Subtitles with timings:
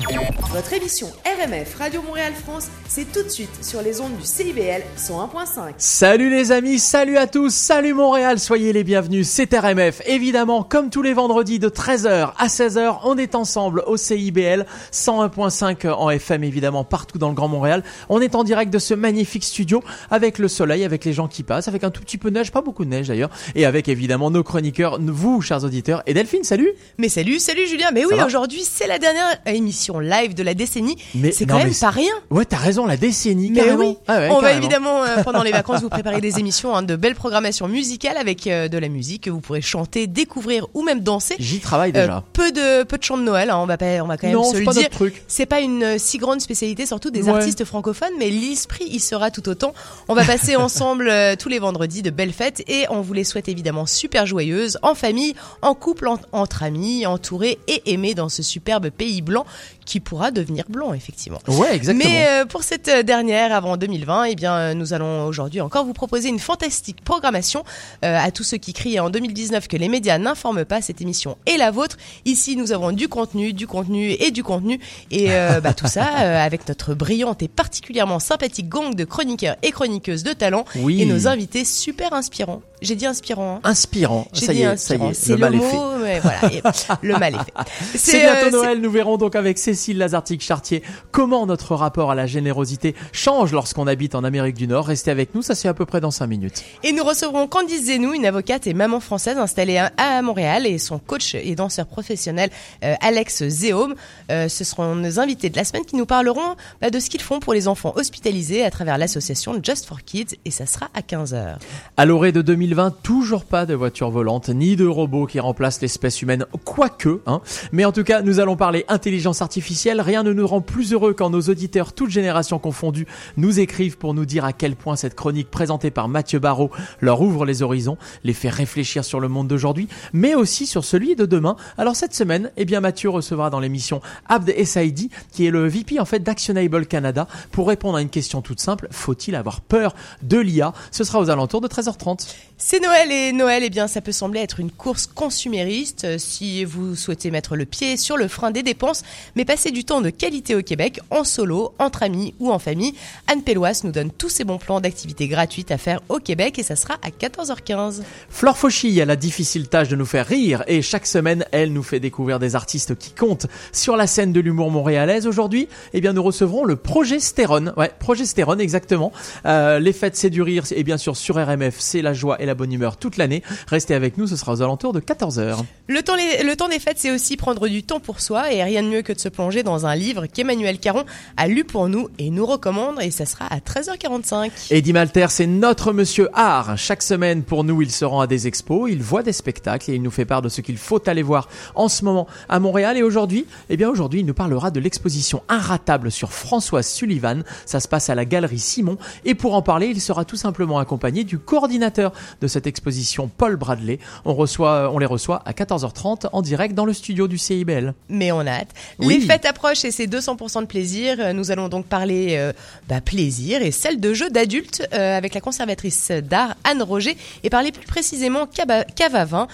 [0.00, 0.43] Yeah.
[0.54, 4.84] Votre émission RMF Radio Montréal France, c'est tout de suite sur les ondes du CIBL
[4.96, 5.72] 101.5.
[5.78, 10.00] Salut les amis, salut à tous, salut Montréal, soyez les bienvenus, c'est RMF.
[10.06, 15.90] Évidemment, comme tous les vendredis de 13h à 16h, on est ensemble au CIBL 101.5
[15.90, 17.82] en FM évidemment partout dans le Grand Montréal.
[18.08, 21.42] On est en direct de ce magnifique studio avec le soleil, avec les gens qui
[21.42, 23.88] passent, avec un tout petit peu de neige, pas beaucoup de neige d'ailleurs, et avec
[23.88, 26.04] évidemment nos chroniqueurs, vous chers auditeurs.
[26.06, 27.88] Et Delphine, salut Mais salut, salut Julien.
[27.92, 30.96] Mais Ça oui, aujourd'hui, c'est la dernière émission live de la décennie.
[31.14, 32.12] Mais- C'est non, quand même pas rien.
[32.30, 33.78] Ouais, t'as raison, la décennie, Mais carrément.
[33.90, 36.82] oui, Ah ouais, on va évidemment euh, pendant les vacances vous préparer des émissions, hein,
[36.82, 40.82] de belles programmations musicales avec euh, de la musique que vous pourrez chanter, découvrir ou
[40.82, 41.34] même danser.
[41.38, 42.24] J'y travaille Euh, déjà.
[42.32, 44.36] peu de peu de chants de Noël, hein, on va pas, on va quand même
[44.36, 44.88] non, se c'est le pas dire.
[45.28, 47.30] C'est pas une euh, si grande spécialité, surtout des Ouais.
[47.30, 49.72] artistes francophones, mais l'esprit y sera tout autant.
[50.08, 53.24] On va passer ensemble euh, tous les vendredis de belles fêtes et on vous les
[53.24, 58.28] souhaite évidemment super joyeuses, en famille, en couple, en- entre amis, entourés et aimés dans
[58.28, 59.46] ce superbe pays blanc
[59.84, 61.38] qui pourra devenir blanc effectivement.
[61.48, 62.08] Ouais, exactement.
[62.10, 65.84] Mais euh, pour cette euh, dernière avant 2020, eh bien, euh, nous allons aujourd'hui encore
[65.84, 67.64] vous proposer une fantastique programmation
[68.04, 70.80] euh, à tous ceux qui crient en 2019 que les médias n'informent pas.
[70.80, 71.96] Cette émission est la vôtre.
[72.24, 75.28] Ici, nous avons du contenu, du contenu et du contenu, et
[75.62, 80.32] bah, tout ça avec notre brillante et particulièrement sympathique gang de chroniqueurs et chroniqueuses de
[80.32, 81.02] talent Oui.
[81.02, 82.62] et nos invités super inspirants.
[82.82, 83.56] J'ai dit inspirant.
[83.64, 84.26] Hein Inspirant.
[84.34, 85.10] Ça y dit est, ça y inspirant.
[85.10, 86.20] est, C'est le le, mal est mot, fait.
[86.20, 86.62] voilà, et
[87.06, 87.70] le mal est fait.
[87.98, 92.94] C'est bientôt Noël, nous verrons donc avec Cécile Lazartique-Chartier comment notre rapport à la générosité
[93.10, 94.86] change lorsqu'on habite en Amérique du Nord?
[94.86, 96.62] Restez avec nous, ça c'est à peu près dans 5 minutes.
[96.84, 101.00] Et nous recevrons Candice Zenou, une avocate et maman française installée à Montréal, et son
[101.00, 102.50] coach et danseur professionnel
[102.84, 103.96] euh, Alex Zéhome.
[104.30, 107.22] Euh, ce seront nos invités de la semaine qui nous parleront bah, de ce qu'ils
[107.22, 111.00] font pour les enfants hospitalisés à travers l'association Just for Kids, et ça sera à
[111.00, 111.56] 15h.
[111.96, 116.22] À l'orée de 2020, toujours pas de voitures volantes, ni de robots qui remplacent l'espèce
[116.22, 117.40] humaine, quoique, hein.
[117.72, 119.63] Mais en tout cas, nous allons parler intelligence artificielle.
[119.66, 124.14] Rien ne nous rend plus heureux quand nos auditeurs, toutes générations confondues, nous écrivent pour
[124.14, 127.96] nous dire à quel point cette chronique présentée par Mathieu Barrault leur ouvre les horizons,
[128.24, 131.56] les fait réfléchir sur le monde d'aujourd'hui, mais aussi sur celui de demain.
[131.78, 135.98] Alors cette semaine, eh bien Mathieu recevra dans l'émission Abd Essaidi, qui est le VP
[135.98, 140.38] en fait d'Actionable Canada, pour répondre à une question toute simple, faut-il avoir peur de
[140.38, 142.28] l'IA Ce sera aux alentours de 13h30.
[142.56, 146.64] C'est Noël et Noël, eh bien, ça peut sembler être une course consumériste euh, si
[146.64, 149.02] vous souhaitez mettre le pied sur le frein des dépenses,
[149.34, 152.92] mais passer du temps de qualité au Québec, en solo, entre amis ou en famille.
[153.28, 156.64] Anne Pelloas nous donne tous ses bons plans d'activités gratuites à faire au Québec et
[156.64, 158.02] ça sera à 14h15.
[158.28, 161.84] Flore Fauchy a la difficile tâche de nous faire rire et chaque semaine, elle nous
[161.84, 165.28] fait découvrir des artistes qui comptent sur la scène de l'humour montréalaise.
[165.28, 167.72] Aujourd'hui, eh bien, nous recevrons le Progestérone.
[167.76, 169.12] Ouais, Progestérone, exactement.
[169.46, 172.46] Euh, les fêtes, c'est du rire et bien sûr sur RMF, c'est la joie et
[172.46, 173.44] la bonne humeur toute l'année.
[173.68, 175.58] Restez avec nous, ce sera aux alentours de 14h.
[175.86, 178.60] Le temps, les- le temps des fêtes, c'est aussi prendre du temps pour soi et
[178.64, 181.04] rien de mieux que de se plonger dans un livre qu'Emmanuel Caron
[181.36, 184.50] a lu pour nous et nous recommande et ça sera à 13h45.
[184.70, 186.78] Eddie Malter, c'est notre monsieur art.
[186.78, 189.94] Chaque semaine, pour nous, il se rend à des expos, il voit des spectacles et
[189.96, 192.96] il nous fait part de ce qu'il faut aller voir en ce moment à Montréal.
[192.96, 197.44] Et aujourd'hui, eh bien, aujourd'hui, il nous parlera de l'exposition Inratable sur Françoise Sullivan.
[197.66, 198.96] Ça se passe à la Galerie Simon.
[199.26, 203.56] Et pour en parler, il sera tout simplement accompagné du coordinateur de cette exposition, Paul
[203.56, 203.98] Bradley.
[204.24, 207.94] On reçoit, on les reçoit à 14h30 en direct dans le studio du CIBL.
[208.08, 208.70] mais on a hâte.
[208.98, 209.18] Oui.
[209.18, 211.16] Les fêtes approchent et c'est 200% de plaisir.
[211.18, 212.52] Euh, Nous allons donc parler euh,
[212.88, 217.50] bah, plaisir et celle de jeux d'adultes euh, avec la conservatrice d'art Anne Roger et
[217.50, 219.48] parler plus précisément cave à vin,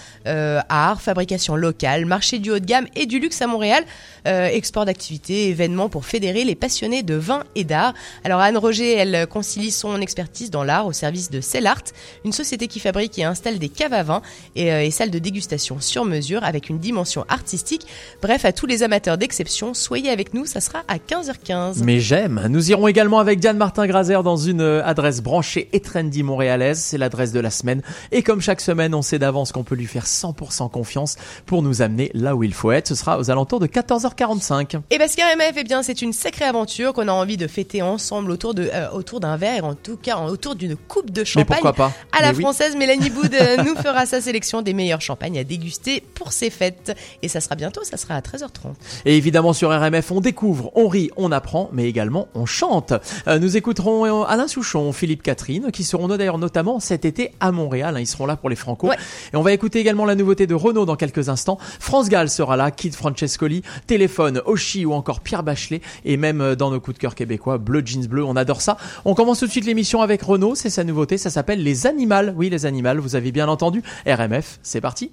[0.69, 3.85] art, fabrication locale, marché du haut de gamme et du luxe à Montréal,
[4.25, 7.95] export d'activités, événements pour fédérer les passionnés de vin et d'art.
[8.25, 11.83] Alors Anne Roger, elle concilie son expertise dans l'art au service de Cellart,
[12.25, 14.23] une société qui fabrique et installe des caves à vin
[14.57, 17.87] et, et salles de dégustation sur mesure avec une dimension artistique.
[18.23, 21.82] Bref, à tous les amateurs d'exception, soyez avec nous, ça sera à 15h15.
[21.84, 22.47] Mais j'aime.
[22.48, 26.78] Nous irons également avec Diane Martin Grazer dans une euh, adresse branchée et trendy montréalaise.
[26.78, 27.82] C'est l'adresse de la semaine.
[28.12, 31.16] Et comme chaque semaine, on sait d'avance qu'on peut lui faire 100% confiance
[31.47, 32.88] pour nous amener là où il faut être.
[32.88, 34.81] Ce sera aux alentours de 14h45.
[34.91, 38.30] Et parce qu'RMF, eh bien, c'est une sacrée aventure qu'on a envie de fêter ensemble
[38.30, 41.47] autour de euh, autour d'un verre en tout cas autour d'une coupe de Mais champagne.
[41.60, 41.92] pourquoi pas?
[42.16, 42.42] À la Mais oui.
[42.42, 46.51] française, Mélanie Boud euh, nous fera sa sélection des meilleurs champagnes à déguster pour ces
[46.51, 46.97] fêtes.
[47.22, 48.74] Et ça sera bientôt, ça sera à 13h30.
[49.04, 52.93] Et évidemment sur RMF, on découvre, on rit, on apprend, mais également on chante.
[53.27, 57.53] Euh, nous écouterons euh, Alain Souchon, Philippe Catherine, qui seront d'ailleurs notamment cet été à
[57.53, 57.97] Montréal.
[57.97, 58.89] hein, ils seront là pour les Franco.
[58.89, 58.97] Ouais.
[59.33, 61.59] Et on va écouter également la nouveauté de Renault dans quelques instants.
[61.79, 65.81] France Gall sera là, Kid Francescoli, Téléphone, Oshi ou encore Pierre Bachelet.
[66.05, 68.77] Et même euh, dans nos coups de cœur québécois, Bleu Jeans Bleu, on adore ça.
[69.05, 72.35] On commence tout de suite l'émission avec Renault, c'est sa nouveauté, ça s'appelle Les Animales.
[72.37, 73.83] Oui, les Animales, vous avez bien entendu.
[74.07, 75.11] RMF, c'est parti.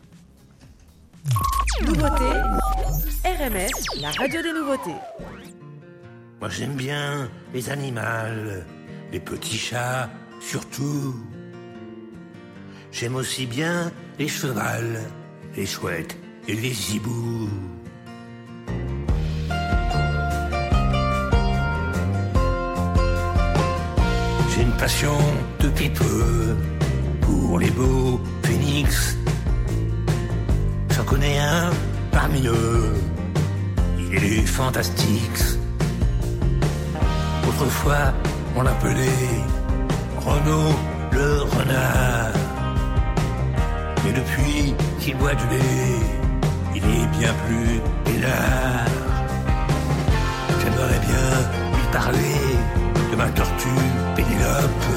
[1.85, 2.29] Nouveauté,
[3.25, 3.71] RMF,
[4.01, 4.99] la radio des nouveautés.
[6.39, 8.01] Moi j'aime bien les animaux,
[9.11, 10.09] les petits chats
[10.39, 11.15] surtout.
[12.91, 15.01] J'aime aussi bien les chevals,
[15.55, 17.49] les chouettes et les hiboux.
[24.49, 25.17] J'ai une passion
[25.59, 26.55] depuis peu
[27.21, 29.17] pour les beaux phénix.
[31.07, 31.69] Connais un
[32.11, 32.93] parmi eux,
[33.97, 35.41] il est fantastique.
[37.47, 38.13] Autrefois,
[38.57, 39.37] on l'appelait
[40.25, 40.75] Renaud
[41.13, 42.33] le renard.
[44.03, 45.99] Mais depuis qu'il boit du lait,
[46.75, 47.81] il est bien plus
[48.13, 48.91] hélas.
[50.59, 51.27] J'aimerais bien
[51.73, 52.39] lui parler
[53.11, 53.69] de ma tortue
[54.17, 54.87] Pénélope,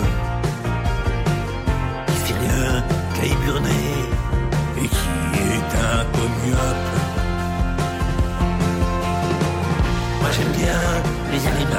[2.09, 2.85] qui fait rien
[3.15, 4.00] qu'à est
[10.21, 10.81] Moi j'aime bien
[11.33, 11.77] les animaux,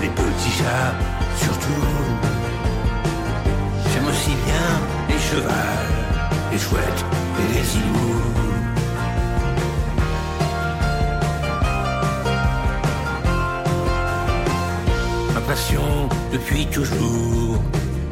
[0.00, 0.94] les petits chats
[1.36, 1.86] surtout.
[3.92, 4.68] J'aime aussi bien
[5.08, 5.94] les chevals,
[6.52, 7.04] les chouettes
[7.38, 8.24] et les hiboux.
[15.34, 17.62] Ma passion depuis toujours,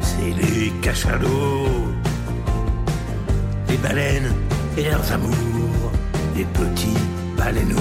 [0.01, 1.93] c'est les cachalots,
[3.67, 4.33] les baleines
[4.77, 5.91] et leurs amours,
[6.35, 7.03] les petits
[7.37, 7.77] baleineaux.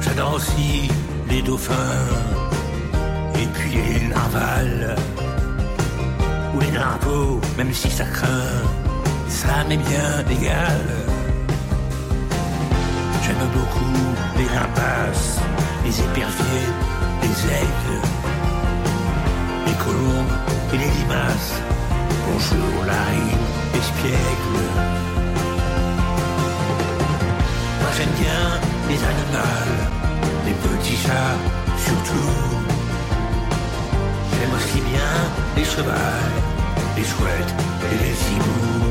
[0.00, 0.88] J'adore aussi
[1.28, 2.08] les dauphins
[3.40, 4.96] et puis les narvals
[6.54, 8.62] ou les narvaux, même si ça craint,
[9.28, 10.80] ça m'est bien égal.
[13.22, 15.38] J'aime beaucoup les rapaces,
[15.84, 16.68] les éperviers,
[17.22, 18.00] les aigles,
[19.66, 20.36] les colombes
[20.72, 21.54] et les limaces.
[22.26, 23.44] Bonjour la rime
[23.74, 25.13] espiègle.
[28.04, 28.60] J'aime bien
[28.90, 29.72] les animaux,
[30.44, 31.38] les petits chats
[31.78, 32.34] surtout.
[34.30, 35.12] J'aime aussi bien
[35.56, 36.36] les chevals,
[36.98, 37.54] les chouettes
[37.90, 38.84] et les hiboux.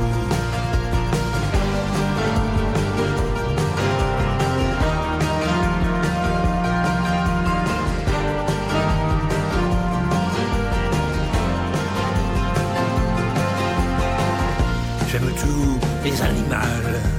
[15.11, 17.13] J'aime tous les animaux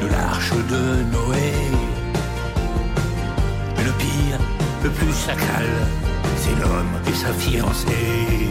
[0.00, 1.17] de l'arche de Noé.
[5.18, 5.70] Sacral,
[6.36, 8.48] c'est l'homme et sa fiancée.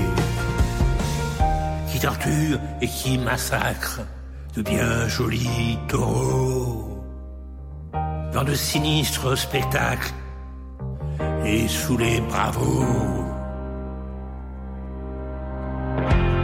[1.89, 4.01] Qui torture et qui massacre
[4.55, 7.03] de bien jolis taureaux.
[8.33, 10.13] Dans de sinistres spectacles
[11.45, 13.25] et sous les bravos.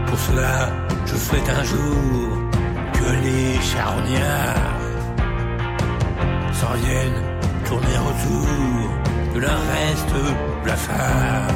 [0.08, 0.70] Pour cela,
[1.06, 2.30] je souhaite un jour
[2.94, 4.82] que les charognards
[6.54, 7.24] s'en viennent
[7.66, 9.03] tourner autour
[9.34, 10.16] de leur reste
[10.64, 11.48] blafard.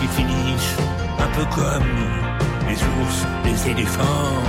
[0.00, 0.76] Qui finissent
[1.18, 1.92] un peu comme
[2.68, 4.42] les ours, les éléphants.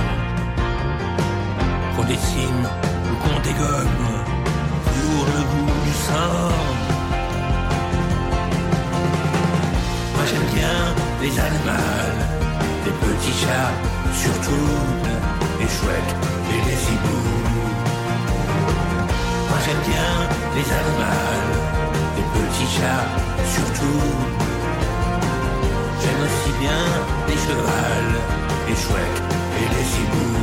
[1.94, 2.64] Qu'on dessine
[3.10, 4.06] ou qu'on dégomme
[4.84, 6.52] pour le goût du sang.
[10.14, 10.78] Moi j'aime bien
[11.22, 12.14] les animaux,
[12.84, 13.72] les petits chats
[14.22, 14.74] surtout,
[15.60, 16.14] les chouettes
[16.52, 17.47] et les hiboux.
[19.68, 20.12] J'aime bien
[20.56, 21.44] les animaux,
[22.16, 23.08] les petits chats
[23.54, 24.02] surtout.
[26.00, 26.82] J'aime aussi bien
[27.28, 28.14] les chevals,
[28.66, 29.22] les chouettes
[29.58, 30.40] et les hiboux.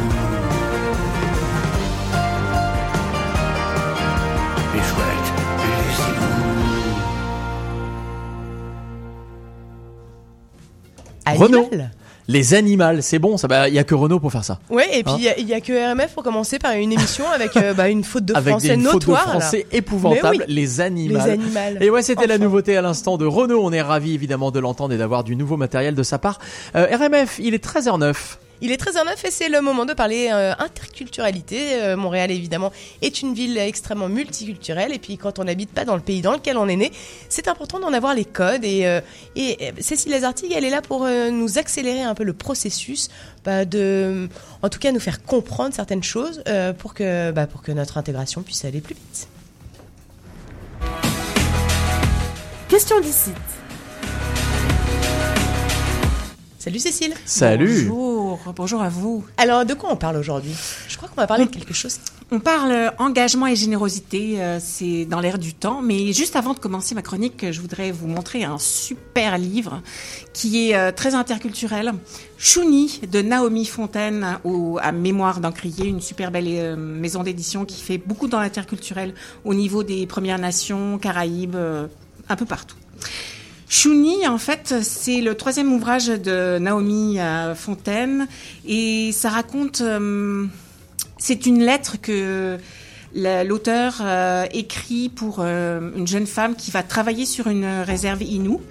[4.75, 5.73] Les chouettes et
[11.31, 11.39] les.
[11.39, 11.67] Renaud.
[12.27, 13.47] Les animaux, c'est bon, ça.
[13.47, 14.59] Bah, il y a que Renault pour faire ça.
[14.69, 16.73] Ouais, et puis Hein il y a- il y, a que RMF pour commencer par
[16.73, 19.25] une émission avec euh, bah, une faute de Avec français des de notoire.
[19.25, 19.31] là.
[19.39, 20.53] français épouvantables, Mais oui.
[20.53, 21.15] les animaux.
[21.19, 21.59] Les animaux.
[21.81, 23.59] Et ouais, c'était la nouveauté à l'instant de Renault.
[23.63, 26.39] On est ravis évidemment de l'entendre et d'avoir du nouveau matériel de sa part.
[26.75, 28.37] Euh, RMF, il est 13h09.
[28.61, 31.73] Il est 13h09 et c'est le moment de parler euh, interculturalité.
[31.73, 32.71] Euh, Montréal, évidemment,
[33.01, 34.93] est une ville extrêmement multiculturelle.
[34.93, 36.91] Et puis, quand on n'habite pas dans le pays dans lequel on est né,
[37.29, 38.63] c'est important d'en avoir les codes.
[38.63, 39.01] Et, euh,
[39.79, 43.09] Cécile Lazartigue, elle est là pour nous accélérer un peu le processus,
[43.43, 44.29] bah, de,
[44.61, 46.43] en tout cas, nous faire comprendre certaines choses
[46.77, 49.27] pour, que, bah, pour que notre intégration puisse aller plus vite.
[52.69, 53.31] Question d'ici.
[56.65, 57.13] Salut Cécile.
[57.25, 57.85] Salut.
[57.89, 59.23] Bonjour, bonjour à vous.
[59.37, 60.55] Alors, de quoi on parle aujourd'hui?
[60.87, 61.99] Je crois qu'on va parler de quelque chose
[62.31, 65.83] On parle engagement et générosité, euh, c'est dans l'air du temps.
[65.83, 69.83] Mais juste avant de commencer ma chronique, je voudrais vous montrer un super livre
[70.33, 71.93] qui est euh, très interculturel.
[72.39, 77.79] Chouni de Naomi Fontaine au, à Mémoire d'Encrier, une super belle euh, maison d'édition qui
[77.79, 81.57] fait beaucoup dans l'interculturel au niveau des Premières Nations, Caraïbes,
[82.27, 82.77] un peu partout.
[83.67, 87.17] Chouni, en fait, c'est le troisième ouvrage de Naomi
[87.55, 88.27] Fontaine
[88.67, 89.81] et ça raconte
[91.17, 92.59] c'est une lettre que
[93.15, 98.61] l'auteur euh, écrit pour euh, une jeune femme qui va travailler sur une réserve Inou.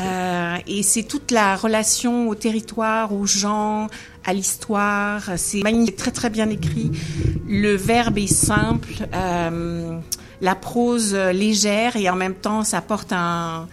[0.00, 3.86] Euh, et c'est toute la relation au territoire, aux gens,
[4.24, 5.22] à l'histoire.
[5.36, 6.90] C'est magnifique, très très bien écrit.
[7.48, 9.08] Le verbe est simple,
[10.40, 13.66] la prose légère et en même temps ça porte un,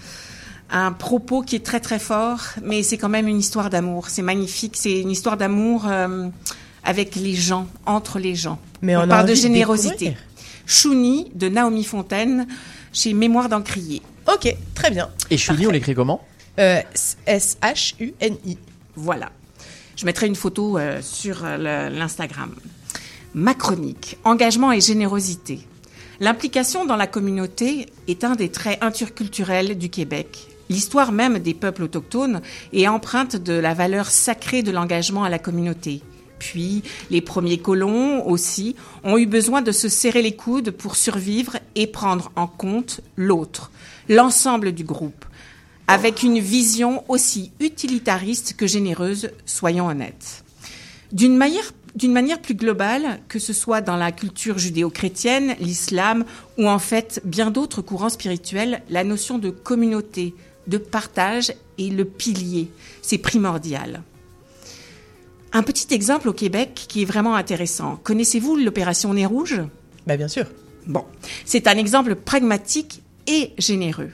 [0.70, 2.42] un propos qui est très très fort.
[2.64, 4.10] Mais c'est quand même une histoire d'amour.
[4.10, 4.76] C'est magnifique.
[4.78, 5.88] C'est une histoire d'amour
[6.84, 8.60] avec les gens, entre les gens.
[8.82, 10.16] Mais on, parle de générosité.
[10.66, 12.48] Chouni de Naomi Fontaine
[12.94, 14.02] chez Mémoire d'Encrier.
[14.32, 15.10] Ok, très bien.
[15.30, 16.22] Et Chouni, on l'écrit comment
[16.60, 16.82] euh,
[17.26, 18.58] S-H-U-N-I.
[18.96, 19.32] Voilà.
[19.96, 22.54] Je mettrai une photo euh, sur euh, l'Instagram.
[23.34, 25.60] Ma chronique, engagement et générosité.
[26.22, 30.48] L'implication dans la communauté est un des traits interculturels du Québec.
[30.70, 32.42] L'histoire même des peuples autochtones
[32.74, 36.02] est empreinte de la valeur sacrée de l'engagement à la communauté.
[36.40, 41.58] Puis les premiers colons aussi ont eu besoin de se serrer les coudes pour survivre
[41.76, 43.72] et prendre en compte l'autre,
[44.10, 45.26] l'ensemble du groupe,
[45.88, 50.44] avec une vision aussi utilitariste que généreuse, soyons honnêtes.
[51.12, 56.26] D'une manière, plus globale, que ce soit dans la culture judéo-chrétienne, l'islam
[56.58, 60.34] ou en fait bien d'autres courants spirituels, la notion de communauté,
[60.68, 62.70] de partage est le pilier,
[63.02, 64.02] c'est primordial.
[65.54, 67.98] Un petit exemple au Québec qui est vraiment intéressant.
[68.04, 69.62] Connaissez-vous l'opération Nez Rouge?
[70.06, 70.46] Bah, Bien sûr.
[70.86, 71.06] Bon,
[71.46, 74.12] c'est un exemple pragmatique et généreux.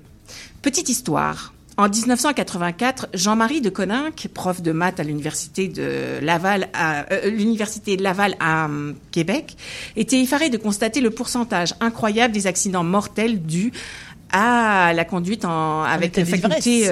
[0.61, 1.53] Petite histoire.
[1.77, 7.97] En 1984, Jean-Marie de Coninck, prof de maths à l'université de Laval, à, euh, l'université
[7.97, 9.55] de Laval à euh, Québec,
[9.95, 13.71] était effaré de constater le pourcentage incroyable des accidents mortels dus
[14.31, 16.89] à la conduite en, avec, avec faculté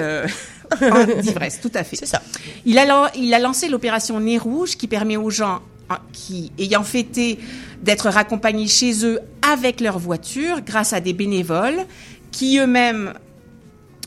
[1.20, 1.96] d'ivresse, tout à fait.
[1.96, 2.22] C'est ça.
[2.64, 5.60] Il a, il a lancé l'opération Nez Rouge qui permet aux gens
[6.12, 7.38] qui, ayant fêté,
[7.82, 11.86] d'être raccompagnés chez eux avec leur voiture grâce à des bénévoles
[12.30, 13.14] qui eux-mêmes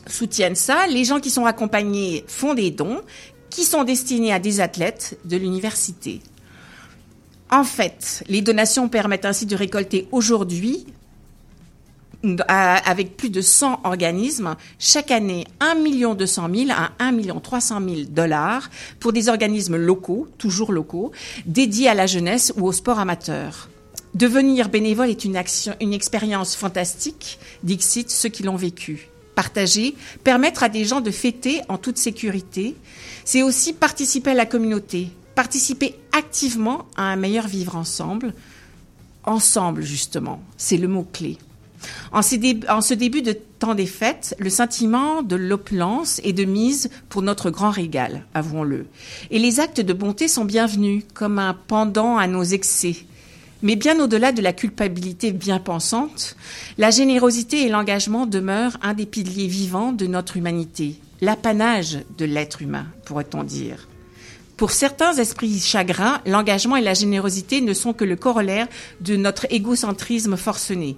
[0.06, 0.86] soutiennent ça.
[0.86, 3.00] Les gens qui sont accompagnés font des dons
[3.50, 6.20] qui sont destinés à des athlètes de l'université.
[7.50, 10.86] En fait, les donations permettent ainsi de récolter aujourd'hui
[12.48, 18.70] avec plus de 100 organismes, chaque année 1 200 000 à 1 300 000 dollars
[19.00, 21.12] pour des organismes locaux, toujours locaux,
[21.46, 23.68] dédiés à la jeunesse ou au sport amateur.
[24.14, 29.08] Devenir bénévole est une action, une expérience fantastique, dixit ceux qui l'ont vécu.
[29.34, 32.76] Partager, permettre à des gens de fêter en toute sécurité,
[33.24, 38.34] c'est aussi participer à la communauté, participer activement à un meilleur vivre ensemble.
[39.24, 41.38] Ensemble, justement, c'est le mot-clé.
[42.12, 47.22] En, ce début de temps des fêtes, le sentiment de l'opulence est de mise pour
[47.22, 48.86] notre grand régal, avouons-le.
[49.30, 52.96] Et les actes de bonté sont bienvenus, comme un pendant à nos excès.
[53.62, 56.36] Mais bien au-delà de la culpabilité bien pensante,
[56.76, 62.60] la générosité et l'engagement demeurent un des piliers vivants de notre humanité, l'apanage de l'être
[62.60, 63.88] humain, pourrait-on dire.
[64.56, 68.68] Pour certains esprits chagrins, l'engagement et la générosité ne sont que le corollaire
[69.00, 70.96] de notre égocentrisme forcené.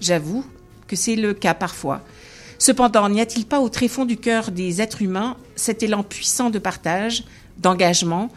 [0.00, 0.44] J'avoue
[0.86, 2.02] que c'est le cas parfois.
[2.58, 6.58] Cependant, n'y a-t-il pas au tréfonds du cœur des êtres humains cet élan puissant de
[6.58, 7.24] partage,
[7.58, 8.30] d'engagement,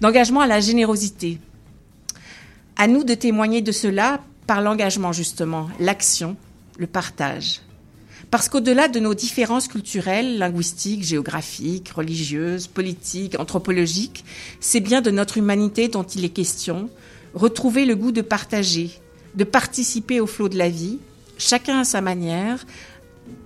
[0.00, 1.38] d'engagement à la générosité?
[2.76, 6.36] À nous de témoigner de cela par l'engagement justement, l'action,
[6.78, 7.60] le partage.
[8.30, 14.24] Parce qu'au-delà de nos différences culturelles, linguistiques, géographiques, religieuses, politiques, anthropologiques,
[14.58, 16.88] c'est bien de notre humanité dont il est question,
[17.34, 19.01] retrouver le goût de partager,
[19.34, 20.98] de participer au flot de la vie,
[21.38, 22.64] chacun à sa manière,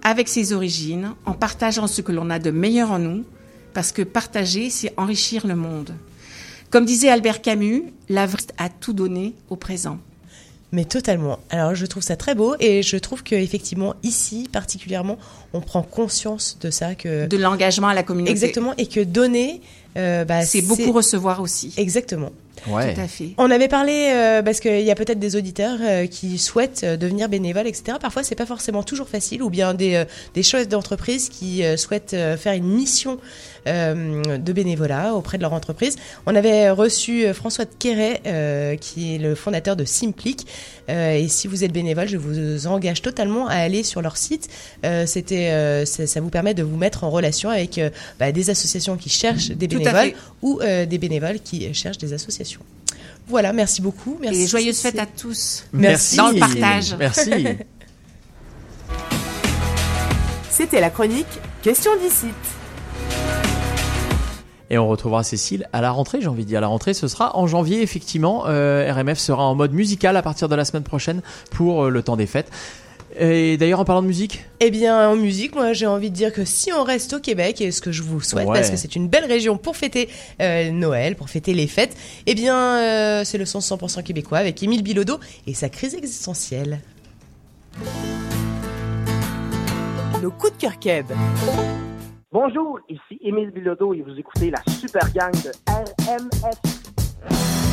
[0.02, 3.25] avec ses origines, en partageant ce que l'on a de meilleur en nous,
[3.75, 5.95] parce que partager, c'est enrichir le monde.
[6.71, 8.26] Comme disait Albert Camus, la
[8.59, 9.99] a tout donné au présent.
[10.73, 11.38] Mais totalement.
[11.50, 15.16] Alors je trouve ça très beau et je trouve qu'effectivement ici particulièrement
[15.52, 18.33] on prend conscience de ça que de l'engagement à la communauté.
[18.33, 19.61] Exactement et que donner
[19.97, 21.73] Euh, bah, C'est beaucoup recevoir aussi.
[21.76, 22.31] Exactement.
[22.67, 22.95] Ouais.
[22.95, 23.31] Tout à fait.
[23.39, 26.97] On avait parlé euh, parce qu'il y a peut-être des auditeurs euh, qui souhaitent euh,
[26.97, 27.99] devenir bénévoles, etc.
[28.01, 31.77] Parfois, c'est pas forcément toujours facile, ou bien des, euh, des chefs d'entreprise qui euh,
[31.77, 33.19] souhaitent euh, faire une mission
[33.67, 35.97] euh, de bénévolat auprès de leur entreprise.
[36.27, 40.47] On avait reçu euh, François de Quéret, euh, qui est le fondateur de Simplic.
[40.89, 44.49] Euh, et si vous êtes bénévole, je vous engage totalement à aller sur leur site.
[44.85, 48.31] Euh, C'était, euh, ça, ça vous permet de vous mettre en relation avec euh, bah,
[48.33, 52.46] des associations qui cherchent des bénévoles ou euh, des bénévoles qui cherchent des associations.
[53.29, 54.19] Voilà, merci beaucoup.
[54.21, 54.43] Merci.
[54.43, 55.65] Et joyeuses fêtes à tous.
[55.73, 56.17] Merci.
[56.17, 56.95] Dans le partage.
[56.99, 57.31] Merci.
[60.50, 61.26] C'était la chronique
[61.62, 62.29] Question d'ici.
[64.71, 66.61] Et on retrouvera Cécile à la rentrée, j'ai envie de dire.
[66.61, 68.45] La rentrée, ce sera en janvier, effectivement.
[68.47, 72.03] Euh, RMF sera en mode musical à partir de la semaine prochaine pour euh, le
[72.03, 72.50] temps des fêtes.
[73.18, 76.32] Et d'ailleurs, en parlant de musique, Eh bien, en musique, moi, j'ai envie de dire
[76.32, 78.54] que si on reste au Québec, et ce que je vous souhaite, Ouais.
[78.54, 80.08] parce que c'est une belle région pour fêter
[80.42, 81.96] euh, Noël, pour fêter les fêtes,
[82.26, 86.80] eh bien, euh, c'est le son 100% québécois avec Émile Bilodeau et sa crise existentielle.
[90.23, 91.06] Nos coups de cœur Keb.
[92.32, 97.65] Bonjour, ici Émile Bilodeau et vous écoutez la super gang de RMF.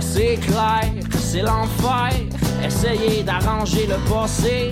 [0.00, 2.12] C'est clair c'est l'enfer.
[2.64, 4.70] Essayer d'arranger le passé.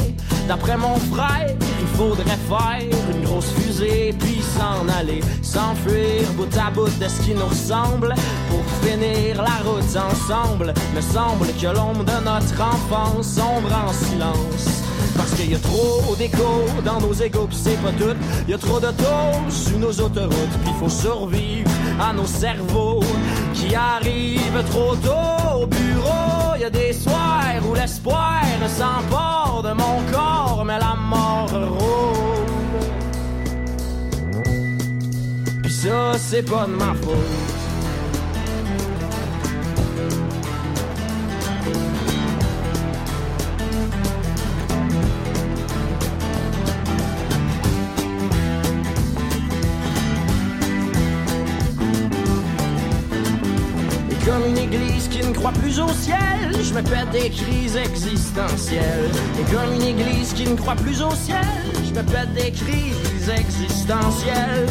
[0.48, 6.70] D'après mon frère, il faudrait faire une grosse fusée puis s'en aller, s'enfuir bout à
[6.70, 8.14] bout de ce qui nous ressemble
[8.48, 10.72] pour finir la route ensemble.
[10.94, 14.82] Me semble que l'ombre de notre enfance sombre en silence.
[15.16, 18.16] Parce qu'il y a trop d'écho dans nos égaux, pis c'est pas tout.
[18.46, 23.00] Il y a trop de taux sur nos autoroutes, puis faut survivre à nos cerveaux
[23.66, 26.54] qui arrivent trop tôt au bureau.
[26.56, 32.86] Il y a des soirs où l'espoir s'empare de mon corps, mais la mort rôde.
[35.62, 37.56] Puis ça, c'est pas de ma faute.
[54.26, 56.18] Comme une église qui ne croit plus au ciel,
[56.52, 59.08] je me pète des crises existentielles.
[59.38, 61.46] Et comme une église qui ne croit plus au ciel,
[61.84, 64.66] je me pète des crises existentielles.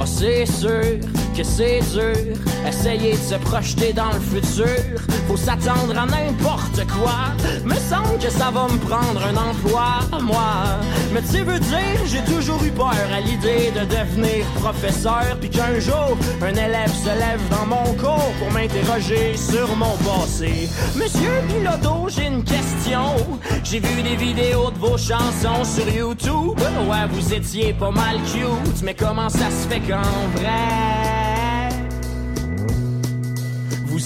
[0.00, 2.36] Ah, c'est sûr que c'est dur.
[2.66, 5.00] Essayer de se projeter dans le futur.
[5.28, 7.34] Faut s'attendre à n'importe quoi.
[7.64, 10.78] Me semble que ça va me prendre un emploi, moi.
[11.12, 15.36] Mais tu veux dire, j'ai toujours eu peur à l'idée de devenir professeur.
[15.40, 20.68] Puis qu'un jour, un élève se lève dans mon cours pour m'interroger sur mon passé.
[20.96, 23.16] Monsieur Piloto, j'ai une question.
[23.64, 26.58] J'ai vu des vidéos de vos chansons sur YouTube.
[26.88, 30.02] Ouais, vous étiez pas mal cute, mais comment ça se fait qu'en
[30.38, 31.23] vrai,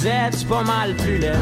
[0.00, 1.34] vous êtes pas mal plus laid?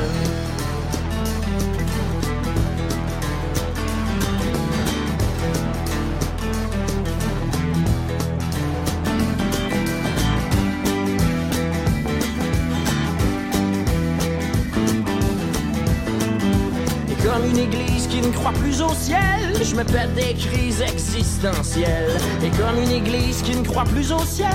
[17.51, 22.17] Une église qui ne croit plus au ciel, je me pète des crises existentielles.
[22.43, 24.49] Et comme une église qui ne croit plus au ciel,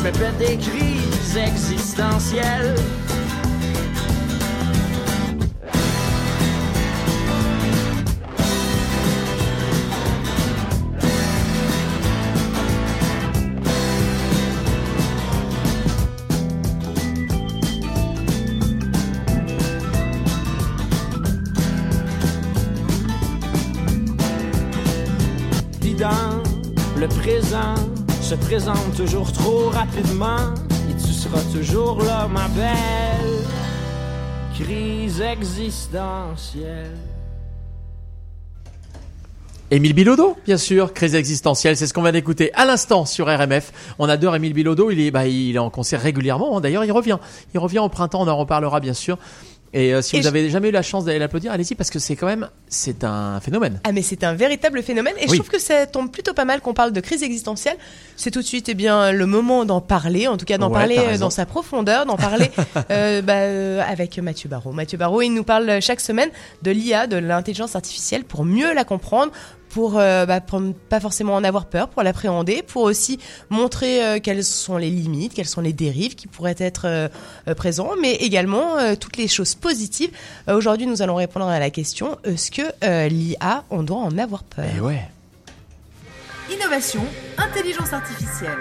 [0.00, 2.74] je me pète des crises existentielles.
[28.30, 30.54] Se présente toujours trop rapidement
[30.88, 33.44] et tu seras toujours là, ma belle
[34.54, 36.96] crise existentielle.
[39.72, 43.72] Émile Bilodeau, bien sûr, crise existentielle, c'est ce qu'on vient d'écouter à l'instant sur RMF.
[43.98, 46.58] On adore Émile Bilodeau, il est, bah, il est en concert régulièrement.
[46.58, 46.60] hein.
[46.60, 47.18] D'ailleurs, il revient,
[47.52, 49.18] il revient au printemps, on en reparlera bien sûr.
[49.72, 51.90] Et euh, si Et vous je- avez jamais eu la chance d'aller l'applaudir, allez-y parce
[51.90, 53.80] que c'est quand même c'est un phénomène.
[53.84, 56.60] Ah mais c'est un véritable phénomène et je trouve que ça tombe plutôt pas mal
[56.60, 57.76] qu'on parle de crise existentielle.
[58.16, 60.74] C'est tout de suite eh bien le moment d'en parler, en tout cas d'en Ouais,
[60.74, 62.50] parler euh, dans sa profondeur, d'en parler
[62.90, 64.72] euh, bah, euh, avec Mathieu Barraud.
[64.72, 66.30] Mathieu Barraud, il nous parle chaque semaine
[66.62, 69.30] de l'IA, de l'intelligence artificielle pour mieux la comprendre,
[69.70, 74.18] pour, euh, bah, pour pas forcément en avoir peur, pour l'appréhender, pour aussi montrer euh,
[74.22, 77.08] quelles sont les limites, quelles sont les dérives qui pourraient être euh,
[77.48, 80.10] euh, présents, mais également euh, toutes les choses positives.
[80.48, 84.18] Euh, Aujourd'hui, nous allons répondre à la question est-ce que euh, l'IA, on doit en
[84.18, 84.66] avoir peur?
[84.76, 85.02] Et ouais.
[86.52, 87.02] Innovation,
[87.38, 88.58] intelligence artificielle.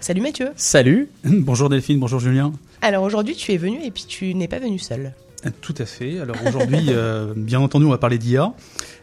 [0.00, 0.50] Salut Mathieu.
[0.56, 1.08] Salut.
[1.24, 2.52] Bonjour Delphine, bonjour Julien.
[2.82, 5.14] Alors aujourd'hui, tu es venu et puis tu n'es pas venu seul.
[5.60, 6.20] Tout à fait.
[6.20, 8.52] Alors aujourd'hui, euh, bien entendu, on va parler d'IA.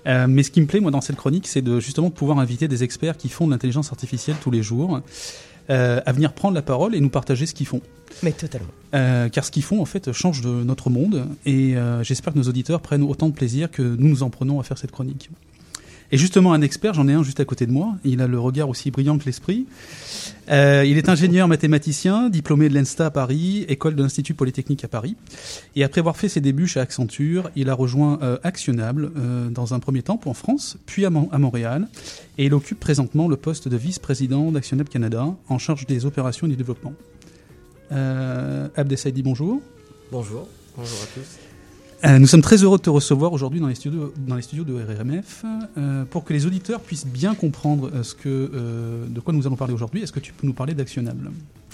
[0.08, 2.40] Euh, mais ce qui me plaît, moi, dans cette chronique, c'est de justement de pouvoir
[2.40, 5.02] inviter des experts qui font de l'intelligence artificielle tous les jours
[5.70, 7.82] euh, à venir prendre la parole et nous partager ce qu'ils font.
[8.24, 8.70] Mais totalement.
[8.96, 11.28] Euh, car ce qu'ils font, en fait, change de notre monde.
[11.46, 14.64] Et j'espère que nos auditeurs prennent autant de plaisir que nous nous en prenons à
[14.64, 15.30] faire cette chronique.
[16.12, 17.96] Et justement, un expert, j'en ai un juste à côté de moi.
[18.04, 19.68] Il a le regard aussi brillant que l'esprit.
[20.50, 24.88] Euh, il est ingénieur mathématicien, diplômé de l'ENSTA à Paris, école de l'Institut Polytechnique à
[24.88, 25.16] Paris.
[25.76, 29.76] Et après avoir fait ses débuts chez Accenture, il a rejoint euh, Actionable euh, dans
[29.76, 31.88] un premier temps pour en France, puis à, Mon- à Montréal.
[32.40, 36.50] Et il occupe présentement le poste de vice-président d'Actionable Canada, en charge des opérations et
[36.50, 36.94] du développement.
[37.92, 39.62] Euh, Abdessaidi, bonjour.
[40.12, 41.39] Bonjour, bonjour à tous.
[42.06, 45.44] Euh, nous sommes très heureux de te recevoir aujourd'hui dans les studios, de RRMF
[45.78, 47.92] euh, pour que les auditeurs puissent bien comprendre
[48.26, 50.02] euh, de quoi nous allons parler aujourd'hui.
[50.02, 51.32] Est-ce que tu peux nous parler d'Actionable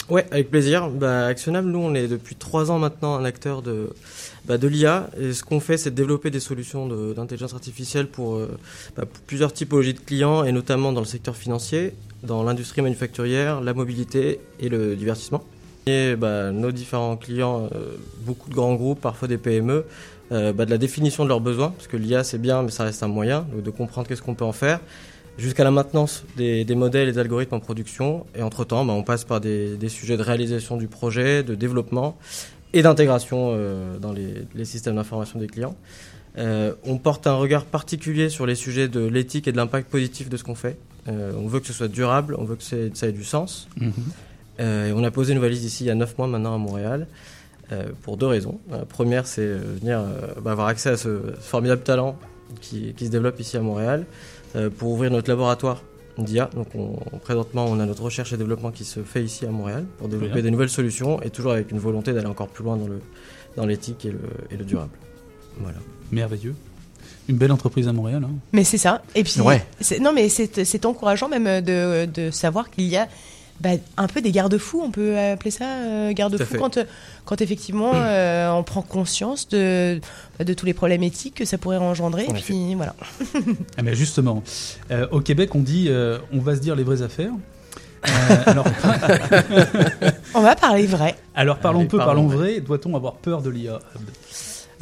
[0.09, 0.89] Ouais, avec plaisir.
[0.89, 3.89] Bah, Actionable, nous, on est depuis trois ans maintenant un acteur de,
[4.45, 5.09] bah, de l'IA.
[5.19, 8.39] Et ce qu'on fait, c'est de développer des solutions d'intelligence artificielle pour,
[8.95, 13.61] bah, pour plusieurs typologies de clients, et notamment dans le secteur financier, dans l'industrie manufacturière,
[13.61, 15.43] la mobilité et le divertissement.
[15.87, 17.69] Et bah, nos différents clients,
[18.21, 19.85] beaucoup de grands groupes, parfois des PME,
[20.31, 22.83] euh, bah, de la définition de leurs besoins, parce que l'IA c'est bien, mais ça
[22.83, 24.79] reste un moyen, donc de comprendre qu'est-ce qu'on peut en faire,
[25.37, 28.25] jusqu'à la maintenance des, des modèles et des algorithmes en production.
[28.35, 32.17] Et entre-temps, bah, on passe par des, des sujets de réalisation du projet, de développement
[32.73, 35.75] et d'intégration euh, dans les, les systèmes d'information des clients.
[36.37, 40.29] Euh, on porte un regard particulier sur les sujets de l'éthique et de l'impact positif
[40.29, 40.77] de ce qu'on fait.
[41.07, 43.67] Euh, on veut que ce soit durable, on veut que ça ait du sens.
[44.59, 46.57] Euh, et on a posé une valise ici il y a 9 mois maintenant à
[46.57, 47.07] Montréal
[47.71, 48.59] euh, pour deux raisons.
[48.69, 52.17] La première, c'est euh, venir euh, bah, avoir accès à ce formidable talent
[52.61, 54.05] qui, qui se développe ici à Montréal
[54.55, 55.81] euh, pour ouvrir notre laboratoire
[56.17, 56.49] d'IA.
[56.53, 59.85] Donc on, présentement, on a notre recherche et développement qui se fait ici à Montréal
[59.97, 60.43] pour développer Bien.
[60.43, 62.99] des nouvelles solutions et toujours avec une volonté d'aller encore plus loin dans le
[63.57, 64.19] dans l'éthique et le,
[64.51, 64.91] et le durable.
[65.59, 65.77] Voilà.
[66.11, 66.53] Merveilleux.
[67.29, 68.23] Une belle entreprise à Montréal.
[68.25, 68.31] hein.
[68.53, 69.01] Mais c'est ça.
[69.15, 69.65] Et puis, Ouais.
[69.79, 73.07] c'est- non, mais c'est c'est encourageant même de, de savoir qu'il y a
[73.61, 76.83] bah, un peu des garde-fous, on peut appeler ça euh, garde-fous, quand, euh,
[77.23, 79.99] quand effectivement euh, on prend conscience de,
[80.43, 82.25] de tous les problèmes éthiques que ça pourrait engendrer.
[82.27, 82.95] En Et puis voilà.
[83.77, 84.43] Ah, mais justement,
[84.91, 87.31] euh, au Québec, on dit euh, on va se dire les vraies affaires.
[88.07, 88.65] Euh, alors,
[90.33, 91.15] On va parler vrai.
[91.33, 92.51] alors parlons Allez, peu, parlons parlons vrai.
[92.53, 92.59] vrai.
[92.61, 93.79] Doit-on avoir peur de l'IA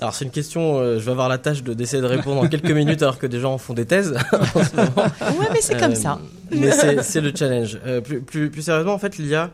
[0.03, 2.47] Alors c'est une question, euh, je vais avoir la tâche de d'essayer de répondre en
[2.49, 5.07] quelques minutes alors que des gens font des thèses en ce moment.
[5.39, 6.19] Ouais, mais c'est comme Euh, ça.
[6.51, 7.79] Mais c'est c'est le challenge.
[7.85, 9.49] Euh, plus, plus, plus sérieusement, en fait, l'IA,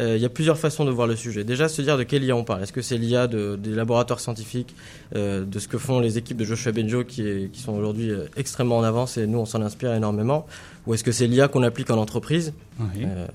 [0.00, 1.44] euh, il y a plusieurs façons de voir le sujet.
[1.44, 2.64] Déjà, se dire de quelle IA on parle.
[2.64, 4.74] Est-ce que c'est l'IA de, des laboratoires scientifiques,
[5.14, 8.10] euh, de ce que font les équipes de Joshua Benjo qui, est- qui sont aujourd'hui
[8.10, 10.46] euh, extrêmement en avance et nous, on s'en inspire énormément
[10.88, 13.04] Ou est-ce que c'est l'IA qu'on applique en entreprise, Oui.
[13.04, 13.26] euh,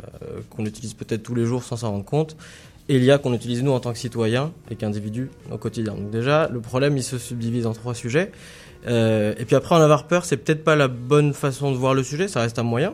[0.50, 2.36] qu'on utilise peut-être tous les jours sans s'en rendre compte
[2.90, 5.94] et l'IA qu'on utilise nous en tant que citoyens et qu'individus au quotidien.
[5.94, 8.32] Donc déjà, le problème, il se subdivise en trois sujets.
[8.88, 11.94] Euh, et puis après, en avoir peur, c'est peut-être pas la bonne façon de voir
[11.94, 12.94] le sujet, ça reste un moyen.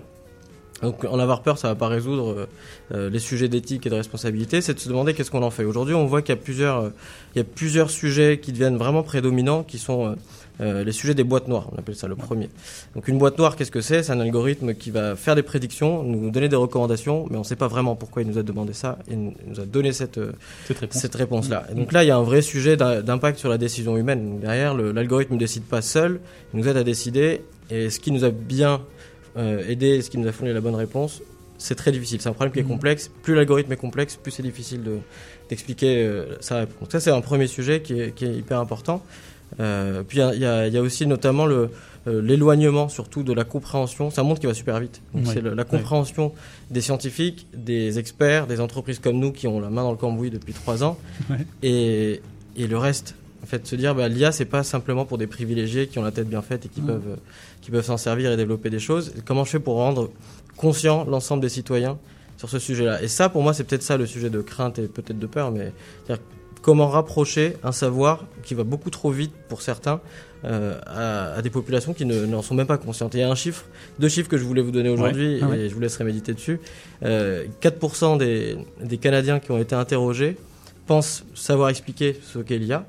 [0.81, 2.45] Donc en avoir peur, ça va pas résoudre euh,
[2.93, 5.63] euh, les sujets d'éthique et de responsabilité, c'est de se demander qu'est-ce qu'on en fait.
[5.63, 6.89] Aujourd'hui, on voit qu'il y a plusieurs, euh,
[7.33, 10.15] il y a plusieurs sujets qui deviennent vraiment prédominants, qui sont euh,
[10.59, 12.49] les sujets des boîtes noires, on appelle ça le premier.
[12.95, 14.03] Donc une boîte noire, qu'est-ce que c'est?
[14.03, 17.45] C'est un algorithme qui va faire des prédictions, nous donner des recommandations, mais on ne
[17.45, 20.19] sait pas vraiment pourquoi il nous a demandé ça, et il nous a donné cette,
[20.19, 20.31] euh,
[20.79, 21.05] réponse.
[21.15, 21.65] réponse-là.
[21.71, 24.29] Et donc là, il y a un vrai sujet d'impact sur la décision humaine.
[24.29, 26.19] Donc derrière, l'algorithme ne décide pas seul,
[26.53, 27.41] il nous aide à décider.
[27.69, 28.81] Et ce qui nous a bien
[29.35, 31.21] euh, aidé, ce qui nous a fourni la bonne réponse,
[31.57, 32.21] c'est très difficile.
[32.21, 32.69] C'est un problème qui est Mhm.
[32.69, 33.09] complexe.
[33.23, 34.99] Plus l'algorithme est complexe, plus c'est difficile de-
[35.49, 36.79] d'expliquer euh, sa réponse.
[36.79, 39.03] Donc ça, c'est un premier sujet qui est, qui est hyper important.
[39.59, 41.69] Euh, puis il y a- y, y aussi notamment le,
[42.07, 44.09] euh, l'éloignement surtout de la compréhension.
[44.09, 45.01] C'est un monde qui va super vite.
[45.13, 46.31] Donc c'est le- la compréhension
[46.71, 50.29] des scientifiques, des experts, des entreprises comme nous qui ont la main dans le cambouis
[50.31, 50.97] depuis trois ans,
[51.61, 52.21] et,
[52.57, 53.15] et le reste.
[53.43, 56.11] En fait, se dire, bah, l'IA, c'est pas simplement pour des privilégiés qui ont la
[56.11, 57.15] tête bien faite et qui peuvent, euh,
[57.61, 59.11] qui peuvent s'en servir et développer des choses.
[59.25, 60.09] Comment je fais pour rendre
[60.55, 61.97] conscient l'ensemble des citoyens
[62.37, 63.03] sur ce sujet-là?
[63.03, 65.51] Et ça, pour moi, c'est peut-être ça le sujet de crainte et peut-être de peur,
[65.51, 65.73] mais
[66.63, 69.99] comment rapprocher un savoir qui va beaucoup trop vite pour certains
[70.45, 73.13] euh, à, à des populations qui ne- n'en sont même pas conscientes.
[73.13, 73.65] Il y a un chiffre,
[73.99, 75.39] deux chiffres que je voulais vous donner aujourd'hui Ouais.
[75.43, 75.59] Ah ouais.
[75.59, 76.59] et je vous laisserai méditer dessus.
[77.03, 80.35] Euh, 4% des, des Canadiens qui ont été interrogés
[80.87, 82.85] pensent savoir expliquer ce qu'est l'IA.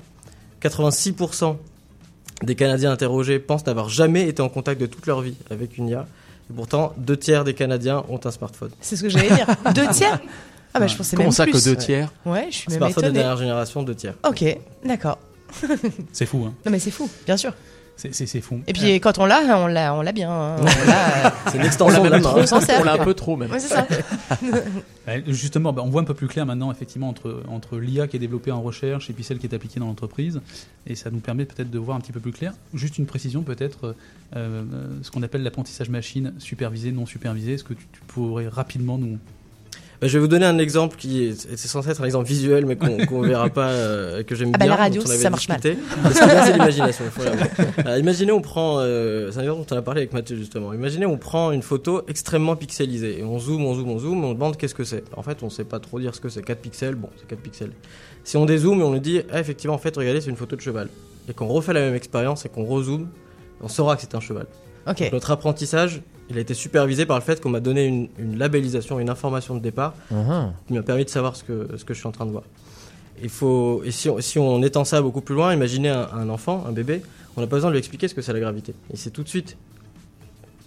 [0.69, 1.55] 86%
[2.43, 5.87] des Canadiens interrogés pensent n'avoir jamais été en contact de toute leur vie avec une
[5.87, 6.07] IA.
[6.49, 8.69] Et pourtant, deux tiers des Canadiens ont un smartphone.
[8.81, 9.47] C'est ce que j'allais dire.
[9.73, 10.19] Deux tiers
[10.75, 11.53] Ah bah je pensais Comment même ça plus.
[11.53, 13.19] que deux tiers Ouais, je suis même Smartphone de étonnée.
[13.19, 14.13] dernière génération, deux tiers.
[14.27, 14.43] Ok,
[14.83, 15.17] d'accord.
[16.11, 16.53] C'est fou, hein.
[16.65, 17.53] Non mais c'est fou, bien sûr.
[17.97, 18.59] C'est- C'est c'est fou.
[18.67, 20.29] Et puis quand on l'a, on l'a, on l'a bien.
[20.29, 20.57] hein.
[20.59, 22.33] On l'a, euh, C'est une extension de la main.
[22.35, 22.81] on s'en sert.
[22.81, 23.49] On l'a un peu trop même.
[23.49, 23.87] Ouais, c'est ça.
[25.07, 28.17] Ouais, Justement, bah, on voit un peu plus clair maintenant, effectivement, entre, entre l'IA qui
[28.17, 30.41] est développée en recherche et puis celle qui est appliquée dans l'entreprise.
[30.87, 32.53] Et ça nous permet peut-être de voir un petit peu plus clair.
[32.73, 33.93] Juste une précision, peut-être, euh,
[34.35, 34.63] euh,
[35.03, 37.53] ce qu'on appelle l'apprentissage machine supervisé, non supervisé.
[37.53, 39.19] Est-ce que tu, tu pourrais rapidement nous.
[40.01, 42.65] Bah, je vais vous donner un exemple qui est, c'est censé être un exemple visuel,
[42.65, 44.75] mais qu'on qu'on verra pas, euh, que j'aime Ah bah, bien.
[44.75, 45.77] la radio, dont on avait ça marche discuté.
[46.03, 47.05] Mais ce qui est bien, c'est l'imagination.
[47.11, 47.99] faut l'avouer.
[47.99, 50.73] Imaginez, on prend, euh, c'est un exemple dont on a parlé avec Mathieu justement.
[50.73, 54.33] Imaginez, on prend une photo extrêmement pixelisée et on zoome, on zoome, on zoome, on
[54.33, 55.03] demande qu'est-ce que c'est.
[55.15, 56.41] En fait, on sait pas trop dire ce que c'est.
[56.41, 57.71] 4 pixels, bon, c'est 4 pixels.
[58.23, 60.55] Si on dézoome et on nous dit, ah, effectivement, en fait, regardez, c'est une photo
[60.55, 60.89] de cheval,
[61.29, 63.07] et qu'on refait la même expérience et qu'on rezoome,
[63.61, 64.47] on saura que c'est un cheval.
[64.87, 65.09] Ok.
[65.11, 68.99] Notre apprentissage, il a été supervisé par le fait qu'on m'a donné une, une labellisation,
[68.99, 70.53] une information de départ Mhm.
[70.67, 72.43] qui m'a permis de savoir ce que, ce que je suis en train de voir.
[73.21, 76.27] Il faut, et si on, si on étend ça beaucoup plus loin, imaginez un, un
[76.29, 77.01] enfant, un bébé,
[77.37, 78.73] on n'a pas besoin de lui expliquer ce que c'est la gravité.
[78.91, 79.55] Il sait tout de suite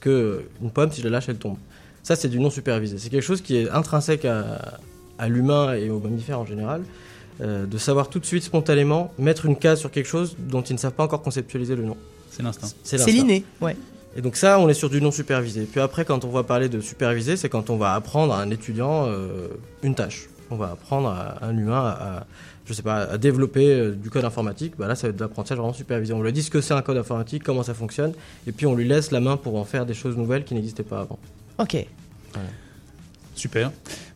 [0.00, 1.56] que une pomme, si je la lâche, elle tombe.
[2.02, 2.98] Ça, c'est du non supervisé.
[2.98, 4.78] C'est quelque chose qui est intrinsèque à,
[5.18, 6.82] à l'humain et aux mammifères en général,
[7.40, 10.72] euh, de savoir tout de suite, spontanément, mettre une case sur quelque chose dont ils
[10.74, 11.96] ne savent pas encore conceptualiser le nom.
[12.30, 12.68] C'est l'instinct.
[12.82, 13.12] C'est l'instinct.
[13.12, 13.76] l'inné, ouais.
[14.16, 15.62] Et donc ça, on est sur du non supervisé.
[15.70, 18.50] Puis après, quand on va parler de supervisé, c'est quand on va apprendre à un
[18.50, 19.48] étudiant euh,
[19.82, 20.28] une tâche.
[20.50, 22.26] On va apprendre à un humain à, à-
[22.64, 24.74] je sais pas, à développer euh, du code informatique.
[24.78, 26.12] Bah là, ça va être de l'apprentissage vraiment supervisé.
[26.14, 28.12] On lui dit ce que c'est un code informatique, comment ça fonctionne,
[28.46, 30.82] et puis on lui laisse la main pour en faire des choses nouvelles qui n'existaient
[30.82, 31.18] pas avant.
[31.58, 31.76] Ok.
[33.34, 33.70] Super.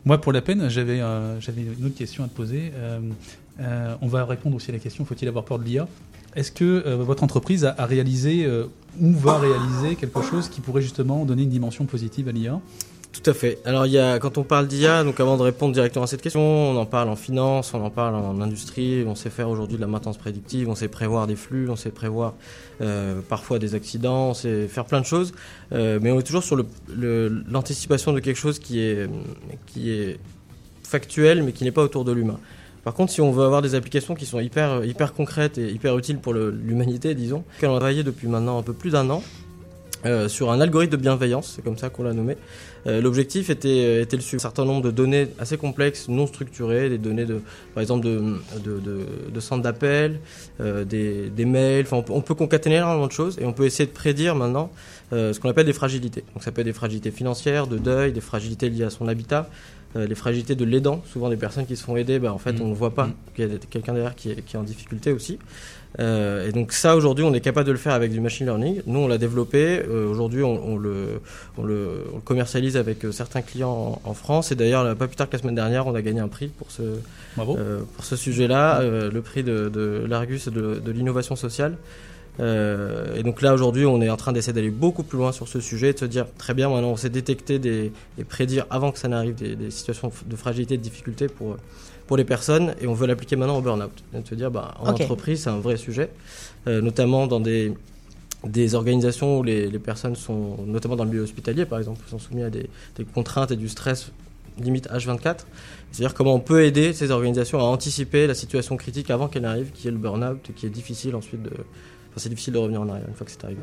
[0.05, 2.71] Moi, pour la peine, j'avais euh, j'avais une autre question à te poser.
[2.75, 2.99] Euh,
[3.61, 5.87] euh, on va répondre aussi à la question faut-il avoir peur de l'IA
[6.35, 8.65] Est-ce que euh, votre entreprise a, réalisé euh,
[8.99, 12.59] ou va réaliser quelque chose qui pourrait justement donner une dimension positive à l'IA
[13.11, 13.59] Tout à fait.
[13.65, 16.21] Alors, il y a, quand on parle d'IA, donc avant de répondre directement à cette
[16.21, 19.77] question, on en parle en finance, on en parle en industrie, on sait faire aujourd'hui
[19.77, 22.33] de la maintenance prédictive, on sait prévoir des flux, on sait prévoir
[22.81, 25.33] euh, parfois des accidents, on sait faire plein de choses,
[25.71, 26.57] mais on est toujours sur
[26.97, 30.19] l'anticipation de quelque chose qui est
[30.83, 32.39] factuel, mais qui n'est pas autour de l'humain.
[32.83, 35.97] Par contre, si on veut avoir des applications qui sont hyper, hyper concrètes et hyper
[35.97, 39.23] utiles pour l'humanité, disons, qu'on a travaillé depuis maintenant un peu plus d'un an
[40.05, 42.35] euh, sur un algorithme de bienveillance, c'est comme ça qu'on l'a nommé.
[42.87, 44.21] Euh, L'objectif était, était le.
[44.35, 47.39] Un certain nombre de données assez complexes, non structurées, des données de,
[47.73, 48.19] par exemple de,
[48.65, 50.19] de, centres d'appel,
[50.59, 53.53] euh, des, des mails, enfin on, peut- on peut concaténer énormément de choses et on
[53.53, 54.69] peut essayer de prédire maintenant
[55.13, 56.25] euh, ce qu'on appelle des fragilités.
[56.33, 59.49] Donc ça peut être des fragilités financières, de deuil, des fragilités liées à son habitat,
[59.95, 61.01] euh, les fragilités de l'aidant.
[61.11, 62.61] Souvent des personnes qui se font aider, bah, en fait Mhm.
[62.61, 63.13] on ne voit pas Mhm.
[63.35, 65.39] qu'il y a quelqu'un derrière qui est, qui est en difficulté aussi.
[65.99, 68.81] Euh, et donc ça aujourd'hui on est capable de le faire avec du machine learning.
[68.87, 69.79] Nous on l'a développé.
[69.87, 71.21] Euh, aujourd'hui on, on le,
[71.57, 74.51] on, le, on le commercialise avec certains clients en, en France.
[74.51, 76.71] Et d'ailleurs pas plus tard que la semaine dernière on a gagné un prix pour
[76.71, 76.81] ce,
[77.35, 77.57] Bravo.
[77.95, 81.77] pour ce sujet-là, le prix de, de l'Argus de, de l'innovation sociale.
[82.39, 85.47] Euh, et donc là aujourd'hui on est en train d'essayer d'aller beaucoup plus loin sur
[85.47, 88.65] ce sujet, et de se dire très bien maintenant on sait détecter des, et prédire
[88.71, 91.57] avant que ça n'arrive des, des situations de fragilité, de difficulté pour,
[92.07, 93.91] pour les personnes et on veut l'appliquer maintenant au burn-out.
[94.13, 96.09] De se dire bah, en entreprise c'est un vrai sujet,
[96.67, 97.73] euh, notamment dans des,
[98.43, 102.19] des organisations où les, les personnes sont, notamment dans le milieu hospitalier par exemple, sont
[102.19, 104.11] soumises à des, des contraintes et du stress
[104.59, 105.37] limite H24.
[105.91, 109.71] C'est-à-dire comment on peut aider ces organisations à anticiper la situation critique avant qu'elle n'arrive,
[109.71, 111.51] qui est le burn-out, qui est difficile ensuite de...
[112.13, 113.59] Enfin, c'est difficile de revenir en arrière une fois que c'est arrivé.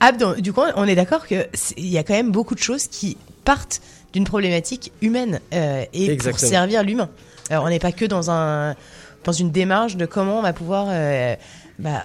[0.00, 2.54] Ah, donc, du coup, on est d'accord que c'est- il y a quand même beaucoup
[2.54, 3.80] de choses qui partent
[4.12, 7.08] d'une problématique humaine euh, et pour servir l'humain.
[7.50, 8.74] On n'est pas que dans un
[9.24, 11.34] dans une démarche de comment on va pouvoir euh,
[11.80, 12.04] bah,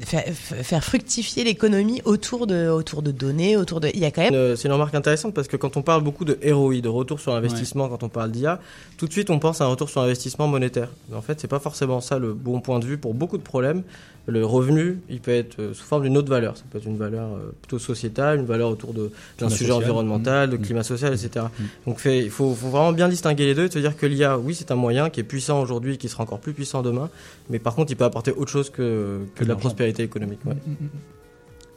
[0.00, 3.88] faire, faire fructifier l'économie autour de autour de données, autour de.
[3.94, 4.34] Il y a quand même.
[4.34, 7.20] Euh, C'est une remarque intéressante parce que quand on parle beaucoup de ROI, de retour
[7.20, 8.60] sur investissement, quand on parle d'IA,
[8.96, 10.88] tout de suite on pense à un retour sur investissement monétaire.
[11.10, 13.42] Mais en fait, c'est pas forcément ça le bon point de vue pour beaucoup de
[13.42, 13.82] problèmes.
[14.26, 16.56] Le revenu, il peut être euh, sous forme d'une autre valeur.
[16.56, 19.82] Ça peut être une valeur euh, plutôt sociétale, une valeur autour de- d'un sujet social.
[19.82, 20.60] environnemental, de Mmh.
[20.62, 21.44] climat social, etc.
[21.58, 21.62] Mmh.
[21.86, 24.54] Donc il faut, faut vraiment bien distinguer les deux et se dire que l'IA, oui,
[24.54, 27.10] c'est un moyen qui est puissant aujourd'hui, qui sera encore plus puissant demain,
[27.50, 30.40] mais par contre, il peut apporter autre chose que, que Que de la prospérité économique.
[30.44, 30.54] ouais.
[30.54, 30.88] Mm, mm, mm.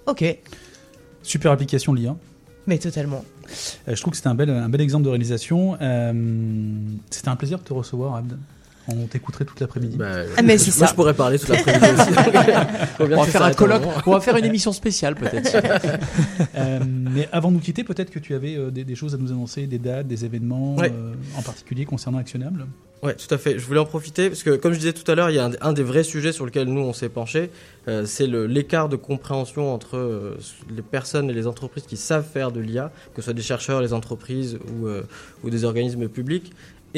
[0.08, 0.38] Ok,
[1.24, 2.16] Super application l'IA.
[2.66, 3.24] mais totalement.
[3.88, 5.78] Euh, je trouve que c'était un bel, un bel exemple de réalisation.
[5.82, 6.14] Euh,
[7.10, 8.38] c'était un plaisir de te recevoir, Abd.
[8.90, 9.98] On t'écouterait toute l'après-midi.
[9.98, 12.10] Bah, Ah, mais c'est moi, je pourrais parler toute l'après-midi aussi.
[13.00, 15.58] On va faire un colloque, on va faire une émission spéciale peut-être.
[16.56, 19.18] Euh, mais avant de nous quitter, peut-être que tu avais euh, des, des choses à
[19.18, 20.92] nous annoncer, des dates, des événements Ouais.
[20.92, 22.66] euh, en particulier concernant Actionnable.
[23.04, 23.60] Ouais, tout à fait.
[23.60, 25.46] Je voulais en profiter parce que, comme je disais tout à l'heure, il y a
[25.46, 27.52] un, un des vrais sujets sur lequel nous on s'est penché,
[27.88, 30.38] euh, c'est l'écart de compréhension entre euh,
[30.76, 33.82] les personnes et les entreprises qui savent faire de l'IA, que ce soit des chercheurs,
[33.82, 35.04] les entreprises ou, euh,
[35.44, 36.52] ou des organismes publics,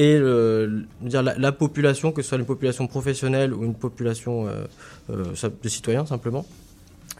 [0.06, 4.48] et le- dire la, la population, que ce soit une population professionnelle ou une population
[4.48, 4.52] euh,
[5.10, 5.26] euh,
[5.64, 6.46] de citoyens simplement.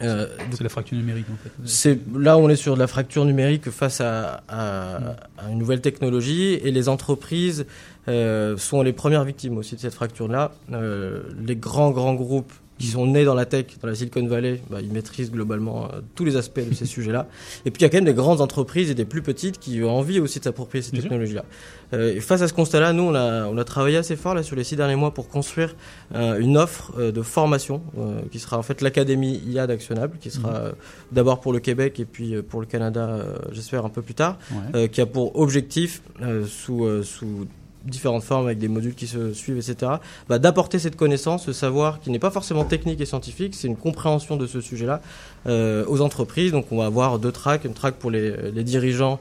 [0.02, 1.50] Euh, C'est la fracture numérique en fait.
[1.66, 5.82] c'est là on est sur de la fracture numérique face à, à- à une nouvelle
[5.82, 7.66] technologie et les entreprises
[8.08, 10.52] euh, sont les premières victimes aussi de cette fracture-là.
[10.72, 14.60] Euh, les grands grands groupes qui sont nés dans la tech, dans la Silicon Valley,
[14.70, 17.28] bah, ils maîtrisent globalement euh, tous les aspects de ces sujets-là.
[17.64, 19.82] Et puis il y a quand même des grandes entreprises et des plus petites qui
[19.82, 21.44] ont envie aussi de s'approprier ces technologies-là.
[21.92, 24.42] Euh, et face à ce constat-là, nous on a, on a travaillé assez fort là
[24.42, 25.74] sur les six derniers mois pour construire
[26.14, 30.30] euh, une offre euh, de formation euh, qui sera en fait l'académie IA d'Actionnable, qui
[30.30, 30.72] sera euh,
[31.12, 33.18] d'abord pour le Québec et puis pour le Canada,
[33.52, 34.56] j'espère un peu plus tard, Ouais.
[34.84, 37.46] euh, qui a pour objectif, euh, sous, euh, sous
[37.84, 39.92] différentes formes avec des modules qui se suivent, etc.,
[40.28, 43.76] bah, d'apporter cette connaissance, ce savoir qui n'est pas forcément technique et scientifique, c'est une
[43.76, 45.00] compréhension de ce sujet-là
[45.46, 46.52] euh, aux entreprises.
[46.52, 49.18] Donc on va avoir deux tracks, une track pour les, les dirigeants,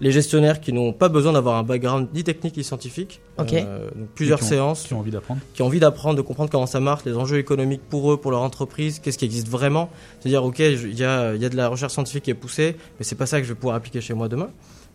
[0.00, 3.20] les gestionnaires qui n'ont pas besoin d'avoir un background ni technique ni scientifique.
[3.38, 3.52] Ok.
[3.52, 5.40] Euh, donc plusieurs qui ont- séances Qui ont envie d'apprendre.
[5.54, 8.30] qui ont envie d'apprendre, de comprendre comment ça marche, les enjeux économiques pour eux, pour
[8.32, 9.90] leur entreprise, qu'est-ce qui existe vraiment.
[10.20, 12.76] C'est-à-dire, ok, il y a, il y a de la recherche scientifique qui est poussée,
[12.98, 14.48] mais c'est pas ça que je vais pouvoir appliquer chez moi demain.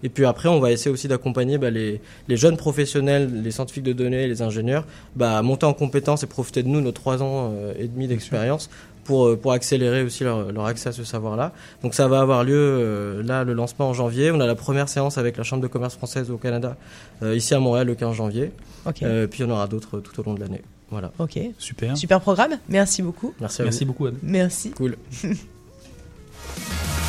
[0.04, 3.84] Et puis après, on va essayer aussi d'accompagner bah, les, les jeunes professionnels, les scientifiques
[3.84, 7.24] de données, les ingénieurs, bah, à monter en compétences et profiter de nous, nos trois
[7.24, 8.70] ans euh, et demi d'expérience,
[9.06, 11.54] pour, euh, pour accélérer aussi leur, leur accès à ce savoir-là.
[11.82, 14.30] Donc ça va avoir lieu, euh, là, le lancement en janvier.
[14.32, 16.78] On a la première séance avec la Chambre de commerce française au Canada,
[17.24, 18.52] euh, ici à Montréal, le 15 janvier.
[18.86, 19.02] Ok.
[19.02, 20.62] Euh, puis il y en aura d'autres tout au long de l'année.
[20.92, 21.12] Voilà.
[21.20, 21.40] Ok.
[21.58, 21.98] Super.
[21.98, 22.60] Super programme.
[22.70, 23.34] Merci beaucoup.
[23.42, 23.88] Merci à Merci vous.
[23.94, 24.18] beaucoup, Anne.
[24.22, 24.72] Merci.
[24.72, 24.96] Cool.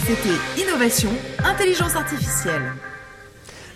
[0.06, 1.10] C'était Innovation,
[1.44, 2.72] Intelligence Artificielle.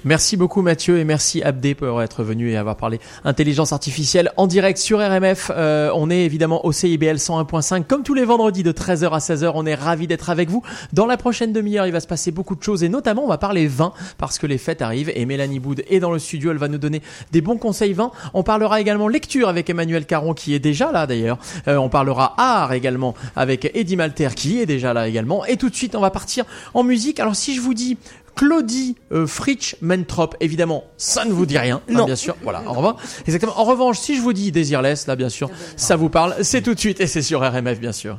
[0.05, 4.49] Merci beaucoup Mathieu et merci Abdé pour être venu et avoir parlé intelligence artificielle en
[4.49, 5.53] direct sur RMF.
[5.55, 9.53] Euh, on est évidemment au CIBL 101.5 comme tous les vendredis de 13h à 16h.
[9.55, 10.65] On est ravis d'être avec vous.
[10.93, 13.39] Dans la prochaine demi-heure, il va se passer beaucoup de choses et notamment on va
[13.39, 16.51] parler vin parce que les fêtes arrivent et Mélanie Boud est dans le studio.
[16.51, 18.11] Elle va nous donner des bons conseils vin.
[18.35, 21.39] On parlera également lecture avec Emmanuel Caron qui est déjà là d'ailleurs.
[21.69, 25.45] Euh, on parlera art également avec Eddie Malter qui est déjà là également.
[25.45, 27.21] Et tout de suite, on va partir en musique.
[27.21, 27.99] Alors si je vous dis
[28.35, 32.07] Claudie euh, Fritsch Mentrop, évidemment, ça ne vous dit rien, hein, Non.
[32.07, 32.35] bien sûr.
[32.43, 32.97] Voilà, au revoir.
[33.27, 33.59] Exactement.
[33.59, 36.37] En revanche, si je vous dis Desireless, là, bien sûr, ça vous parle.
[36.43, 38.19] C'est tout de suite et c'est sur RMF, bien sûr.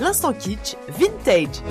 [0.00, 1.62] L'instant kitsch, vintage.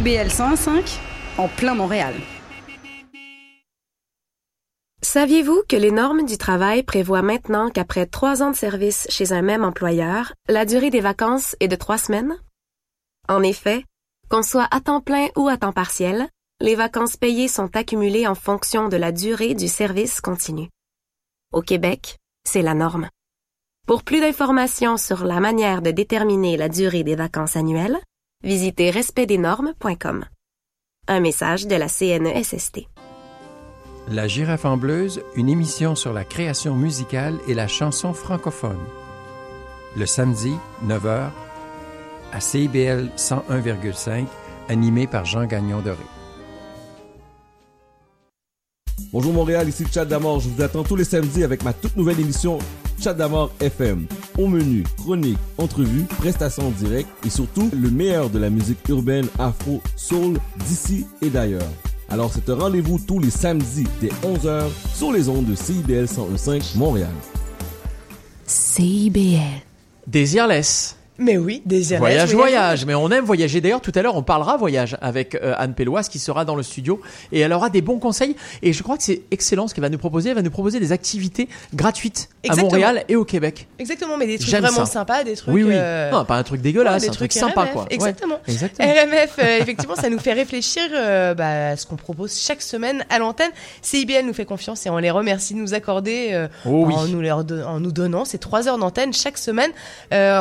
[0.00, 0.98] CIBL 101.5
[1.36, 2.14] en plein Montréal.
[5.02, 9.42] Saviez-vous que les normes du travail prévoient maintenant qu'après trois ans de service chez un
[9.42, 12.40] même employeur, la durée des vacances est de trois semaines?
[13.28, 13.84] En effet,
[14.30, 16.30] qu'on soit à temps plein ou à temps partiel,
[16.62, 20.70] les vacances payées sont accumulées en fonction de la durée du service continu.
[21.52, 22.16] Au Québec,
[22.48, 23.10] c'est la norme.
[23.86, 28.00] Pour plus d'informations sur la manière de déterminer la durée des vacances annuelles,
[28.42, 30.24] visitez respectdesnormes.com.
[31.08, 32.86] Un message de la CNESST.
[34.08, 38.80] La girafe en bleuse, une émission sur la création musicale et la chanson francophone.
[39.96, 40.54] Le samedi,
[40.86, 41.30] 9h,
[42.32, 44.26] à CIBL 101,5,
[44.68, 45.98] animé par Jean Gagnon Doré.
[49.12, 50.40] Bonjour Montréal, ici Chad Damor.
[50.40, 52.58] Je vous attends tous les samedis avec ma toute nouvelle émission
[53.00, 54.06] Chad Damor FM.
[54.38, 59.26] Au menu, chronique, entrevue, prestations en direct et surtout le meilleur de la musique urbaine,
[59.38, 61.70] afro, soul d'ici et d'ailleurs.
[62.10, 66.76] Alors c'est un rendez-vous tous les samedis dès 11h sur les ondes de CIBL 101.5
[66.76, 67.14] Montréal.
[68.46, 69.62] CIBL.
[70.06, 70.99] Désirless.
[71.20, 72.00] Mais oui, désirless.
[72.00, 72.34] Voyage, oui.
[72.36, 72.86] voyage.
[72.86, 73.60] Mais on aime voyager.
[73.60, 76.62] D'ailleurs, tout à l'heure, on parlera voyage avec euh, Anne Pelloise qui sera dans le
[76.62, 77.00] studio
[77.30, 78.34] et elle aura des bons conseils.
[78.62, 80.30] Et je crois que c'est excellent ce qu'elle va nous proposer.
[80.30, 82.68] Elle va nous proposer des activités gratuites Exactement.
[82.68, 83.68] à Montréal et au Québec.
[83.78, 84.86] Exactement, mais des trucs vraiment ça.
[84.86, 85.54] sympas, des trucs.
[85.54, 85.74] Oui, oui.
[85.74, 87.82] euh, Non, pas un truc dégueulasse, ouais, des un truc sympa, quoi.
[87.82, 87.88] Ouais.
[87.90, 88.38] Exactement.
[88.48, 88.88] Exactement.
[88.88, 90.82] RMF, euh, effectivement, ça nous fait réfléchir
[91.36, 93.50] bah, à ce qu'on propose chaque semaine à l'antenne.
[93.82, 96.94] CIBL nous fait confiance et on les remercie de nous accorder euh, Oh oui.
[96.94, 99.70] en, nous leur en nous donnant ces trois heures d'antenne chaque semaine.
[100.14, 100.40] Euh,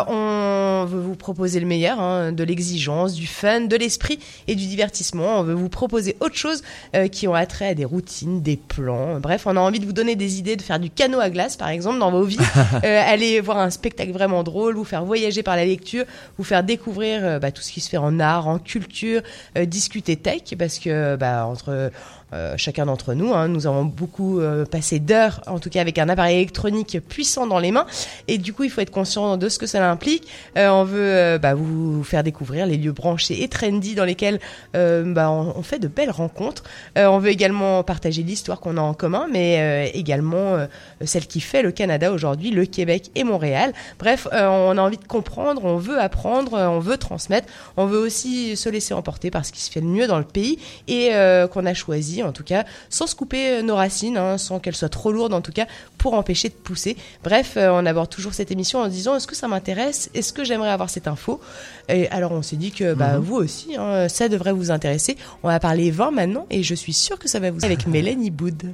[0.69, 4.65] on veut vous proposer le meilleur, hein, de l'exigence, du fun, de l'esprit et du
[4.67, 5.39] divertissement.
[5.39, 6.63] On veut vous proposer autre chose
[6.95, 9.19] euh, qui ont attrait à des routines, des plans.
[9.19, 11.57] Bref, on a envie de vous donner des idées de faire du canot à glace,
[11.57, 12.37] par exemple, dans vos vies.
[12.83, 16.05] Euh, aller voir un spectacle vraiment drôle, vous faire voyager par la lecture,
[16.37, 19.21] vous faire découvrir euh, bah, tout ce qui se fait en art, en culture,
[19.65, 21.91] discuter tech, parce que bah, entre
[22.33, 25.97] euh, chacun d'entre nous, hein, nous avons beaucoup euh, passé d'heures, en tout cas avec
[25.97, 27.87] un appareil électronique puissant dans les mains,
[28.27, 30.27] et du coup il faut être conscient de ce que cela implique.
[30.57, 34.39] Euh, on veut bah, vous faire découvrir les lieux branchés et trendy dans lesquels
[34.73, 36.63] bah, on, on fait de belles rencontres.
[36.95, 40.57] On veut également partager l'histoire qu'on a en commun, mais également
[41.03, 43.73] celle qui fait le Canada aujourd'hui, le Québec et Montréal.
[43.97, 48.55] Bref, on a envie de comprendre, on veut apprendre, on veut transmettre, on veut aussi
[48.55, 51.11] se laisser emporter par ce qui se fait de mieux dans le pays et
[51.51, 54.75] qu'on a choisi, en tout cas, sans se couper euh, nos racines, hein, sans qu'elles
[54.75, 55.65] soient trop lourdes, en tout cas,
[55.97, 56.97] pour empêcher de pousser.
[57.23, 60.09] Bref, euh, on aborde toujours cette émission en se disant est-ce que ça m'intéresse?
[60.13, 61.39] Est-ce que j'aimerais avoir cette info?
[61.87, 63.23] Et alors, on s'est dit que bah, Mhm.
[63.23, 65.17] vous aussi, hein, ça devrait vous intéresser.
[65.43, 68.31] On va parler vin maintenant et je suis sûre que ça va vous avec Mélanie
[68.31, 68.73] Boud.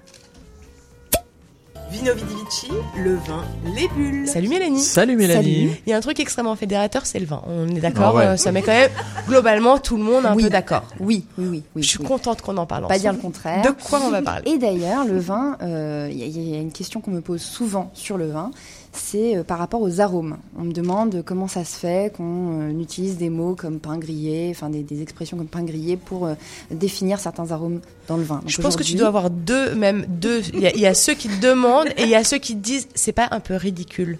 [1.92, 2.68] Vino Vidi Vici,
[2.98, 3.44] le vin,
[3.76, 4.28] les bulles.
[4.28, 4.82] Salut Mélanie.
[4.82, 5.70] Salut Mélanie.
[5.86, 7.42] Il y a un truc extrêmement fédérateur, c'est le vin.
[7.48, 8.26] On est d'accord Ah ouais.
[8.26, 8.90] euh, Ça met quand même
[9.28, 10.44] globalement tout le monde un Oui.
[10.44, 10.84] peu d'accord.
[11.00, 11.64] Oui, oui, oui.
[11.76, 12.06] oui Je suis oui.
[12.06, 13.62] contente qu'on en parle Pas dire le contraire.
[13.64, 14.52] De quoi on va parler?
[14.52, 17.22] Et d'ailleurs, le vin, euh, il y, a- il y a une question qu'on me
[17.22, 18.52] pose souvent sur le vin,
[18.98, 20.38] c'est euh, par rapport aux arômes.
[20.58, 24.48] On me demande comment ça se fait qu'on euh, utilise des mots comme pain grillé,
[24.52, 26.34] enfin des, des expressions comme pain grillé pour euh,
[26.72, 28.36] définir certains arômes dans le vin.
[28.39, 30.41] Donc Je pense que tu dois avoir deux, même deux.
[30.54, 32.38] Il y, a- il y a ceux qui te demandent et il y a ceux
[32.38, 34.18] qui te disent c'est pas un peu ridicule.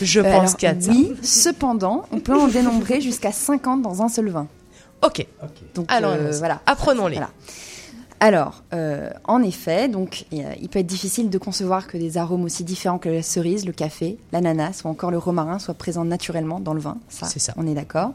[0.00, 0.90] Je Euh, pense qu'il y a de ça.
[0.90, 4.46] Oui, cependant, on peut en dénombrer jusqu'à 50 dans un seul vin.
[5.04, 5.26] Ok.
[5.74, 6.60] Donc Alors, euh, voilà.
[6.66, 7.16] Apprenons-les.
[7.16, 7.30] Voilà.
[8.24, 12.62] Alors, euh, en effet, donc il peut être difficile de concevoir que des arômes aussi
[12.62, 16.72] différents que la cerise, le café, l'ananas ou encore le romarin soient présents naturellement dans
[16.72, 16.98] le vin.
[17.08, 17.52] Ça, C'est ça.
[17.56, 18.12] on est d'accord.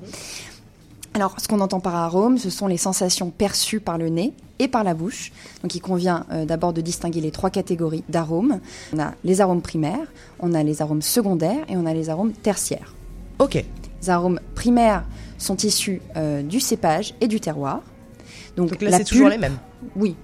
[1.13, 4.69] Alors, ce qu'on entend par arôme, ce sont les sensations perçues par le nez et
[4.69, 5.33] par la bouche.
[5.61, 8.61] Donc, il convient euh, d'abord de distinguer les trois catégories d'arômes.
[8.93, 10.07] On a les arômes primaires,
[10.39, 12.95] on a les arômes secondaires et on a les arômes tertiaires.
[13.39, 13.55] Ok.
[13.55, 15.03] Les arômes primaires
[15.37, 17.81] sont issus euh, du cépage et du terroir.
[18.55, 19.57] Donc, Donc là, c'est toujours les mêmes.
[19.95, 20.15] Oui,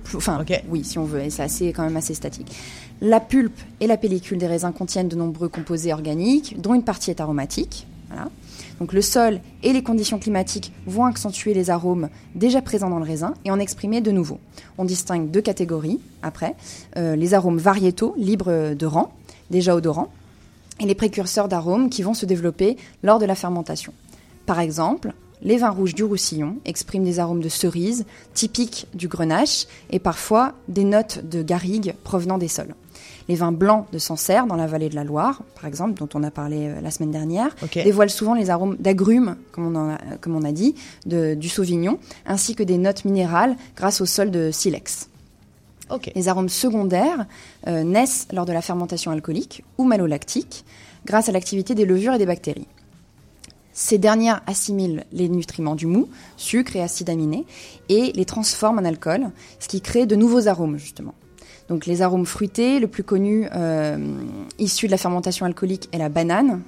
[0.70, 2.56] oui, si on veut, et c'est assez, quand même assez statique.
[3.01, 7.12] La pulpe et la pellicule des raisins contiennent de nombreux composés organiques, dont une partie
[7.12, 7.86] est aromatique.
[8.10, 8.30] Voilà.
[8.80, 13.06] Donc le sol et les conditions climatiques vont accentuer les arômes déjà présents dans le
[13.06, 14.39] raisin et en exprimer de nouveaux.
[14.78, 16.56] On distingue deux catégories après
[16.95, 19.12] Euh, les arômes variétaux, libres de rang,
[19.49, 20.12] déjà odorants,
[20.80, 23.93] et les précurseurs d'arômes qui vont se développer lors de la fermentation.
[24.45, 29.67] Par exemple, les vins rouges du Roussillon expriment des arômes de cerise typiques du grenache
[29.91, 32.73] et parfois des notes de garrigue provenant des sols.
[33.29, 36.23] Les vins blancs de Sancerre, dans la vallée de la Loire, par exemple, dont on
[36.23, 40.35] a parlé euh, la semaine dernière, dévoilent souvent les arômes d'agrumes, comme, on a- comme
[40.35, 40.75] on a dit,
[41.05, 45.07] de- du Sauvignon, ainsi que des notes minérales grâce au sol de silex.
[46.15, 47.25] Les arômes secondaires
[47.67, 50.65] euh, naissent lors de la fermentation alcoolique ou malolactique,
[51.05, 52.67] grâce à l'activité des levures et des bactéries.
[53.74, 56.07] Ces dernières assimilent les nutriments du mou,
[56.38, 57.45] sucre et acides aminés,
[57.89, 61.15] et les transforment en alcool, ce qui crée de nouveaux arômes, justement.
[61.69, 63.97] Donc les arômes fruités, le plus connu euh,
[64.59, 66.61] issu de la fermentation alcoolique est la banane,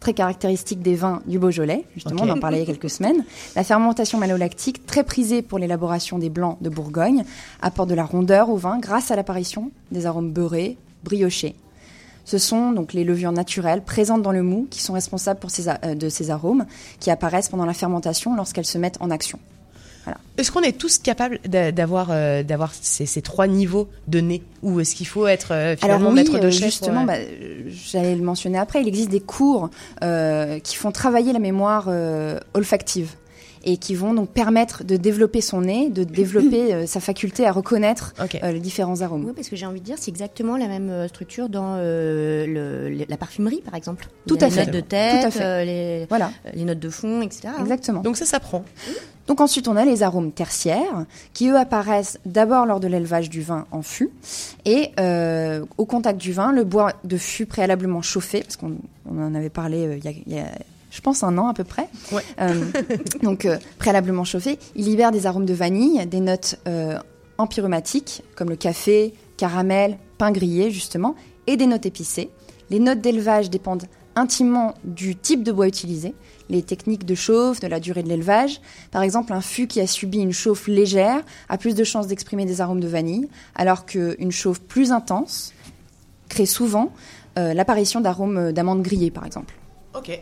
[0.00, 3.24] très caractéristique des vins du Beaujolais, justement, on en parlait il y a quelques semaines.
[3.54, 7.24] La fermentation malolactique, très prisée pour l'élaboration des blancs de Bourgogne,
[7.60, 11.54] apporte de la rondeur au vin grâce à l'apparition des arômes beurrés, briochés.
[12.26, 15.68] Ce sont donc les levures naturelles présentes dans le mou qui sont responsables pour ces
[15.68, 16.66] a- euh, de ces arômes
[17.00, 19.38] qui apparaissent pendant la fermentation lorsqu'elles se mettent en action.
[20.38, 24.40] Est-ce qu'on est tous capables d'a- d'avoir euh, d'avoir ces, ces trois niveaux de nez?
[24.62, 27.26] Ou est-ce qu'il faut être euh, finalement Alors oui, maître de chef justement, ouais.
[27.26, 29.68] bah, j'allais le mentionner après, il existe des cours
[30.04, 31.88] euh, qui font travailler la mémoire
[32.54, 33.10] olfactive
[33.66, 37.52] et qui vont donc permettre de développer son nez, de développer euh, sa faculté à
[37.52, 39.24] reconnaître euh, les différents arômes.
[39.26, 42.46] Oui, parce que j'ai envie de dire, c'est exactement la même euh, structure dans euh,
[42.46, 44.08] le- le- la parfumerie, par exemple.
[44.26, 44.64] Tout à les fait.
[44.66, 45.42] notes de Tout tête, à fait.
[45.44, 46.30] euh, les, Voilà.
[46.54, 47.48] les notes de fond, etc.
[47.60, 48.00] Exactement.
[48.00, 48.64] Donc ça s'apprend.
[49.26, 53.42] Donc ensuite, on a les arômes tertiaires qui, eux, apparaissent d'abord lors de l'élevage du
[53.42, 54.10] vin en fût.
[54.64, 58.76] Et euh, au contact du vin, le bois de fût préalablement chauffé, parce qu'on
[59.10, 60.46] on en avait parlé euh, il y a- il y a
[60.90, 61.88] je pense un an à peu près.
[62.40, 62.64] Euh,
[63.22, 66.98] donc euh, préalablement chauffé, il libère des arômes de vanille, des notes euh,
[67.38, 71.14] empyromatiques comme le café, caramel, pain grillé justement,
[71.46, 72.30] et des notes épicées.
[72.70, 76.14] Les notes d'élevage dépendent intimement du type de bois utilisé,
[76.48, 78.60] les techniques de chauffe, de la durée de l'élevage.
[78.90, 82.46] Par exemple, un fût qui a subi une chauffe légère a plus de chances d'exprimer
[82.46, 85.52] des arômes de vanille, alors qu'une chauffe plus intense
[86.28, 86.92] crée souvent
[87.38, 89.54] euh, l'apparition d'arômes d'amandes grillées, par exemple.
[89.94, 90.18] Ok.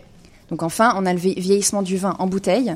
[0.51, 2.75] Donc enfin, on a le vie- vieillissement du vin en bouteille,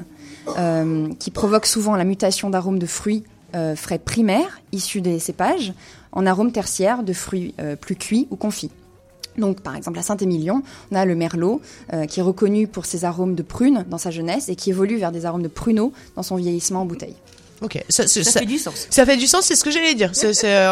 [0.56, 5.72] euh, qui provoque souvent la mutation d'arômes de fruits euh, frais primaires, issus des cépages,
[6.12, 8.70] en arômes tertiaires de fruits euh, plus cuits ou confits.
[9.36, 11.60] Donc, par exemple, à Saint-Émilion, on a le merlot,
[11.92, 14.96] euh, qui est reconnu pour ses arômes de prune dans sa jeunesse et qui évolue
[14.98, 17.14] vers des arômes de pruneau dans son vieillissement en bouteille.
[17.60, 18.86] Ok, ça, ça- Ça fait du sens.
[18.90, 20.12] Ça fait du sens, c'est ce que j'allais dire.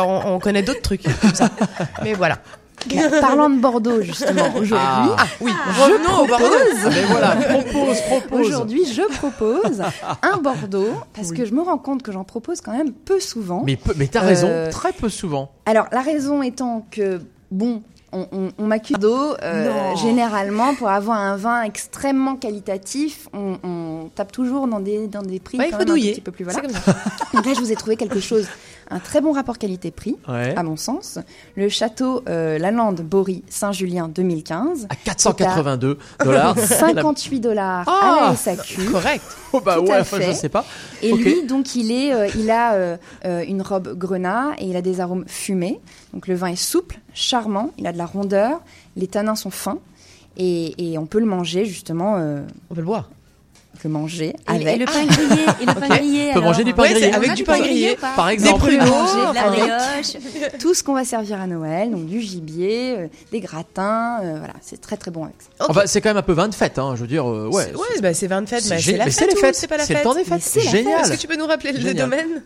[0.05, 1.51] On, on connaît d'autres trucs comme ça.
[2.03, 2.41] Mais voilà.
[3.21, 4.77] Parlant de Bordeaux, justement, aujourd'hui,
[5.19, 6.27] Ah, oui, je Bordeaux.
[6.27, 6.49] propose,
[6.85, 8.47] Ah, ben voilà, propose, propose.
[8.47, 9.83] Aujourd'hui, je propose
[10.23, 13.63] un Bordeaux, parce que je me rends compte que j'en propose quand même peu souvent.
[13.65, 15.51] Mais, peu- mais t'as raison, Euh, très peu souvent.
[15.67, 17.21] Alors, la raison étant que,
[17.51, 17.83] bon,
[18.13, 19.97] on, on, on m'accuse d'eau, euh, Non.
[19.97, 25.41] généralement, pour avoir un vin extrêmement qualitatif, on, on tape toujours dans des, dans des
[25.41, 26.61] prix Ouais, quand même un petit peu plus voilà.
[26.61, 26.95] Comme ça.
[27.35, 28.47] Donc là, je vous ai trouvé quelque chose,
[28.91, 30.55] un très bon rapport qualité-prix, Ouais.
[30.57, 31.19] à mon sens.
[31.57, 34.87] Le château euh, Lalande Bory Saint-Julien 2015.
[34.89, 36.59] À 482 dollars.
[36.59, 38.85] 58 dollars Ah, à la SAQ.
[38.91, 39.25] Correct.
[39.53, 40.65] Oh bah Tout ouais, à enfin, je sais pas.
[41.03, 44.77] Et lui, donc, il, est, euh, il a euh, euh, une robe grenat et il
[44.77, 45.81] a des arômes fumés.
[46.15, 48.61] Donc, le vin est souple, charmant, il a de la rondeur,
[48.97, 49.79] les tanins sont fins
[50.37, 52.17] et, et on peut le manger, justement.
[52.19, 53.11] euh, on peut le boire.
[53.85, 54.67] Le manger avec.
[54.67, 57.13] et le pain grillé, et le pain grillé, On peut manger du pain Ouais, grillé.
[57.13, 58.55] avec du pain grillé, par exemple.
[58.63, 60.17] On peut le pruneaux, manger de la brioche.
[60.61, 64.55] tout ce qu'on va servir à Noël, donc du gibier, euh, des gratins, euh, voilà,
[64.63, 65.67] c'est très très bon avec ça.
[65.69, 67.29] Enfin, c'est quand même un peu vin de fête, hein, je veux dire.
[67.31, 67.65] euh, ouais.
[67.71, 69.13] C'est- Ouais, bah, c'est 20 de fête, C'est mais c'est la fête.
[69.13, 70.05] c'est les ou fêtes, C'est pas la c'est le fête.
[70.05, 70.59] temps des fêtes.
[70.71, 71.01] Génial.
[71.03, 72.43] Est-ce que tu peux nous rappeler le domaine?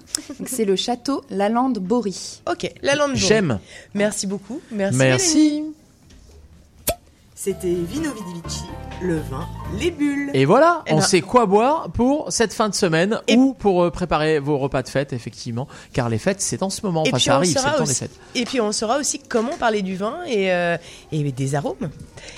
[0.46, 2.40] C'est le château Lalande Bory.
[2.50, 3.28] Ok, la lande jaune.
[3.28, 3.58] J'aime.
[3.94, 4.60] Merci beaucoup.
[4.72, 4.98] Merci.
[4.98, 5.62] Merci.
[7.42, 8.64] C'était Vino Vidivici,
[9.00, 10.30] le vin, les bulles.
[10.34, 13.82] Et voilà, Eh on ben- sait quoi boire pour cette fin de semaine ou pour
[13.82, 15.66] euh, préparer vos repas de fête, effectivement.
[15.94, 17.02] Car les fêtes, c'est en ce moment.
[17.04, 18.10] Et Enfin, puis, ça on arrive, c'est saura le temps des aussi- fêtes.
[18.34, 20.76] et puis on saura aussi comment parler du vin et, euh,
[21.12, 21.88] et des arômes.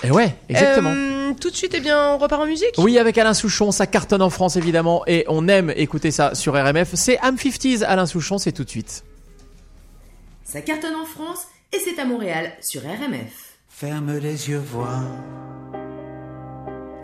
[0.05, 0.91] Et ouais, exactement.
[0.95, 3.87] Euh, tout de suite, eh bien, on repart en musique Oui, avec Alain Souchon, ça
[3.87, 6.91] cartonne en France évidemment et on aime écouter ça sur RMF.
[6.93, 9.03] C'est Am 50s, Alain Souchon, c'est tout de suite.
[10.45, 11.39] Ça cartonne en France
[11.73, 13.52] et c'est à Montréal sur RMF.
[13.75, 15.01] Ferme les yeux, vois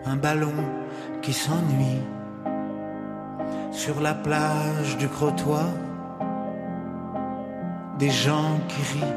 [0.06, 0.54] un ballon
[1.20, 2.00] qui s'ennuie
[3.72, 5.64] sur la plage du Crotoy.
[7.98, 9.16] Des gens qui rient,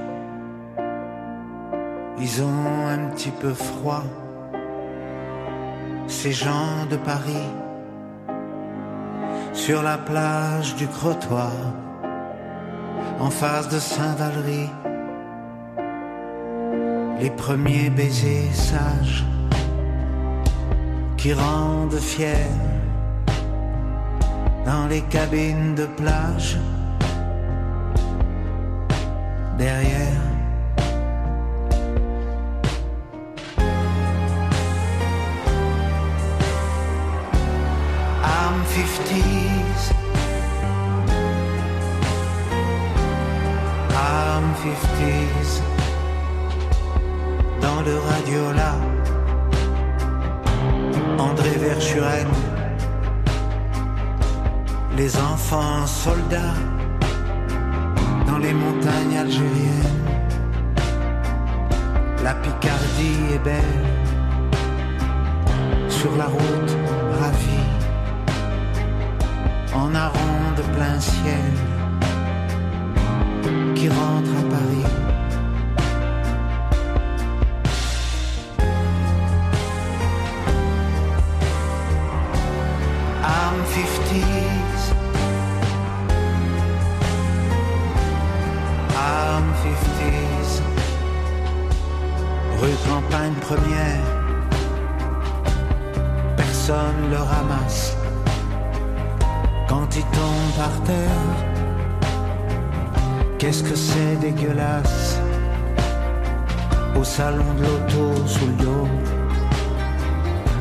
[2.17, 4.03] ils ont un petit peu froid.
[6.07, 7.49] Ces gens de Paris
[9.53, 11.51] sur la plage du Crotoy,
[13.19, 14.69] en face de Saint-Valery
[17.24, 19.24] les premiers baisers sages
[21.15, 22.51] qui rendent fiers
[24.65, 26.57] dans les cabines de plage.
[29.57, 30.21] Derrière
[38.36, 39.84] I'm 50s
[43.95, 45.72] I'm 50s
[47.64, 48.74] dans le radiola.
[51.18, 52.32] André Verschuren,
[54.97, 56.59] les enfants soldats
[58.28, 60.01] dans les montagnes algériennes.
[62.24, 63.80] La Picardie est belle
[65.89, 66.74] sur la route
[67.20, 67.70] ravie
[69.74, 71.51] en aron de plein ciel
[73.76, 75.02] qui rentre à Paris.
[83.74, 84.82] 50s.
[88.95, 90.51] I'm 50s.
[92.61, 94.05] Rue Campagne Première.
[96.38, 97.97] Personne le ramasse.
[99.67, 101.32] Quand il tombe par terre,
[103.39, 105.17] qu'est-ce que c'est dégueulasse?
[106.95, 108.88] Au salon de l'auto sous le dos.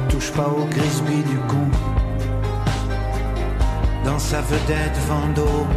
[0.09, 1.92] Touche pas au grisby du con
[4.13, 5.69] dans sa vedette Vendôme,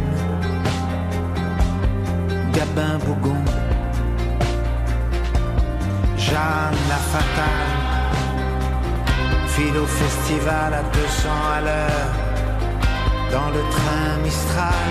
[2.52, 3.42] Gabin Bougon,
[6.18, 7.72] Jeanne la fatale,
[9.46, 12.12] file au festival à 200 à l'heure,
[13.32, 14.90] dans le train Mistral,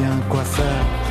[0.00, 1.07] y a coiffeur.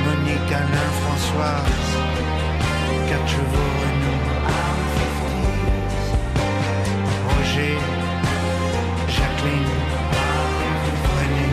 [0.05, 1.93] Monique, Alain, Françoise.
[3.09, 4.23] 4 chevaux Renault.
[7.29, 7.77] Roger,
[9.07, 9.71] Jacqueline,
[11.15, 11.49] René,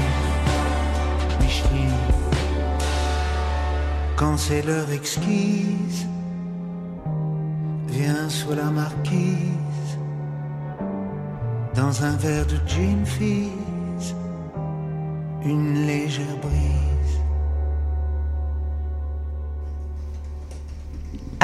[1.41, 2.01] Micheline.
[4.17, 6.07] Quand c'est l'heure exquise,
[7.89, 9.97] viens sous la marquise,
[11.75, 13.82] dans un verre de gin fizz,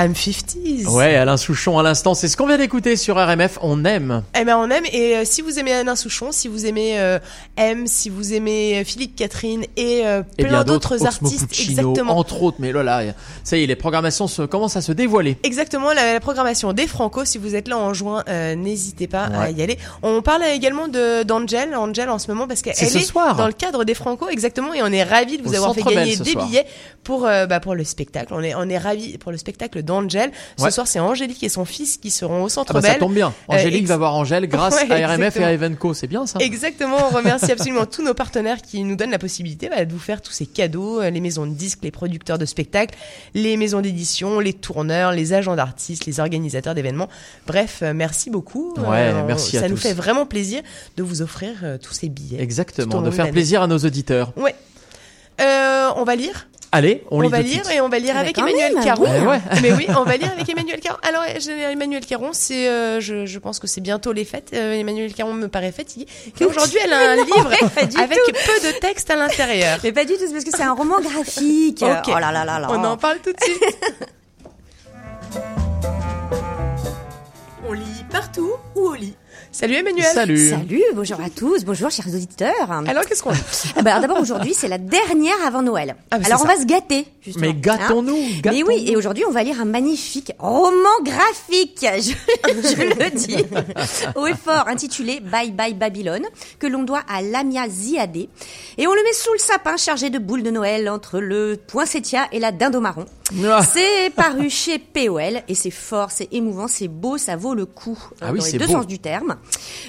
[0.01, 0.87] I'm 50s.
[0.87, 4.23] Ouais, Alain Souchon à l'instant, c'est ce qu'on vient d'écouter sur RMF, on aime.
[4.39, 7.19] Eh ben on aime et euh, si vous aimez Alain Souchon, si vous aimez euh,
[7.57, 12.17] M, si vous aimez euh, Philippe Catherine et euh, plein d'autres artistes, Puccino, exactement.
[12.17, 13.03] entre autres, mais là, là,
[13.43, 15.37] ça y est, les programmations se, commencent à se dévoiler.
[15.43, 19.25] Exactement, la, la programmation des Franco, si vous êtes là en juin, euh, n'hésitez pas
[19.25, 19.79] à y aller.
[20.03, 23.95] On parle également d'Angel, Angel en ce moment parce qu'elle est dans le cadre des
[23.95, 26.47] Franco, exactement, et on est ravis de vous avoir fait gagner des soir.
[26.47, 26.67] billets
[27.03, 28.35] pour euh, bah, pour le spectacle.
[28.35, 30.31] On est on est ravis pour le spectacle d'Angel.
[30.57, 30.71] Ce Ouais.
[30.71, 32.99] soir, c'est Angélique et son fils qui seront au Centre Ah bah ça Bell.
[33.01, 33.35] tombe bien.
[33.51, 35.53] Euh, Angélique va voir Angèle grâce Ouais, à RMF et à.
[35.53, 39.19] Evenco, c'est bien ça Exactement, on remercie absolument tous nos partenaires qui nous donnent la
[39.19, 42.39] possibilité bah, de vous faire tous ces cadeaux, euh, les maisons de disques, les producteurs
[42.39, 42.95] de spectacles,
[43.35, 47.09] les maisons d'édition, les tourneurs, les agents d'artistes, les organisateurs d'événements.
[47.47, 48.75] Bref, euh, merci beaucoup.
[48.77, 49.83] Ouais, on- merci à Ça nous tous.
[49.83, 50.63] fait vraiment plaisir
[50.97, 52.41] de vous offrir euh, tous ces billets.
[52.43, 54.33] Exactement, de faire plaisir à nos auditeurs.
[54.37, 54.55] Ouais.
[55.41, 57.77] Euh, on va lire Allez, on, On, lit va tout de lire suite.
[57.77, 59.05] et on va lire Ah avec Emmanuel même, Caron.
[59.27, 59.41] Ouais.
[59.63, 60.99] Mais oui, on va lire avec Emmanuel Caron.
[61.03, 61.23] Alors,
[61.71, 64.51] Emmanuel Caron, c'est, euh, je, je pense que c'est bientôt les fêtes.
[64.53, 66.07] Euh, Emmanuel Caron me paraît fatiguée.
[66.45, 67.51] Aujourd'hui, elle a un Non, livre
[67.99, 68.33] avec tout.
[68.33, 69.79] peu de texte à l'intérieur.
[69.83, 71.83] Mais pas du tout, c'est parce que c'est un roman graphique.
[71.83, 72.69] Oh là là là là.
[72.71, 73.63] On en parle tout de suite.
[77.69, 79.15] On lit partout ou au lit
[79.59, 80.07] Salut Emmanuel.
[80.15, 80.51] Salut.
[80.51, 82.71] Salut, bonjour à tous, bonjour chers auditeurs.
[82.87, 83.39] Alors, qu'est-ce qu'on lit
[83.75, 85.97] Ah bah, alors d'abord aujourd'hui c'est la dernière avant Noël.
[86.13, 86.55] Ah alors on ça.
[86.55, 87.09] va se gâter.
[87.21, 91.81] Justement, Mais gâtons-nous, Hein Mais oui, et aujourd'hui on va lire un magnifique roman graphique,
[91.83, 92.13] je,
[92.47, 93.45] je le dis,
[94.15, 96.27] haut et fort, intitulé Bye Bye Babylone,
[96.61, 98.29] que l'on doit à Lamia Ziadé.
[98.77, 102.29] Et on le met sous le sapin chargé de boules de Noël entre le poinsettia
[102.31, 103.07] et la dinde au marron.
[103.45, 103.63] Ah.
[103.63, 107.99] C'est paru chez POL et c'est fort, c'est émouvant, c'est beau, ça vaut le coup
[108.21, 108.73] Ah oui, dans les deux beau.
[108.73, 109.37] sens du terme.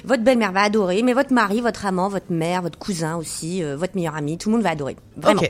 [0.04, 3.76] Votre belle-mère va adorer, mais votre mari, votre amant, votre mère, votre cousin aussi, euh,
[3.76, 4.96] votre meilleur ami, tout le monde va adorer.
[5.16, 5.40] Vraiment.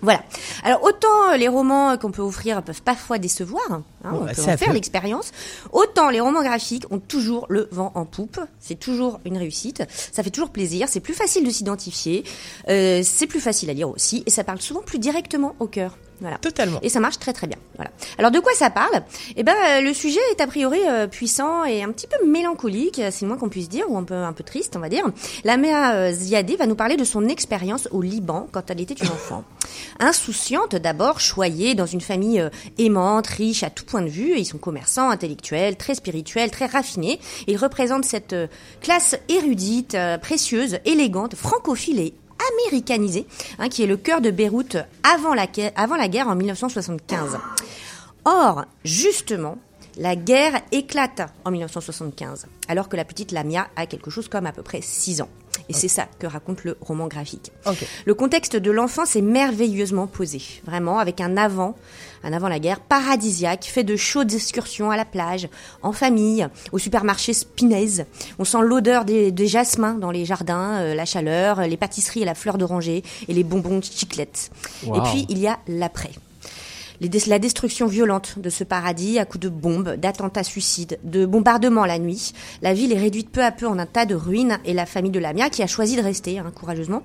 [0.00, 0.22] Voilà.
[0.64, 4.24] Alors autant euh, les romans euh, qu'on peut offrir peuvent parfois décevoir, hein, Bon, on
[4.24, 5.32] bah, peut en faire l'expérience,
[5.72, 8.40] autant les romans graphiques ont toujours le vent en poupe.
[8.60, 9.82] C'est toujours une réussite.
[10.12, 10.86] Ça fait toujours plaisir.
[10.88, 12.24] C'est plus facile de s'identifier.
[12.68, 15.96] euh, c'est plus facile à lire aussi, et ça parle souvent plus directement au cœur.
[16.20, 16.38] Voilà.
[16.38, 16.80] Totalement.
[16.82, 17.58] Et ça marche très très bien.
[17.76, 17.90] Voilà.
[18.18, 19.02] Alors de quoi ça parle?
[19.36, 23.00] Eh ben euh, le sujet est a priori euh, puissant et un petit peu mélancolique,
[23.10, 25.04] c'est le moins qu'on puisse dire, ou un peu un peu triste, on va dire.
[25.44, 28.94] La mère euh, Ziadé va nous parler de son expérience au Liban quand elle était
[28.94, 29.44] une enfant.
[30.00, 34.38] Insouciante d'abord, choyée dans une famille euh, aimante, riche à tout point de vue.
[34.38, 37.20] Ils sont commerçants, intellectuels, très spirituels, très raffinés.
[37.46, 38.46] Ils représentent cette euh,
[38.80, 42.14] classe érudite, euh, précieuse, élégante, francophile et
[42.52, 43.26] américanisée,
[43.58, 45.46] hein, qui est le cœur de Beyrouth avant la,
[45.76, 47.38] avant la guerre en 1975.
[48.24, 49.58] Or, justement,
[49.96, 54.52] la guerre éclate en 1975, alors que la petite Lamia a quelque chose comme à
[54.52, 55.28] peu près 6 ans.
[55.68, 57.52] Et c'est ça que raconte le roman graphique.
[58.04, 61.74] Le contexte de l'enfance est merveilleusement posé, vraiment, avec un avant,
[62.24, 65.48] un avant la guerre paradisiaque, fait de chaudes excursions à la plage,
[65.82, 68.04] en famille, au supermarché Spinez.
[68.38, 72.24] On sent l'odeur des, des jasmins dans les jardins, euh, la chaleur, les pâtisseries et
[72.24, 74.50] la fleur d'oranger et les bonbons de.
[74.84, 74.96] Wow.
[74.96, 76.10] Et puis il y a l'après.
[77.00, 81.98] La destruction violente de ce paradis à coups de bombes, d'attentats suicides, de bombardements la
[81.98, 82.32] nuit.
[82.60, 85.12] La ville est réduite peu à peu en un tas de ruines et la famille
[85.12, 87.02] de Lamia, qui a choisi de rester hein, courageusement,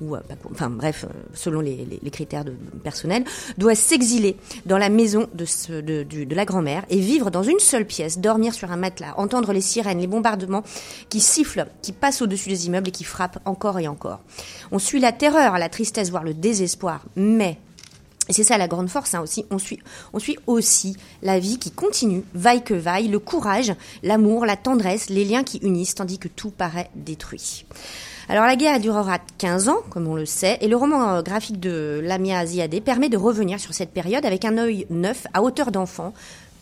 [0.00, 3.24] ou euh, cou- enfin bref, euh, selon les, critères de, personnels,
[3.56, 4.36] doit s'exiler
[4.66, 8.72] dans la maison de, de la grand-mère et vivre dans une seule pièce, dormir sur
[8.72, 10.64] un matelas, entendre les sirènes, les bombardements
[11.08, 14.20] qui sifflent, qui passent au-dessus des immeubles et qui frappent encore et encore.
[14.72, 17.58] On suit la terreur, la tristesse, voire le désespoir, mais
[18.28, 19.44] et c'est ça la grande force hein, aussi.
[19.50, 19.78] On suit,
[20.12, 23.72] on suit aussi la vie qui continue, vaille que vaille, le courage,
[24.02, 27.64] l'amour, la tendresse, les liens qui unissent, tandis que tout paraît détruit.
[28.28, 31.60] Alors la guerre durera 15 ans, comme on le sait, et le roman euh, graphique
[31.60, 35.70] de Lamia Ziadé permet de revenir sur cette période avec un œil neuf, à hauteur
[35.70, 36.12] d'enfant,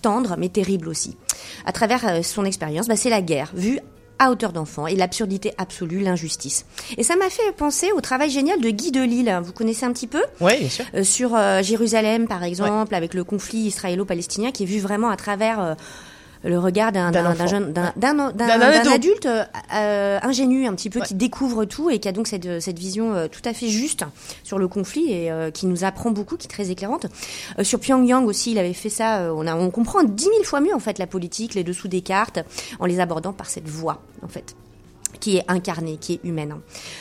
[0.02, 1.16] tendre mais terrible aussi.
[1.64, 3.80] À travers euh, son expérience, bah, c'est la guerre, vue
[4.25, 6.64] à hauteur d'enfant et l'absurdité absolue, l'injustice.
[6.97, 9.41] Et ça m'a fait penser au travail génial de Guy Delisle.
[9.43, 10.22] Vous connaissez un petit peu?
[10.41, 10.85] Ouais, bien sûr.
[10.95, 15.16] Euh, sur euh, Jérusalem, par exemple, avec le conflit israélo-palestinien, qui est vu vraiment à
[15.16, 15.75] travers euh,
[16.45, 17.38] le regard d'un D'un d'un- enfant.
[17.38, 22.09] d'un jeune, d'un adulte euh, euh, ingénu, un petit peu, qui découvre tout et qui
[22.09, 24.05] a donc cette, cette vision euh, tout à fait juste
[24.42, 27.07] sur le conflit et euh, qui nous apprend beaucoup, qui est très éclairante.
[27.59, 29.20] Euh, sur Pyongyang aussi, il avait fait ça.
[29.20, 31.88] euh, on, a, on comprend dix mille fois mieux en fait la politique, les dessous
[31.88, 32.38] des cartes,
[32.78, 34.55] en les abordant par cette voix, en fait
[35.20, 36.57] qui est incarnée, qui est humaine.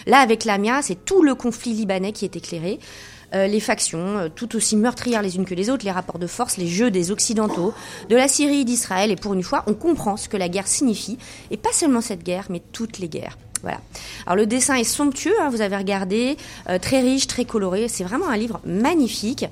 [0.05, 2.79] Là, avec Lamia, c'est tout le conflit libanais qui est éclairé.
[3.35, 6.27] Euh, les factions, euh, tout aussi meurtrières les unes que les autres, les rapports de
[6.27, 7.73] force, les jeux des Occidentaux,
[8.09, 11.17] de la Syrie, d'Israël, et pour une fois, on comprend ce que la guerre signifie,
[11.49, 13.37] et pas seulement cette guerre, mais toutes les guerres.
[13.63, 13.79] Voilà.
[14.25, 16.37] Alors le dessin est somptueux, hein, vous avez regardé,
[16.69, 17.87] euh, très riche, très coloré.
[17.87, 19.45] C'est vraiment un livre magnifique,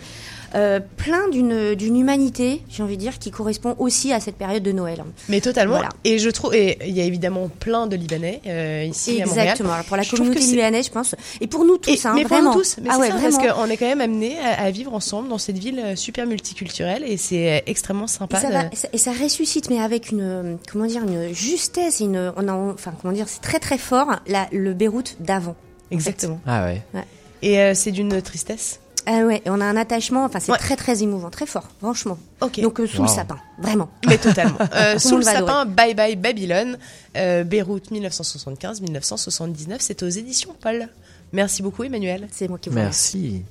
[0.56, 4.64] euh, plein d'une d'une humanité, j'ai envie de dire, qui correspond aussi à cette période
[4.64, 5.04] de Noël.
[5.30, 5.76] Mais totalement.
[5.76, 5.90] Voilà.
[6.04, 9.48] Et je trouve, et il y a évidemment plein de Libanais euh, ici à Montréal.
[9.48, 9.74] Exactement.
[9.88, 12.32] Pour la Je communauté libanaise, je pense, et pour nous tous, Et- hein, mais pour
[12.38, 12.54] vraiment.
[12.54, 13.38] nous tous, mais ah c'est ouais, ça, vraiment.
[13.38, 16.26] parce qu'on est quand même amenés à, à vivre ensemble dans cette ville euh, super
[16.28, 18.40] multiculturelle et c'est extrêmement Et sympa.
[18.40, 22.02] ça, de- va- et ça- et ça ressuscite, mais avec une, comment dire, une justesse,
[22.02, 25.56] une, on a, enfin, comment dire, c'est très très fort, la, le Beyrouth d'avant.
[25.92, 26.40] Exactement.
[26.46, 26.82] Ah ouais.
[26.94, 27.06] Ouais.
[27.42, 28.81] Et euh, c'est d'une tristesse.
[29.06, 32.18] Ah ouais, et on a un attachement, enfin, c'est très très émouvant, très fort, franchement.
[32.40, 33.90] Donc, euh, sous le sapin, vraiment.
[34.08, 34.58] Mais totalement.
[34.74, 35.66] Euh, sous le sapin.
[35.66, 36.78] Bye Bye Babylone,
[37.18, 40.88] euh, Beyrouth 1975-1979, c'est aux éditions Paul.
[41.34, 42.28] Merci beaucoup Emmanuel.
[42.32, 43.44] C'est moi qui Merci.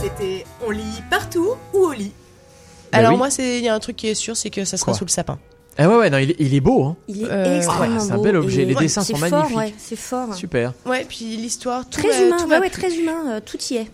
[0.00, 2.12] C'était On lit partout ou au lit?
[2.92, 3.18] Alors oui.
[3.18, 4.98] moi, c'est il y a un truc qui est sûr, c'est que ça sera Quoi?
[4.98, 5.38] sous le sapin.
[5.78, 6.84] Ah ouais, ouais, non, il, est- il est beau.
[6.84, 6.96] Hein.
[7.08, 9.16] Il est Euh, extrêmement ouais, c'est un beau bel objet, et- les Ouais, dessins sont
[9.16, 9.56] fort, magnifiques.
[9.56, 10.34] ouais, c'est fort.
[10.34, 10.72] Super.
[10.86, 13.86] Ouais, puis l'histoire, tout Très humain, tout ouais, très humain, euh, tout y est.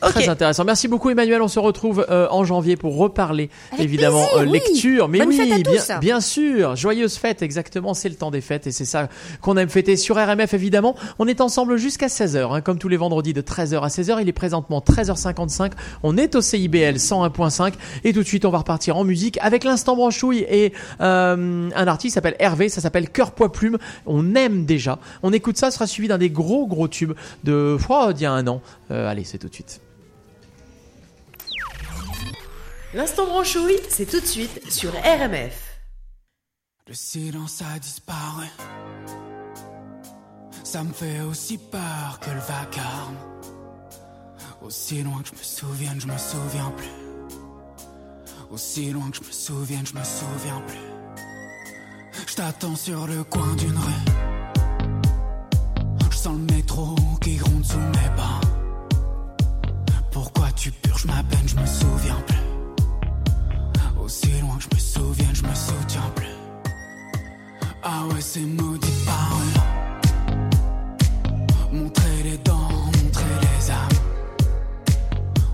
[0.00, 0.64] Très intéressant.
[0.64, 1.42] Merci beaucoup Emmanuel.
[1.42, 4.52] On se retrouve euh, en janvier pour reparler Avec évidemment plaisir, euh, oui.
[4.52, 5.08] lecture.
[5.08, 5.92] Mais Bonne oui, fête à bien, tous.
[6.00, 6.76] bien sûr.
[6.76, 7.94] Joyeuses fêtes, exactement.
[7.94, 9.08] C'est le temps des fêtes et c'est ça
[9.40, 10.94] qu'on aime fêter sur RMF évidemment.
[11.18, 14.18] On est ensemble jusqu'à 16h, hein, comme tous les vendredis de 13h à 16h.
[14.20, 15.72] Il est présentement 13h55.
[16.02, 17.72] On est au CIBL 101.5
[18.04, 21.86] et tout de suite on va repartir en musique avec l'instant branchouille et euh, un
[21.86, 22.68] artiste s'appelle Hervé.
[22.68, 23.78] Ça s'appelle Cœur Poids Plume.
[24.06, 24.98] On aime déjà.
[25.22, 25.70] On écoute ça.
[25.70, 27.12] Ce sera suivi d'un des gros gros tubes
[27.44, 28.60] de oh, d'il y a un an.
[28.90, 29.80] Euh, allez, c'est tout de suite.
[32.96, 35.82] L'instant branchouille, c'est tout de suite sur RMF.
[36.88, 38.46] Le silence a disparu.
[40.64, 43.16] Ça me fait aussi peur que le vacarme.
[44.62, 46.88] Aussi loin que je me souvienne, je me souviens plus.
[48.50, 52.24] Aussi loin que je me souvienne, je me souviens plus.
[52.26, 54.04] Je t'attends sur le coin d'une rue.
[56.10, 58.40] Je sens le métro qui gronde sous mes pas.
[60.10, 62.55] Pourquoi tu purges ma peine, je me souviens plus.
[64.06, 66.36] Aussi loin que je me souvienne, je me souviens plus.
[67.82, 69.52] Ah ouais, c'est maudit parole.
[71.72, 72.68] Montrer les dents,
[73.02, 73.98] montrer les âmes.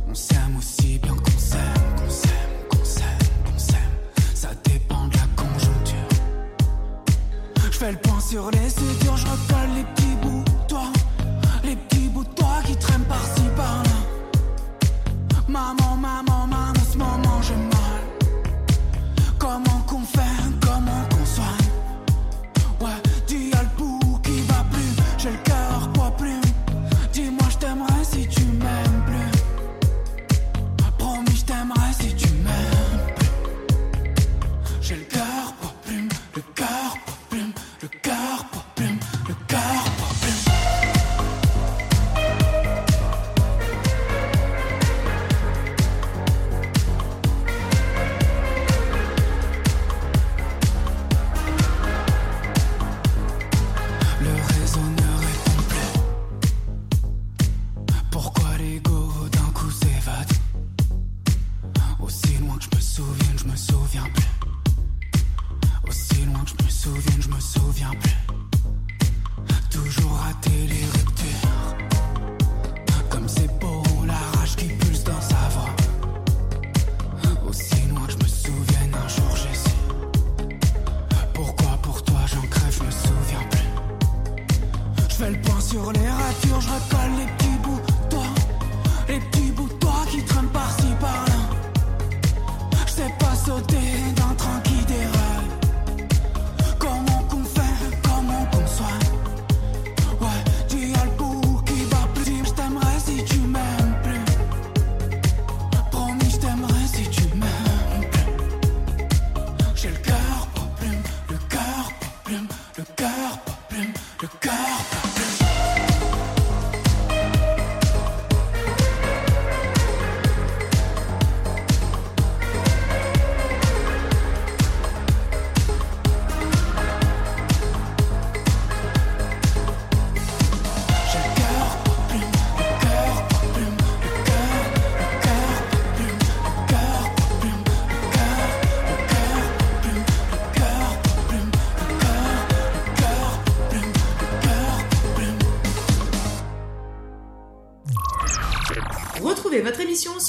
[0.07, 3.95] On s'aime aussi bien qu'on s'aime, qu'on s'aime, qu'on s'aime, qu'on s'aime.
[4.35, 6.11] Ça dépend de la conjoncture.
[7.57, 9.72] Je fais le point sur les sutures, je recolle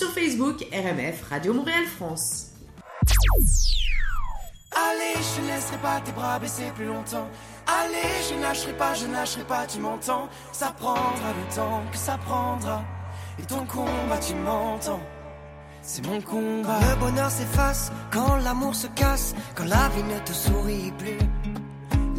[0.04, 2.48] sur Facebook RMF Radio Montréal France.
[4.72, 7.30] Allez, je ne laisserai pas tes bras baisser plus longtemps.
[7.68, 10.28] Allez, je ne lâcherai pas, je ne lâcherai pas, tu m'entends.
[10.52, 12.84] Ça prendra le temps que ça prendra.
[13.40, 15.00] Et ton combat, tu m'entends.
[15.82, 16.80] C'est mon combat.
[16.82, 21.20] Le bonheur s'efface quand l'amour se casse, quand la vie ne te sourit plus.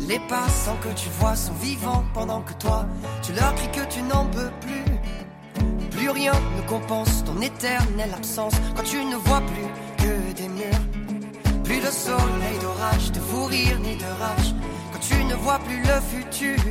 [0.09, 2.87] Les passants que tu vois sont vivants pendant que toi,
[3.23, 4.94] tu leur cries que tu n'en peux plus.
[6.05, 10.85] Plus rien ne compense ton éternelle absence quand tu ne vois plus que des murs.
[11.65, 14.55] Plus de soleil d'orage, de fou rire ni de rage
[14.93, 16.63] quand tu ne vois plus le futur.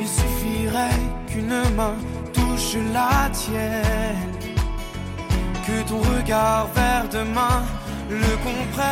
[0.00, 1.94] Il suffirait qu'une main
[2.32, 4.34] touche la tienne,
[5.64, 7.62] que ton regard vers demain
[8.10, 8.88] le comprenne.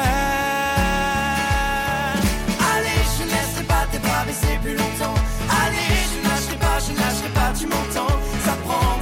[2.75, 5.19] Allez, je ne laisserai pas tes bras baisser plus longtemps.
[5.65, 8.17] Allez, je ne lâcherai pas, je ne lâcherai pas, tu m'entends.
[8.45, 8.96] Ça prendra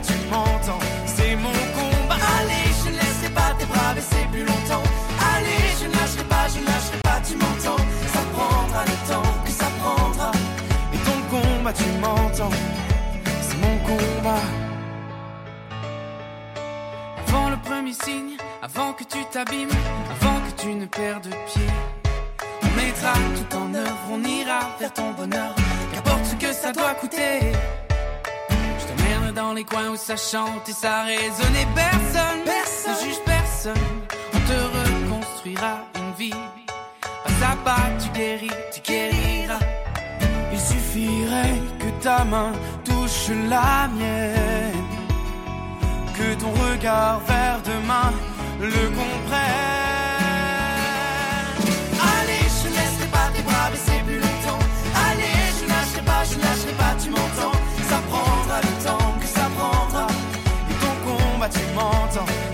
[0.00, 0.78] tu m'entends.
[1.06, 2.18] C'est mon combat.
[2.38, 4.82] Allez, je ne laisserai pas tes bras baisser plus longtemps.
[5.34, 7.82] Allez, je ne lâcherai pas, je ne lâcherai pas, tu m'entends.
[8.12, 10.32] Ça prendra le temps que ça prendra.
[10.92, 12.56] Et ton combat, tu m'entends.
[13.42, 14.44] C'est mon combat.
[17.26, 19.76] Avant le premier signe, avant que tu t'abîmes,
[20.14, 21.70] avant que tu ne perdes pied.
[22.62, 25.54] On mettra tout en œuvre, on ira vers ton bonheur,
[25.92, 27.52] qu'importe ce que ça doit coûter.
[29.34, 33.74] Dans les coins où ça chante et ça résonne et personne, personne ne juge personne.
[34.32, 36.40] On te reconstruira une vie.
[37.24, 39.58] Pas à pas, tu guéris, tu guériras.
[40.52, 42.52] Il suffirait que ta main
[42.84, 44.84] touche la mienne,
[46.14, 48.12] que ton regard vers demain
[48.60, 50.03] le comprenne.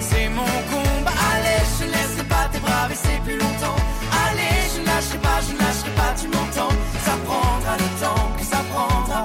[0.00, 1.12] C'est mon combat.
[1.32, 3.76] Allez, je ne laisserai pas tes bras baisser plus longtemps.
[4.24, 6.74] Allez, je lâcherai pas, je lâcherai pas, tu m'entends.
[7.04, 9.24] Ça prendra le temps que ça prendra.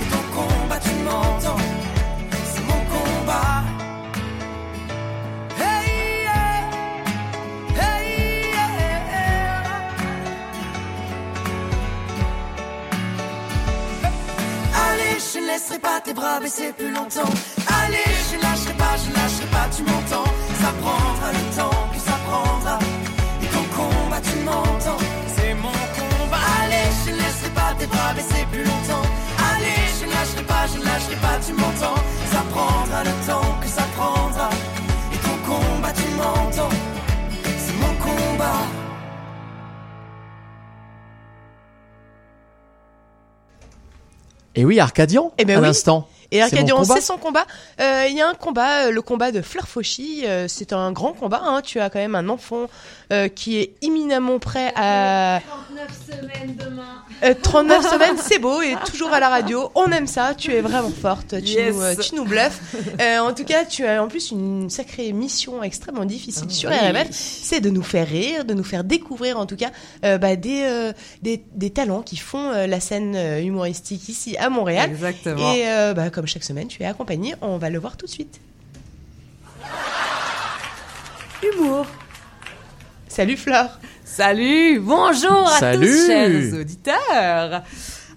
[0.00, 1.62] Et ton combat, tu m'entends.
[2.52, 3.64] C'est mon combat.
[5.58, 6.26] Hey.
[7.76, 8.54] Hey.
[14.86, 17.34] Allez, je ne laisserai pas tes bras baisser plus longtemps.
[17.84, 18.13] Allez,
[18.64, 20.30] lâcherai pas, je lâcherai pas, tu m'entends.
[20.60, 22.78] Ça prendra le temps que ça prendra.
[23.42, 24.98] Et ton combat, tu m'entends.
[25.36, 26.38] C'est mon combat.
[26.62, 29.06] Allez, je ne laisserai pas tes bras baisser plus longtemps.
[29.52, 32.00] Allez, je lâcherai pas, je lâcherai pas, tu m'entends.
[32.32, 34.48] Ça prendra le temps que ça prendra.
[35.12, 36.74] Et ton combat, tu m'entends.
[37.58, 38.62] C'est mon combat.
[44.56, 45.66] Et oui, Arcadian, Eh ben à oui.
[45.66, 46.08] l'instant.
[46.34, 47.46] Et Arcadian, c'est son combat.
[47.80, 50.22] Euh, Il y a un combat, euh, le combat de Fleur Fauchy.
[50.26, 51.40] euh, c'est un grand combat.
[51.44, 51.60] hein.
[51.62, 52.66] Tu as quand même un enfant
[53.14, 55.40] euh, qui est imminemment prêt à.
[55.46, 56.82] 39 semaines demain.
[57.22, 59.70] Euh, 39 semaines, c'est beau et toujours à la radio.
[59.74, 60.34] On aime ça.
[60.36, 61.40] Tu es vraiment forte.
[61.42, 61.74] Tu, Yes.
[61.74, 62.60] nous, euh, tu nous bluffes.
[63.00, 66.76] Euh, en tout cas, tu as en plus une sacrée mission extrêmement difficile sur oui.
[66.76, 67.08] RMF.
[67.10, 69.70] C'est de nous faire rire, de nous faire découvrir en tout cas
[70.04, 70.92] euh, bah, des, euh,
[71.22, 74.90] des, des talents qui font euh, la scène euh, humoristique ici à Montréal.
[74.90, 75.52] Exactement.
[75.54, 77.34] Et euh, bah, comme chaque semaine, tu es accompagné.
[77.40, 78.40] On va le voir tout de suite.
[81.42, 81.86] Humour.
[83.14, 83.78] Salut Flore.
[84.04, 85.86] Salut, bonjour à Salut.
[85.86, 87.62] tous, chers auditeurs.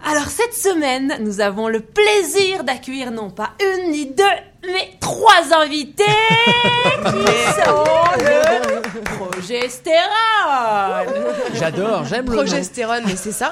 [0.03, 4.23] Alors cette semaine, nous avons le plaisir d'accueillir non pas une ni deux,
[4.67, 7.11] mais trois invités qui
[7.63, 7.85] sont
[8.19, 10.07] le progestérone.
[11.53, 12.43] J'adore, j'aime le nom.
[12.43, 13.51] Progestérone, mais c'est ça.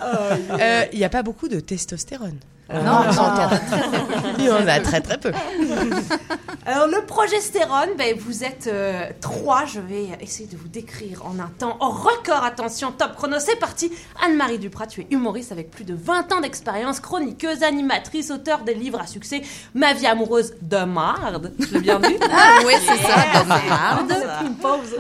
[0.60, 2.40] Euh, Il n'y a pas beaucoup de testostérone.
[2.74, 3.04] Non, non,
[4.40, 5.32] Il y en a très très peu.
[6.66, 11.38] Alors le progestérone, ben, vous êtes euh, trois, je vais essayer de vous décrire en
[11.40, 12.44] un temps record.
[12.44, 13.92] Attention, top chrono, c'est parti.
[14.26, 18.74] Anne-Marie Duprat, tu es humoriste avec plus de 20 ans d'expérience, chroniqueuse, animatrice, auteur des
[18.74, 19.44] livres à succès
[19.76, 20.84] Ma vie amoureuse de
[21.14, 21.52] marde.
[21.82, 24.14] Bien dit Ah oui, c'est ça, de marde.
[24.62, 24.98] Pause.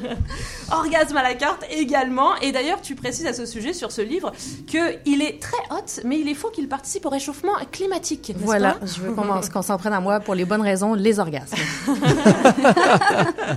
[0.72, 2.36] Orgasme à la carte également.
[2.36, 4.32] Et d'ailleurs, tu précises à ce sujet sur ce livre
[4.66, 8.32] qu'il est très hot, mais il est faux qu'il participe au réchauffement climatique.
[8.38, 8.86] Voilà, pas?
[8.86, 11.56] je veux qu'on qu'on s'en prenne à moi pour les bonnes raisons, les orgasmes.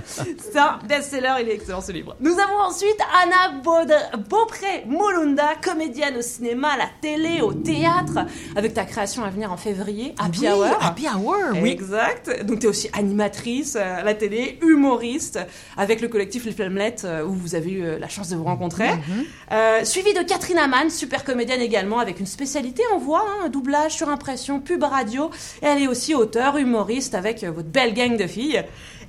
[0.06, 2.16] C'est un best-seller, il est excellent ce livre.
[2.20, 3.92] Nous avons ensuite Anna Baud-
[4.28, 9.56] Beaupré-Molunda, comédienne au cinéma, à la télé, au théâtre, avec ta création à venir en
[9.56, 10.66] février, Happy Oui, Hour.
[10.80, 11.63] Happy Hour, oui.
[11.70, 12.44] Exact.
[12.44, 15.38] Donc tu es aussi animatrice euh, à la télé, humoriste,
[15.76, 18.44] avec le collectif Les Flammelettes, euh, où vous avez eu euh, la chance de vous
[18.44, 18.88] rencontrer.
[19.52, 23.92] Euh, suivi de Catherine Amann, super comédienne également, avec une spécialité en voix, hein, doublage,
[23.92, 25.30] surimpression, pub radio.
[25.62, 28.64] Et elle est aussi auteure, humoriste, avec votre belle gang de filles.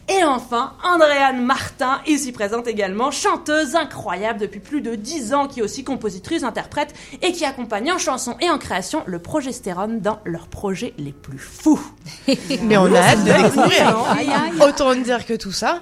[0.08, 5.62] Et enfin, Andréane Martin, ici présente également, chanteuse incroyable depuis plus de 10 ans, qui
[5.62, 6.94] est aussi compositrice, interprète,
[7.24, 11.40] et qui accompagne en chanson et en création le progestérone dans leurs projets les plus
[11.40, 11.82] fous.
[12.62, 14.06] Mais on a hâte de découvrir.
[14.12, 14.62] Aïe, aïe.
[14.62, 15.80] Autant dire que tout ça,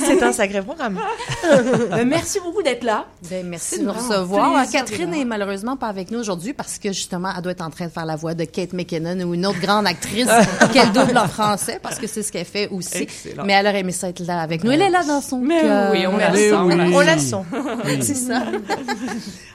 [0.00, 0.98] c'est un sacré programme.
[1.44, 3.06] Euh, merci beaucoup d'être là.
[3.30, 4.52] Ben, merci de nous recevoir.
[4.52, 7.62] plaisir Catherine de est malheureusement pas avec nous aujourd'hui parce que justement, elle doit être
[7.62, 10.28] en train de faire la voix de Kate McKinnon ou une autre grande actrice
[10.72, 12.98] qu'elle double en français parce que c'est ce qu'elle fait aussi.
[12.98, 13.44] Excellent.
[13.44, 14.70] Mais elle aurait aimé ça être là avec nous.
[14.70, 15.90] Elle est là dans son Mais cœur.
[15.92, 16.94] oui, on la sent, oui.
[16.94, 17.42] on la sent.
[18.00, 18.42] c'est ça.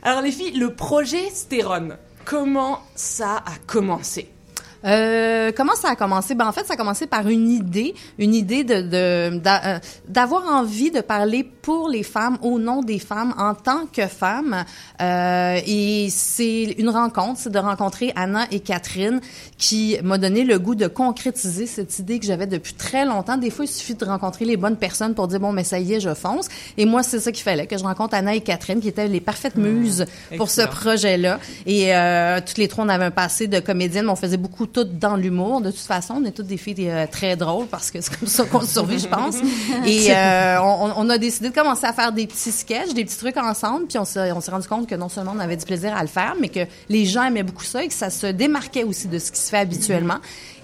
[0.03, 4.29] Alors les filles, le projet Stérone, comment ça a commencé?
[4.85, 6.35] Euh, comment ça a commencé?
[6.35, 10.45] Ben, en fait, ça a commencé par une idée, une idée de, de- euh, d'avoir
[10.47, 14.65] envie de parler pour les femmes, au nom des femmes, en tant que femmes.
[15.01, 19.21] Euh, et c'est une rencontre, c'est de rencontrer Anna et Catherine
[19.57, 23.37] qui m'a donné le goût de concrétiser cette idée que j'avais depuis très longtemps.
[23.37, 25.93] Des fois, il suffit de rencontrer les bonnes personnes pour dire, bon, mais ça y
[25.93, 26.47] est, je fonce.
[26.77, 29.21] Et moi, c'est ça qu'il fallait, que je rencontre Anna et Catherine, qui étaient les
[29.21, 30.05] parfaites muses
[30.37, 31.39] pour ce projet-là.
[31.65, 34.67] Et euh, toutes les trois, on avait un passé de comédienne, mais on faisait beaucoup
[34.73, 35.61] toutes dans l'humour.
[35.61, 38.27] De toute façon, on est toutes des filles euh, très drôles parce que c'est comme
[38.27, 39.35] ça qu'on survit, je pense.
[39.85, 43.17] Et euh, on, on a décidé de commencer à faire des petits sketchs, des petits
[43.17, 43.85] trucs ensemble.
[43.87, 46.01] Puis on s'est, on s'est rendu compte que non seulement on avait du plaisir à
[46.01, 49.07] le faire, mais que les gens aimaient beaucoup ça et que ça se démarquait aussi
[49.07, 50.17] de ce qui se fait habituellement.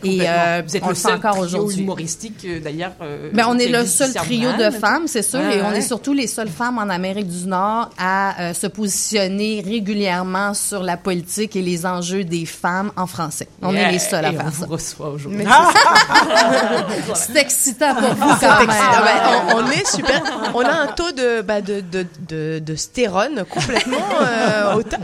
[0.04, 1.82] Et euh, vous êtes on le seul encore aujourd'hui.
[1.82, 2.92] humoristique euh, d'ailleurs.
[3.02, 5.80] euh, Ben, on est le seul trio de femmes, c'est sûr, et on ouais.
[5.80, 10.84] est surtout les seules femmes en Amérique du Nord à euh, se positionner régulièrement sur
[10.84, 13.48] la politique et les enjeux des femmes en français.
[13.62, 14.66] On Yeah, est les seuls à et faire on ça.
[14.66, 15.46] vous reçoit aujourd'hui.
[17.16, 18.70] C'est c'est excitant pour vous C'est quand même.
[18.70, 19.04] excitant.
[19.04, 20.24] Ben, on, on est super.
[20.54, 25.00] On a un taux de, bah, de, de, de, de stérone complètement euh, au top.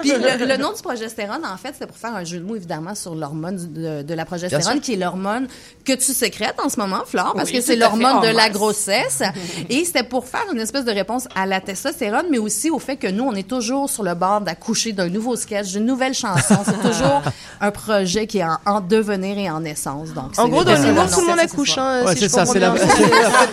[0.00, 2.56] Puis le, le nom du progestérone, en fait, c'était pour faire un jeu de mots,
[2.56, 5.48] évidemment, sur l'hormone de, de la progestérone, qui est l'hormone
[5.84, 9.22] que tu sécrètes en ce moment, Flore, parce Oui, que c'est l'hormone de la grossesse.
[9.68, 12.96] Et c'était pour faire une espèce de réponse à la testostérone, mais aussi au fait
[12.96, 16.58] que nous, on est toujours sur le bord d'accoucher d'un nouveau sketch, d'une nouvelle chanson.
[16.64, 17.22] C'est toujours
[17.60, 20.10] un projet qui est en, en devenir et en naissance.
[20.12, 21.76] Donc, En gros, dans l'humour, tout le monde accouche.
[21.78, 22.84] Hein, Ouais, si c'est ça, c'est la- bien.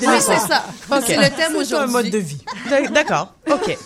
[0.02, 0.64] Oui, c'est ça.
[0.92, 1.04] Ok.
[1.08, 1.92] C'est le thème C'est un aujourd'hui.
[1.94, 2.38] mode de vie.
[2.70, 3.34] D'ac- D'accord.
[3.52, 3.78] Ok.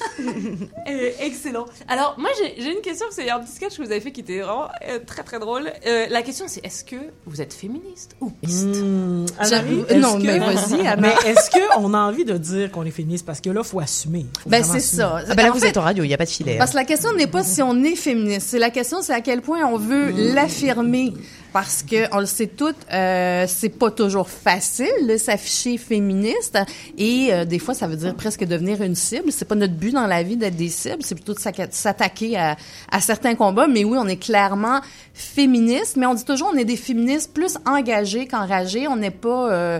[0.89, 1.65] Euh, excellent.
[1.87, 3.91] Alors moi j'ai j'ai une question parce qu'il y a un petit sketch que vous
[3.91, 5.71] avez fait qui était vraiment euh, très très drôle.
[5.85, 8.67] Euh, la question c'est est-ce que vous êtes féministe ou piste?
[8.67, 10.99] Est-ce non, que- mais vas-y.
[10.99, 13.25] Mais est-ce qu'on a envie de dire qu'on est féministe?
[13.25, 14.25] Parce que là, faut assumer.
[14.43, 15.21] Faut Ben, c'est ça.
[15.27, 16.53] Ah ben là, En vous fait, êtes en radio, il n'y a pas de filet.
[16.53, 16.59] hein.
[16.59, 18.47] Parce que la question n'est pas si on est féministe.
[18.49, 21.13] C'est la question, c'est à quel point on veut l'affirmer.
[21.53, 26.57] Parce que on le sait toutes, euh, c'est pas toujours facile de s'afficher féministe
[26.97, 29.31] et euh, des fois ça veut dire presque devenir une cible.
[29.31, 31.39] C'est pas notre but dans la vie d'être des cibles, c'est plutôt de
[31.71, 32.55] s'attaquer à,
[32.89, 33.67] à certains combats.
[33.67, 34.81] Mais oui, on est clairement
[35.13, 38.87] féministe, mais on dit toujours on est des féministes plus engagées qu'enragées.
[38.87, 39.79] On n'est pas, euh,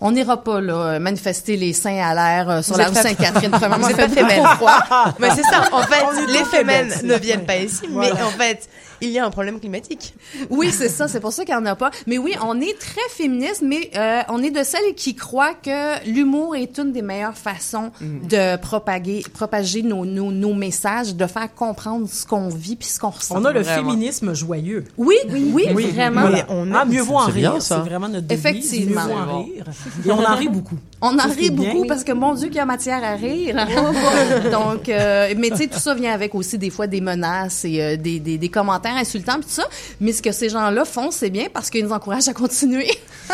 [0.00, 3.50] on n'ira pas là manifester les seins à l'air euh, sur Vous la rue Sainte-Catherine.
[3.52, 4.84] Premièrement, fait pas froid.
[5.18, 5.68] Mais c'est ça.
[5.72, 7.02] En fait, les Québec.
[7.02, 8.68] ne viennent pas ici, mais en fait,
[9.02, 10.14] il y a un problème climatique.
[10.50, 11.08] Oui, c'est ça.
[11.08, 11.90] C'est pour ça qu'il n'y en a pas.
[12.06, 16.06] Mais oui, on est très féministe, mais euh, on est de celles qui croient que
[16.08, 18.26] l'humour est une des meilleures façons Mm.
[18.28, 22.98] de propager, propager nos, nos, nos messages, de faire comprendre ce qu'on vit puis ce
[22.98, 23.34] qu'on ressent.
[23.36, 23.90] On a le Vraiment.
[23.90, 24.84] féminisme joyeux.
[24.96, 26.22] Oui, oui, vraiment.
[26.22, 26.46] Voilà.
[26.48, 27.60] on Ah, mieux vaut en rire.
[27.60, 27.82] ça.
[27.82, 28.38] C'est vraiment notre devise.
[28.46, 29.04] Effectivement.
[29.06, 29.64] Mieux vaut en rire.
[30.06, 30.76] Et on en rit beaucoup.
[31.04, 31.72] On en rit bien.
[31.72, 33.56] beaucoup parce que mon Dieu qu'il y a matière à rire.
[34.52, 37.82] Donc, euh, mais tu sais, tout ça vient avec aussi des fois des menaces et
[37.82, 39.64] euh, des, des, des commentaires insultants puis tout ça.
[40.00, 42.90] Mais ce que ces gens-là font, c'est bien parce qu'ils nous encouragent à continuer.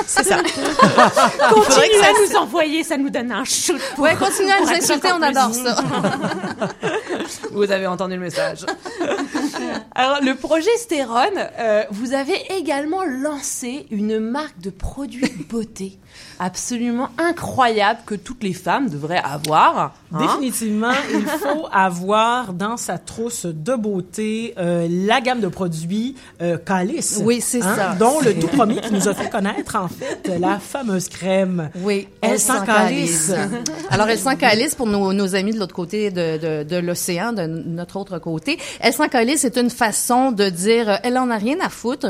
[0.06, 0.36] C'est ça.
[1.50, 3.80] Continuez à nous envoyer, ça nous donne un shoot.
[3.94, 5.76] pour- Ouais, continuez à nous insulter, on adore ça.
[7.52, 8.64] Vous avez entendu le message.
[9.94, 15.98] Alors, le projet Stérone, euh, vous avez également lancé une marque de produits de beauté
[16.40, 19.92] absolument incroyable que toutes les femmes devraient avoir.
[20.12, 20.18] hein.
[20.20, 26.56] Définitivement, il faut avoir dans sa trousse de beauté euh, la gamme de produits euh,
[26.56, 27.20] Calice.
[27.24, 27.94] Oui, c'est ça.
[27.98, 31.70] Dont le tout premier qui nous a fait connaître, en fait, la fameuse crème.
[31.82, 33.32] Oui, Elle sent calice.
[33.90, 37.32] Alors, elle sent calice pour nos, nos amis de l'autre côté de, de, de l'océan,
[37.32, 38.59] de notre autre côté.
[38.80, 42.07] Elle sent calice, c'est une façon de dire, euh, elle en a rien à foutre,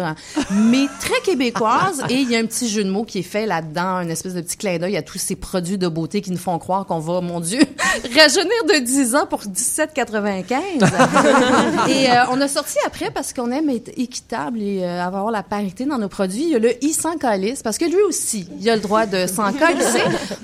[0.51, 2.03] mais très québécoise.
[2.09, 4.35] et il y a un petit jeu de mots qui est fait là-dedans, une espèce
[4.35, 6.99] de petit clin d'œil à tous ces produits de beauté qui nous font croire qu'on
[6.99, 7.61] va, mon Dieu,
[8.17, 11.89] rajeunir de 10 ans pour 17,95.
[11.89, 15.45] et euh, on a sorti après parce qu'on aime être équitable et euh, avoir la
[15.45, 16.43] parité dans nos produits.
[16.43, 19.07] Il y a le i sans calice parce que lui aussi, il a le droit
[19.07, 20.03] de s'en calisser.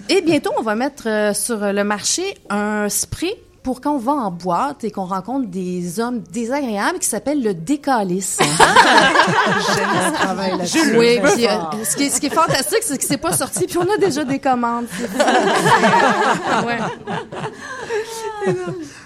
[0.09, 3.35] Et bientôt, on va mettre euh, sur le marché un spray
[3.65, 7.55] pour quand on va en boîte et qu'on rencontre des hommes désagréables qui s'appelle le
[7.55, 8.39] décalice.
[8.39, 10.99] J'aime ce travail là-dessus.
[10.99, 11.51] Oui, puis, euh,
[11.83, 13.97] ce, qui est, ce qui est fantastique, c'est que c'est pas sorti, puis on a
[13.97, 14.87] déjà des commandes.
[16.67, 16.79] ouais.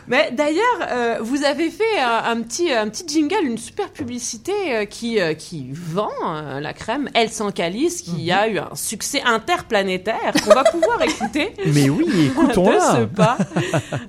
[0.09, 4.53] Mais d'ailleurs, euh, vous avez fait un, un petit, un petit jingle, une super publicité
[4.71, 8.75] euh, qui, euh, qui vend euh, la crème Elle sans calice, qui a eu un
[8.75, 11.53] succès interplanétaire qu'on va pouvoir écouter.
[11.67, 12.81] Mais oui, écoutons-la.
[12.97, 13.37] ce pas.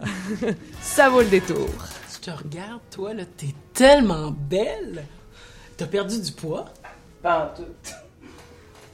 [0.81, 1.67] Ça vaut le détour.
[2.13, 5.05] Je te regarde, toi, là, t'es tellement belle.
[5.77, 6.65] T'as perdu du poids?
[7.21, 7.69] Pas en tout.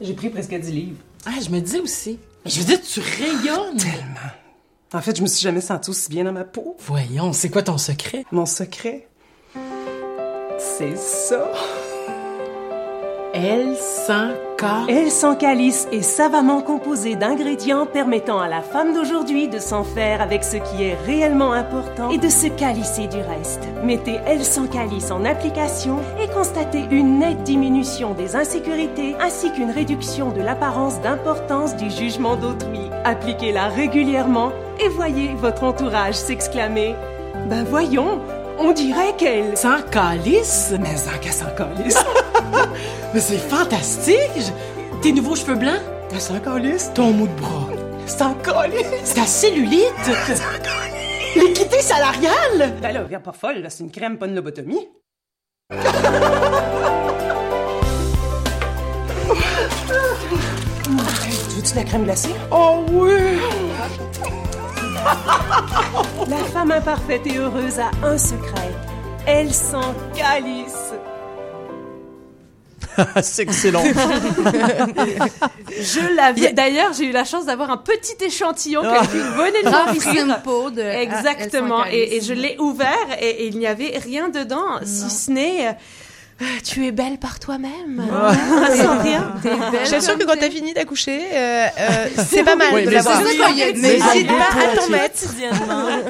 [0.01, 0.97] J'ai pris presque 10 livres.
[1.25, 2.19] Ah, je me dis aussi.
[2.45, 3.77] Je veux dire, tu rayonnes.
[3.77, 4.31] Tellement.
[4.95, 6.77] En fait, je me suis jamais sentie aussi bien dans ma peau.
[6.79, 8.23] Voyons, c'est quoi ton secret?
[8.31, 9.09] Mon secret,
[10.57, 11.51] c'est ça.
[13.35, 14.87] L5K.
[14.87, 20.45] L100 calice est savamment composé d'ingrédients permettant à la femme d'aujourd'hui de s'en faire avec
[20.45, 23.67] ce qui est réellement important et de se calisser du reste.
[23.83, 30.31] Mettez L100 calice en application et constatez une nette diminution des insécurités ainsi qu'une réduction
[30.31, 32.89] de l'apparence d'importance du jugement d'autrui.
[33.03, 36.95] Appliquez-la régulièrement et voyez votre entourage s'exclamer
[37.49, 38.21] Ben voyons,
[38.59, 39.57] on dirait qu'elle...
[39.57, 40.73] Sans calice?
[40.79, 41.97] Mais sans qu'elle calice.
[43.13, 44.51] Mais c'est fantastique!
[45.01, 45.81] Tes nouveaux cheveux blancs?
[46.09, 46.91] T'as sans calice?
[46.93, 47.67] Ton mou de bras?
[48.07, 49.13] Sans calice?
[49.13, 49.91] Ta cellulite?
[50.03, 51.35] Sans calice?
[51.35, 52.73] L'équité salariale?
[52.81, 54.87] Ben là, viens pas folle, là, c'est une crème, pas une lobotomie.
[55.69, 55.77] Tu
[61.55, 62.35] veux-tu de la crème glacée?
[62.51, 63.39] Oh oui!
[66.27, 68.71] La femme imparfaite et heureuse a un secret.
[69.27, 69.77] Elle sent
[70.15, 70.93] calice.
[73.21, 73.83] c'est excellent.
[75.69, 76.53] Je l'avais.
[76.53, 79.05] D'ailleurs, j'ai eu la chance d'avoir un petit échantillon Ah.
[79.05, 80.25] que vous venez de m'offrir.
[80.71, 81.85] De Exactement.
[81.85, 85.75] Et, je l'ai ouvert et, et il n'y avait rien dedans, si ce n'est.
[86.63, 88.03] Tu es belle par toi-même.
[88.11, 88.33] Ah.
[88.75, 89.33] Sans rien.
[89.43, 93.21] Je que quand t'as fini d'accoucher, euh, euh, c'est pas mal Oui, de mais l'avoir.
[93.21, 95.23] N'hésite pas à t'en mettre.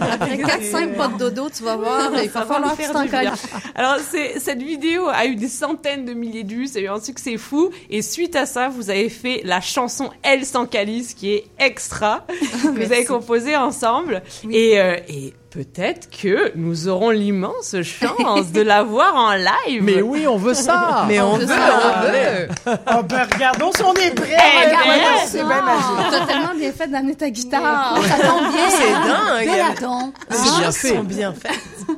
[0.01, 3.23] Après 4-5 potes dodo, tu vas voir, il va falloir faire du bien.
[3.23, 3.47] calices.
[3.75, 3.97] Alors,
[4.37, 7.37] cette vidéo a eu des centaines de milliers de vues, ça a eu un succès
[7.37, 7.69] fou.
[7.89, 12.25] Et suite à ça, vous avez fait la chanson Elle sans calice, qui est extra,
[12.27, 14.23] que vous avez composé ensemble.
[14.49, 19.81] Et, euh, et peut-être que nous aurons l'immense chance de la voir en live.
[19.81, 21.05] Mais oui, on veut ça.
[21.07, 22.47] Mais on veut, on veut.
[22.67, 24.35] Oh ben regardons si on est prêt!
[24.35, 26.11] Eh ben, Regarde, c'est bien magique.
[26.11, 27.97] T'as tellement bien fait d'amener ta guitare.
[28.03, 28.69] Ça tombe bien.
[28.69, 30.01] C'est dingue.
[30.29, 30.95] C'est bien fait.
[30.95, 31.97] sont bien faites.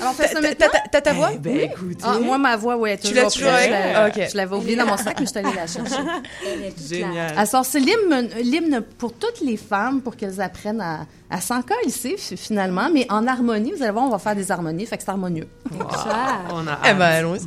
[0.00, 0.66] Alors, on fait ça T'as- maintenant?
[0.92, 1.30] t'as- ta voix?
[1.34, 1.96] Eh ben, écoutez.
[2.04, 4.28] Ah, moi, ma voix, ouais, Tu l'as toujours Je l'avais- ok.
[4.30, 6.02] Je l'avais oubliée dans mon sac, mais je suis allée la chercher.
[6.88, 7.32] Génial.
[7.36, 13.06] Alors, c'est l'hymne, pour toutes les femmes, pour qu'elles apprennent à, à coller, finalement, mais
[13.10, 13.72] en harmonie.
[13.76, 15.48] Vous allez voir, on va faire des harmonies, fait que c'est harmonieux.
[16.50, 17.44] On a Eh ben, allons-y.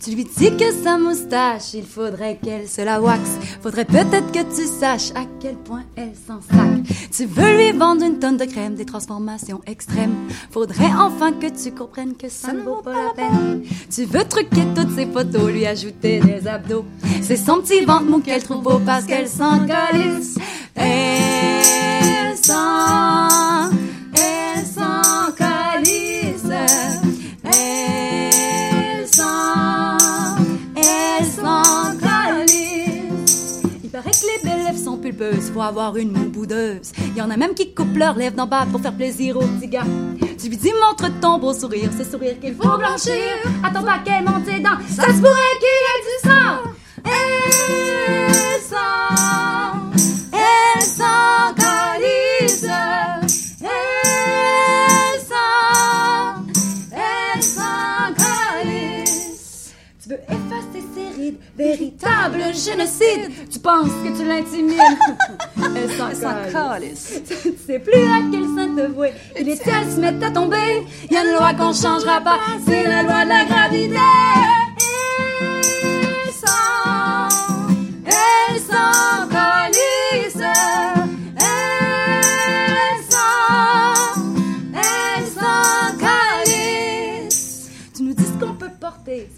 [0.00, 3.38] Tu lui dis que sa moustache, il faudrait qu'elle se la waxe.
[3.60, 6.68] Faudrait peut-être que tu saches à quel point elle s'en sac.
[7.10, 10.14] Tu veux lui vendre une tonne de crème, des transformations extrêmes.
[10.52, 13.62] Faudrait enfin que tu comprennes que ça ne vaut pas la peine.
[13.90, 16.84] Tu veux truquer toutes ses photos, lui ajouter des abdos.
[17.20, 20.38] C'est son petit ventre mou qu'elle trouve beau parce qu'elle s'en calisse.
[20.76, 23.70] Elle s'en,
[35.08, 36.92] pulpeuses, faut avoir une moue boudeuse.
[37.16, 39.68] Y en a même qui coupent leurs lèvres d'en bas pour faire plaisir aux petits
[39.68, 39.86] gars.
[40.38, 43.14] Tu lui dis montre ton beau sourire, ce sourire qu'il faut blanchir.
[43.64, 46.56] Attends pas qu'elle monte ses dents, ça se pourrait qu'il y ait du sang.
[47.04, 50.17] Elle s'en,
[61.56, 63.48] véritable génocide.
[63.50, 64.78] Tu penses que tu l'intimides?
[65.76, 66.08] Elle s'en.
[67.42, 69.12] Tu sais plus à quel sein te vouer.
[69.36, 70.86] Et les tiens se mettent à tomber.
[71.10, 73.96] Y a une loi qu'on changera pas, c'est la loi de la gravité.
[76.24, 77.28] Elle s'en,
[78.06, 79.28] elle s'en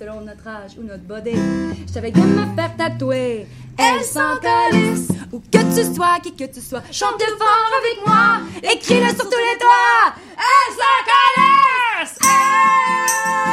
[0.00, 1.36] selon notre âge ou notre body.
[1.86, 3.46] Je t'avais bien me faire tatouer.
[3.76, 5.08] Elle s'en calisse.
[5.30, 8.40] Où que tu sois, qui que tu sois, chante fort avec moi.
[8.62, 10.14] Écris-le sur tous les toits.
[10.38, 10.90] Elle s'en.
[12.02, 13.49] Elle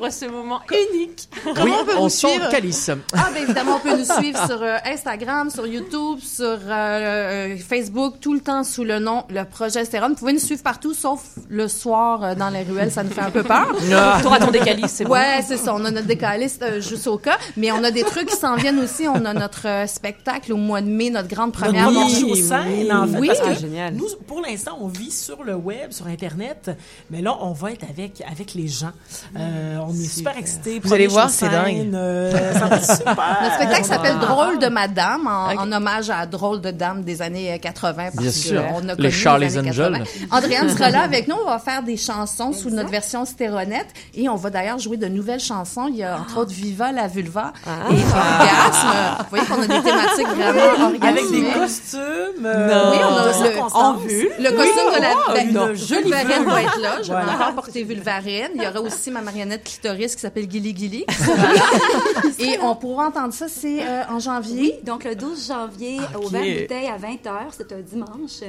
[0.00, 1.28] vivre ce moment unique.
[1.64, 2.90] Oui, on sent Calice.
[3.14, 7.56] Ah, ben évidemment, on peut nous suivre sur euh, Instagram, sur YouTube, sur euh, euh,
[7.56, 10.12] Facebook, tout le temps sous le nom Le Projet Stérone.
[10.12, 13.20] Vous pouvez nous suivre partout, sauf le soir euh, dans les ruelles, ça nous fait
[13.22, 13.74] un peu peur.
[14.00, 14.20] Ah.
[14.22, 15.12] T'auras ton décalice, c'est bon.
[15.14, 15.74] Ouais, c'est ça.
[15.74, 18.54] On a notre décaliste euh, juste au cas, mais on a des trucs qui s'en
[18.56, 19.08] viennent aussi.
[19.08, 21.90] On a notre euh, spectacle au mois de mai, notre grande première.
[21.90, 23.28] Notre aux scènes, en fait, oui.
[23.28, 23.94] parce que Ah, génial.
[23.94, 26.70] nous, pour l'instant, on vit sur le web, sur Internet,
[27.10, 28.92] mais là, on va être avec, avec les gens.
[29.36, 30.80] Euh, on est super excités.
[30.82, 31.90] Vous allez voir, c'est dingue.
[31.94, 33.38] euh, ça va être super.
[33.42, 34.26] Notre spectacle s'appelle Ah.
[34.26, 37.94] Drôle de Madame, en, en hommage à Drôle de Dame des années euh, 80.
[37.96, 38.60] Parce Bien que, sûr.
[38.60, 39.92] euh, on a Les années Angels.
[40.04, 40.04] 80.
[40.30, 41.36] Andréane sera là avec nous.
[41.44, 43.86] On va faire des chansons sous notre version stéronette.
[44.14, 45.86] Et on va d'ailleurs jouer de nouvelles chansons.
[45.88, 48.88] Il y a entre autres Viva la vulva et Orgasme.
[49.20, 52.00] Vous voyez qu'on a des thématiques vraiment Avec des costumes.
[52.38, 54.00] Oui, euh, on a le, circonstances.
[54.06, 56.48] le costume de la Oh, ben, non, Vulvarine vulve.
[56.48, 56.90] va être là.
[57.02, 58.48] Je vais encore porter Vulvarine.
[58.54, 61.04] Il y aura aussi ma marionnette clitoris qui s'appelle Gilly Gilly.
[62.38, 64.48] Et on pourra entendre ça, c'est euh, en janvier.
[64.58, 66.24] Oui, donc le 12 janvier, Ok.
[66.24, 68.40] au Vert Bouteille à 20h, c'est un dimanche.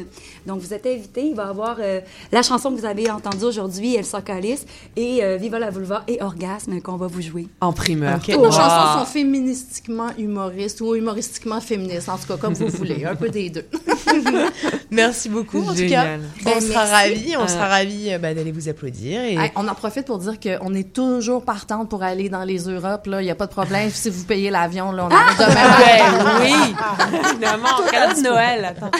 [0.45, 2.01] Donc vous êtes invités, il va y avoir euh,
[2.31, 4.59] la chanson que vous avez entendue aujourd'hui, Elsa Callis,
[4.95, 7.47] et euh, Viva la vulva et Orgasme qu'on va vous jouer.
[7.61, 8.19] En primeur.
[8.19, 13.05] Toutes nos chansons sont féministiquement humoristes ou humoristiquement féministes, en tout cas, comme vous voulez,
[13.05, 13.65] un peu des deux.
[14.91, 16.17] Merci beaucoup, en tout cas.
[16.41, 19.21] On Ben, sera ravis, on Euh, sera ravis bah, d'aller vous applaudir.
[19.23, 19.35] Et...
[19.35, 23.01] Hey, on en profite pour dire qu'on est toujours partante pour aller dans les Europes.
[23.05, 23.89] Il n'y a pas de problème.
[23.89, 25.69] si vous payez l'avion, là, on arrive demain.
[25.79, 26.75] Ben oui,
[27.31, 28.65] évidemment, cadeau de Noël.
[28.65, 28.91] Attends.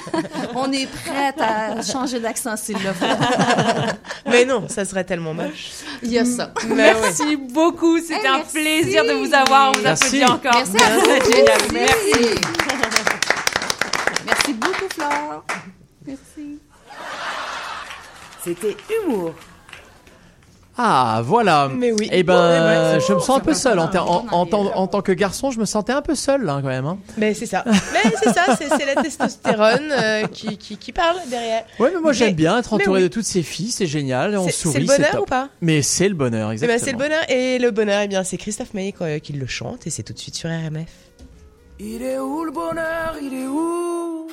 [0.54, 3.06] On est prête à changer d'accent s'il le faut.
[4.30, 5.70] Mais non, ça serait tellement moche.
[6.04, 6.52] Il y a ça.
[6.68, 8.00] Merci beaucoup.
[8.00, 9.70] C'était un plaisir de vous avoir.
[9.70, 10.22] On vous Merci.
[10.22, 10.64] applaudit encore.
[10.74, 11.74] Merci à vous.
[11.74, 11.74] Merci.
[11.74, 12.42] Merci.
[14.26, 15.46] Merci beaucoup, Flore.
[16.06, 16.60] Merci.
[18.44, 18.76] C'était
[19.06, 19.34] Humour.
[20.82, 21.70] Ah, voilà.
[21.76, 22.08] Mais oui.
[22.10, 22.60] Eh ben, Ouais,
[22.96, 23.78] ouais, c'est je me sens un peu seul.
[23.80, 26.86] En, tant- en tant que garçon, je me sentais un peu seul, là, quand même.
[26.86, 26.98] hein.
[27.18, 27.66] Mais c'est ça.
[27.68, 31.66] Mais c'est ça, c'est la testostérone euh, qui, qui, qui parle derrière.
[31.80, 33.04] Ouais, mais moi j'aime bien être entouré oui.
[33.04, 35.22] de toutes ces filles, c'est génial, on sourit, c'est le bonheur top.
[35.22, 35.50] ou pas?
[35.62, 36.78] Mais c'est le bonheur, Eh exactement.
[36.80, 37.30] ben, c'est le bonheur.
[37.30, 40.14] Et le bonheur, eh bien, c'est Christophe Maé quoi, qui le chante et c'est tout
[40.14, 40.88] de suite sur RMF.
[41.80, 43.16] Il est où le bonheur?
[43.22, 44.28] Il est où?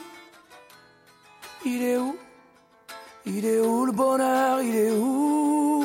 [1.64, 2.16] Il est où?
[3.26, 4.60] Il est où le bonheur?
[4.62, 5.84] Il est où?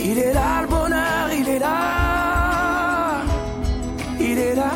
[0.00, 3.22] Il est là le bonheur, il est là
[4.20, 4.72] Il est là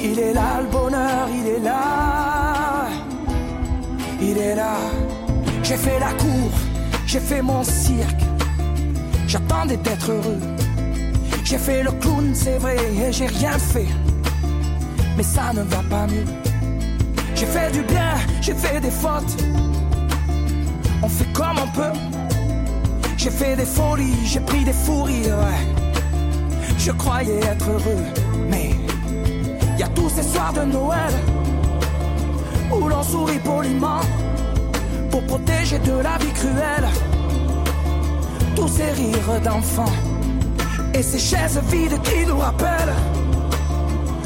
[0.00, 2.86] Il est là le bonheur, il est là
[4.20, 4.76] Il est là
[5.62, 6.50] J'ai fait la cour,
[7.06, 8.22] j'ai fait mon cirque
[9.26, 10.40] J'attendais d'être heureux
[11.44, 13.86] j'ai fait le clown, c'est vrai, et j'ai rien fait.
[15.14, 16.24] Mais ça ne va pas mieux.
[17.34, 19.36] J'ai fait du bien, j'ai fait des fautes.
[21.02, 22.23] On fait comme on peut.
[23.24, 25.48] J'ai fait des folies, j'ai pris des fous rires.
[26.76, 28.04] Je croyais être heureux,
[28.50, 28.72] mais
[29.78, 31.14] y a tous ces soirs de Noël
[32.70, 34.02] où l'on sourit poliment
[35.10, 36.86] pour protéger de la vie cruelle
[38.54, 39.96] tous ces rires d'enfants.
[40.92, 42.98] Et ces chaises vides qui nous rappellent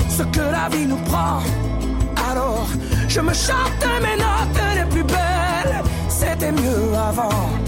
[0.08, 1.38] ce que la vie nous prend.
[2.32, 2.66] Alors,
[3.06, 5.84] je me chante mes notes les plus belles.
[6.08, 7.67] C'était mieux avant.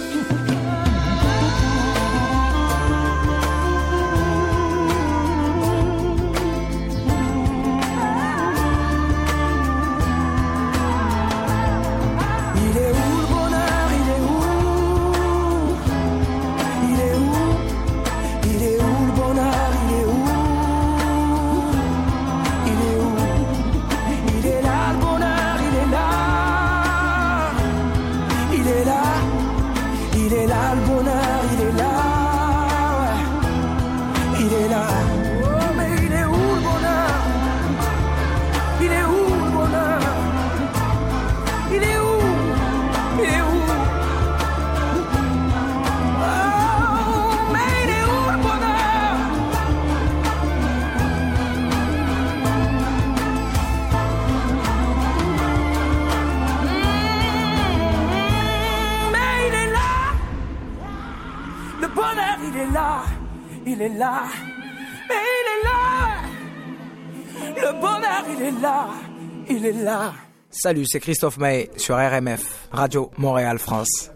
[70.63, 74.11] Salut, c'est Christophe Maé sur RMF, Radio Montréal France.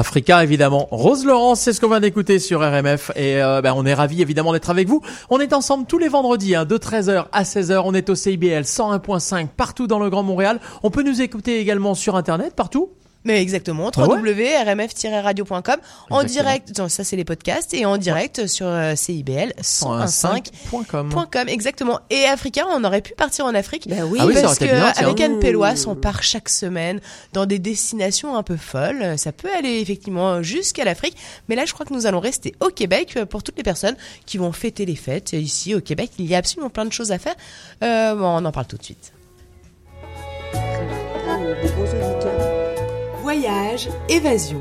[0.00, 0.88] Africa évidemment.
[0.90, 4.22] Rose Laurence, c'est ce qu'on vient d'écouter sur RMF et euh, ben, on est ravis
[4.22, 5.02] évidemment d'être avec vous.
[5.28, 7.82] On est ensemble tous les vendredis hein, de 13h à 16h.
[7.84, 10.58] On est au CIBL 101.5 partout dans le Grand Montréal.
[10.82, 12.89] On peut nous écouter également sur internet partout.
[13.24, 15.76] Mais exactement, Ah www.rmf-radio.com
[16.10, 21.48] en direct, non, ça c'est les podcasts, et en direct sur euh, CIBL 101.5.com.
[21.48, 22.00] Exactement.
[22.08, 23.88] Et Africa, on aurait pu partir en Afrique.
[23.90, 27.00] Ah oui, ça aurait parce que bien, avec Anne Pellois, on part chaque semaine
[27.32, 29.18] dans des destinations un peu folles.
[29.18, 31.16] Ça peut aller effectivement jusqu'à l'Afrique,
[31.48, 33.96] mais là je crois que nous allons rester au Québec euh, pour toutes les personnes
[34.26, 36.10] qui vont fêter les fêtes ici au Québec.
[36.18, 37.34] Il y a absolument plein de choses à faire.
[37.82, 39.12] Euh, bon, on en parle tout de suite.
[43.40, 44.60] Voyage, évasion.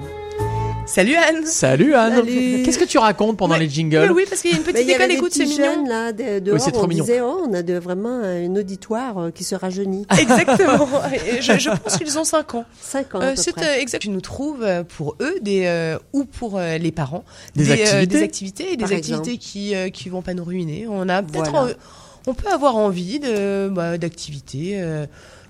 [0.86, 2.16] Salut Anne Salut Anne.
[2.16, 2.64] Salut.
[2.64, 4.88] Qu'est-ce que tu racontes pendant les jingles Mais oui, parce qu'il y a une petite
[4.88, 5.86] y école, écoute, c'est mignon.
[5.86, 7.04] là, de- dehors, c'est trop on mignon.
[7.04, 10.06] disait, oh, on a de, vraiment un auditoire euh, qui se rajeunit.
[10.18, 10.88] Exactement.
[11.42, 12.66] Je, je pense qu'ils ont 5 ans.
[12.80, 13.22] 5 ans.
[13.22, 14.00] Euh, c'est euh, exact.
[14.04, 14.66] Tu nous trouves
[14.96, 17.26] pour eux des ou ou pour euh, les parents
[17.58, 20.86] Des activités des activités des activités qui euh, qui vont pas nous ruiner.
[20.90, 21.74] On a peut-être Voilà.
[21.74, 21.76] en-
[22.28, 24.82] on peut avoir envie de bah, d'activités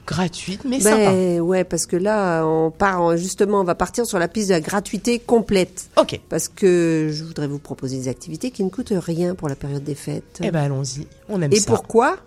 [0.09, 0.79] gratuites mais.
[0.79, 4.47] Ben, ouais, parce que là, on part en- justement, on va partir sur la piste
[4.49, 5.87] de la gratuité complète.
[5.97, 6.19] Ok.
[6.29, 9.83] Parce que je voudrais vous proposer des activités qui ne coûtent rien pour la période
[9.83, 10.39] des fêtes.
[10.43, 11.05] Eh ben allons-y.
[11.29, 11.71] On aime Et ça.
[11.71, 12.17] pourquoi?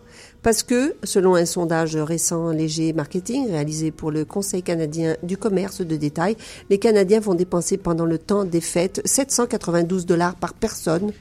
[0.42, 5.80] Parce que, selon un sondage récent Léger Marketing réalisé pour le Conseil canadien du commerce
[5.82, 6.36] de détail,
[6.68, 11.12] les Canadiens vont dépenser pendant le temps des fêtes 792 dollars par personne,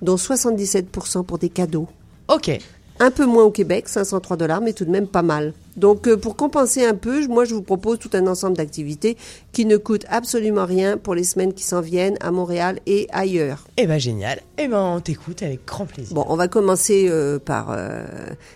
[0.00, 1.86] dont 77% pour des cadeaux.
[2.28, 2.50] Ok.
[2.98, 5.52] Un peu moins au Québec, 503 dollars, mais tout de même pas mal.
[5.76, 9.16] Donc, euh, pour compenser un peu, moi, je vous propose tout un ensemble d'activités
[9.52, 13.64] qui ne coûtent absolument rien pour les semaines qui s'en viennent à Montréal et ailleurs.
[13.76, 14.40] Eh ben génial.
[14.58, 16.14] Eh ben on t'écoute avec grand plaisir.
[16.14, 18.04] Bon, on va commencer euh, par euh,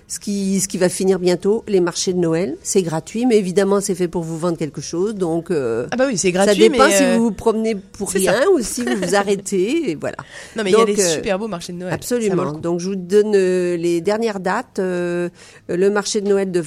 [0.09, 2.57] ce qui ce qui va finir bientôt, les marchés de Noël.
[2.63, 5.15] C'est gratuit, mais évidemment, c'est fait pour vous vendre quelque chose.
[5.15, 8.11] Donc, euh, Ah bah oui, c'est gratuit, Ça dépend mais, si vous vous promenez pour
[8.11, 8.51] rien ça.
[8.51, 9.91] ou si vous vous arrêtez.
[9.91, 10.17] Et voilà.
[10.57, 11.93] Non mais il y a des super beaux marchés de Noël.
[11.95, 12.53] Absolument.
[12.53, 14.79] Donc, je vous donne les dernières dates.
[14.79, 15.31] Le
[15.91, 16.61] marché de Noël de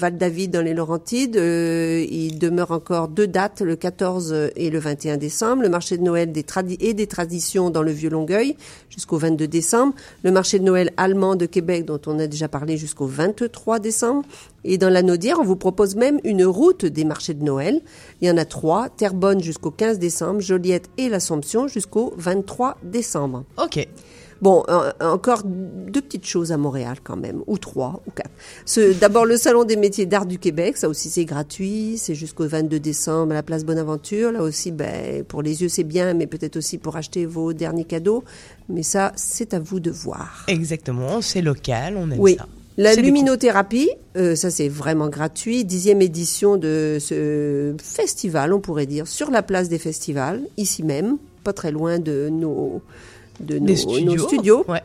[0.48, 5.64] Dans les Laurentides, euh, il demeure encore deux dates, le 14 et le 21 décembre.
[5.64, 6.46] Le marché de Noël des
[6.80, 8.56] et des traditions dans le Vieux-Longueuil
[8.90, 9.94] jusqu'au 22 décembre.
[10.24, 14.24] Le marché de Noël allemand de Québec dont on a déjà parlé jusqu'au 23 décembre.
[14.64, 17.82] Et dans la Naudière, on vous propose même une route des marchés de Noël.
[18.22, 23.44] Il y en a trois, Terrebonne jusqu'au 15 décembre, Joliette et l'Assomption jusqu'au 23 décembre.
[23.58, 23.88] Ok.
[24.42, 28.30] Bon, euh, encore deux petites choses à Montréal quand même, ou trois, ou quatre.
[29.00, 32.80] D'abord le Salon des métiers d'art du Québec, ça aussi c'est gratuit, c'est jusqu'au 22
[32.80, 34.32] décembre à la place Bonaventure.
[34.32, 37.84] Là aussi, ben, pour les yeux c'est bien, mais peut-être aussi pour acheter vos derniers
[37.84, 38.24] cadeaux.
[38.70, 40.46] Mais ça, c'est à vous de voir.
[40.48, 42.36] Exactement, c'est local, on aime Oui.
[42.38, 42.46] ça.
[42.78, 45.66] La luminothérapie, euh, ça c'est vraiment gratuit.
[45.66, 51.18] Dixième édition de ce festival, on pourrait dire, sur la place des festivals, ici même,
[51.44, 52.82] pas très loin de nos,
[53.40, 54.16] de nos, studios.
[54.16, 54.66] nos studios.
[54.68, 54.82] Ouais.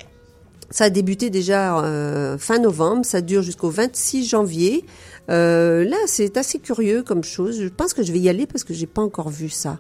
[0.70, 4.84] Ça a débuté déjà euh, fin novembre, ça dure jusqu'au 26 janvier.
[5.30, 7.60] Euh, là, c'est assez curieux comme chose.
[7.60, 9.78] Je pense que je vais y aller parce que j'ai pas encore vu ça.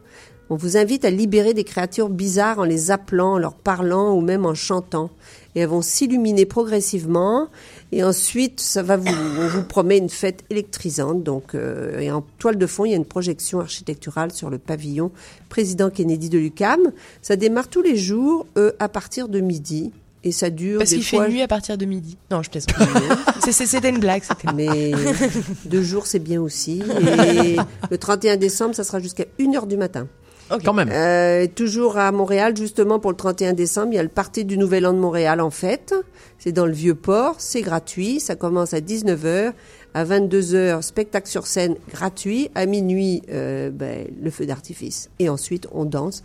[0.50, 4.20] On vous invite à libérer des créatures bizarres en les appelant, en leur parlant ou
[4.20, 5.10] même en chantant.
[5.54, 7.48] Et elles vont s'illuminer progressivement.
[7.92, 11.22] Et ensuite, ça va vous, on vous promet une fête électrisante.
[11.22, 14.58] Donc, euh, et en toile de fond, il y a une projection architecturale sur le
[14.58, 15.12] pavillon
[15.48, 16.80] président Kennedy de l'UCAM.
[17.22, 19.92] Ça démarre tous les jours euh, à partir de midi.
[20.24, 21.26] Et ça dure Parce qu'il fois...
[21.26, 22.16] fait nuit à partir de midi.
[22.30, 22.72] Non, je plaisante.
[23.50, 24.22] C'était une blague.
[24.54, 24.92] Mais
[25.66, 26.82] deux jours, c'est bien aussi.
[27.36, 27.56] Et
[27.90, 30.08] le 31 décembre, ça sera jusqu'à 1h du matin.
[30.64, 30.88] Quand même.
[30.92, 34.58] Euh, toujours à Montréal, justement, pour le 31 décembre, il y a le Party du
[34.58, 35.94] Nouvel An de Montréal, en fait.
[36.38, 38.20] C'est dans le Vieux-Port, c'est gratuit.
[38.20, 39.52] Ça commence à 19h.
[39.94, 42.50] À 22h, spectacle sur scène gratuit.
[42.54, 45.08] À minuit, euh, ben, le feu d'artifice.
[45.18, 46.22] Et ensuite, on danse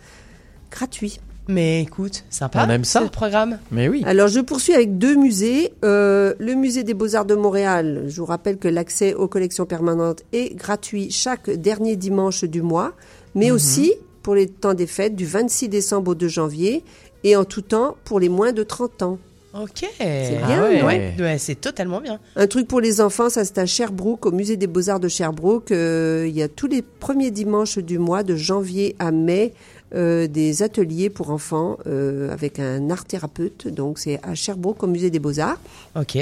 [0.70, 1.20] gratuit.
[1.48, 2.64] Mais écoute, sympa.
[2.66, 3.00] On aime ça.
[3.02, 3.58] ce programme.
[3.72, 4.02] Mais oui.
[4.06, 5.72] Alors, je poursuis avec deux musées.
[5.84, 10.22] Euh, le musée des Beaux-Arts de Montréal, je vous rappelle que l'accès aux collections permanentes
[10.32, 12.92] est gratuit chaque dernier dimanche du mois,
[13.34, 13.54] mais Mhm.
[13.54, 13.94] aussi
[14.30, 16.84] pour les temps des fêtes du 26 décembre au 2 janvier
[17.24, 19.18] et en tout temps pour les moins de 30 ans.
[19.54, 19.84] Ok.
[19.98, 20.80] C'est Ah bien, ouais.
[20.80, 22.20] non Ouais, ouais, c'est totalement bien.
[22.36, 25.72] Un truc pour les enfants, ça c'est à Sherbrooke, au musée des Beaux-Arts de Sherbrooke.
[25.72, 29.52] Euh, il y a tous les premiers dimanches du mois, de janvier à mai,
[29.96, 33.66] euh, des ateliers pour enfants euh, avec un art thérapeute.
[33.66, 35.58] Donc c'est à Sherbrooke, au musée des Beaux-Arts.
[35.96, 36.18] Ok.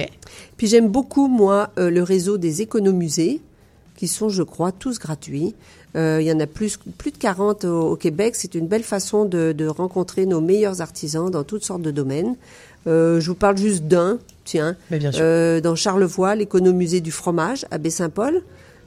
[0.57, 3.43] Puis j'aime beaucoup, moi, le réseau des économusées,
[3.99, 5.57] qui sont, je crois, tous gratuits.
[5.97, 8.35] Euh, il y en a plus, plus de 40 au, au Québec.
[8.37, 12.37] C'est une belle façon de, de rencontrer nos meilleurs artisans dans toutes sortes de domaines.
[12.87, 14.77] Euh, je vous parle juste d'un, tiens.
[14.91, 15.21] Mais bien sûr.
[15.25, 18.43] Euh, dans Charlevoix, l'économusée du fromage à Baie-Saint-Paul.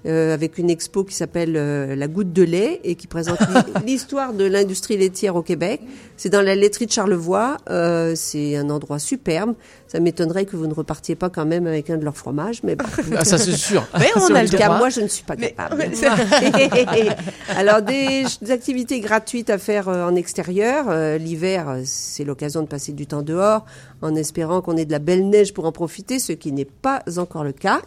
[0.08, 3.86] euh, avec une expo qui s'appelle euh, La goutte de lait et qui présente l'hi-
[3.86, 5.80] l'histoire de l'industrie laitière au Québec.
[6.18, 7.58] C'est dans la laiterie de Charlevoix.
[7.70, 9.54] Euh, c'est un endroit superbe.
[9.92, 12.78] Ça m'étonnerait que vous ne repartiez pas quand même avec un de leurs fromages, mais
[12.78, 12.86] bon.
[13.18, 13.86] Ah, ça, c'est sûr.
[14.00, 14.78] Mais on a le cas.
[14.78, 15.76] Moi, je ne suis pas capable.
[15.78, 15.90] mais
[17.58, 20.86] Alors, des, des activités gratuites à faire euh, en extérieur.
[20.88, 23.66] Euh, L'hiver, euh, c'est l'occasion de passer du temps dehors
[24.02, 27.04] en espérant qu'on ait de la belle neige pour en profiter, ce qui n'est pas
[27.18, 27.82] encore le cas.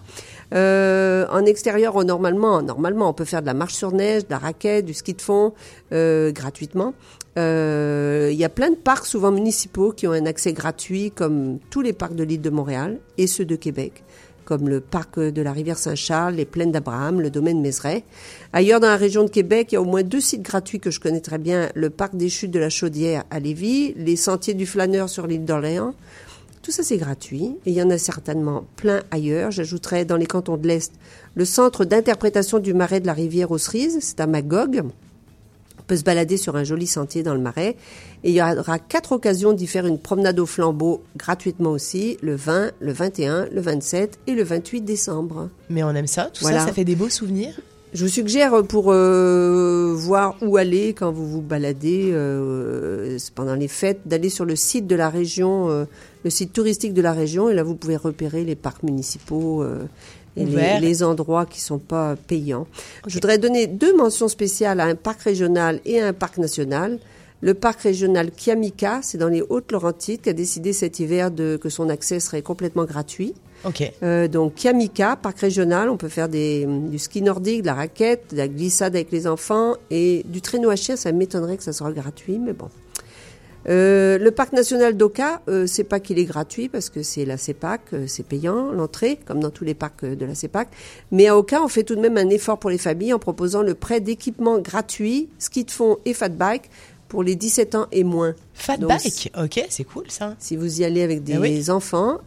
[0.54, 4.30] Euh, en extérieur, on- normalement, normalement, on peut faire de la marche sur neige, de
[4.30, 5.54] la raquette, du ski de fond
[5.92, 6.92] euh, gratuitement.
[7.36, 11.58] Euh, Il y a plein de parcs, souvent municipaux, qui ont un accès gratuit, comme
[11.70, 14.04] tous les parcs de l'île de Montréal et ceux de Québec
[14.44, 18.04] comme le parc de la rivière Saint-Charles, les plaines d'Abraham, le domaine Mézeray.
[18.52, 20.90] Ailleurs dans la région de Québec, il y a au moins deux sites gratuits que
[20.90, 24.54] je connais très bien, le parc des chutes de la Chaudière à Lévis, les sentiers
[24.54, 25.94] du flâneur sur l'île d'Orléans.
[26.62, 27.56] Tout ça, c'est gratuit.
[27.66, 29.50] Et il y en a certainement plein ailleurs.
[29.50, 30.92] J'ajouterais dans les cantons de l'Est
[31.34, 34.84] le centre d'interprétation du marais de la rivière aux Cerises, c'est à Magog.
[35.84, 37.76] On peut se balader sur un joli sentier dans le marais.
[38.22, 42.34] Et il y aura quatre occasions d'y faire une promenade au flambeau gratuitement aussi, le
[42.36, 45.50] 20, le 21, le 27 et le 28 décembre.
[45.68, 46.60] Mais on aime ça, tout Voilà.
[46.60, 47.60] ça, ça fait des beaux souvenirs.
[47.92, 53.68] Je vous suggère pour euh, voir où aller quand vous vous baladez euh, pendant les
[53.68, 55.84] fêtes, d'aller sur le site de la région, euh,
[56.24, 59.64] le site touristique de la région, et là vous pouvez repérer les parcs municipaux
[60.36, 62.66] et les, les endroits qui sont pas payants.
[63.06, 66.98] Je voudrais donner deux mentions spéciales à un parc régional et à un parc national.
[67.40, 71.68] Le parc régional Kiamika, c'est dans les Hautes-Laurentides, qui a décidé cet hiver de, que
[71.68, 73.34] son accès serait complètement gratuit.
[73.64, 73.92] Ok.
[74.02, 78.32] Euh, donc Kiamika, parc régional, on peut faire des, du ski nordique, de la raquette,
[78.32, 80.96] de la glissade avec les enfants et du traîneau à chien.
[80.96, 82.68] Ça m'étonnerait que ça soit gratuit, mais bon.
[83.68, 87.36] Euh, le parc national d'Oka, euh, c'est pas qu'il est gratuit parce que c'est la
[87.38, 90.68] CEPAC, euh, c'est payant l'entrée, comme dans tous les parcs euh, de la CEPAC.
[91.12, 93.62] Mais à Oka, on fait tout de même un effort pour les familles en proposant
[93.62, 96.68] le prêt d'équipements gratuits, ski de fond et fat bike
[97.08, 98.34] pour les 17 ans et moins.
[98.54, 100.34] Fat Donc, bike, ok, c'est cool ça.
[100.38, 101.70] si vous y allez avec des Ah oui.
[101.70, 102.18] enfants,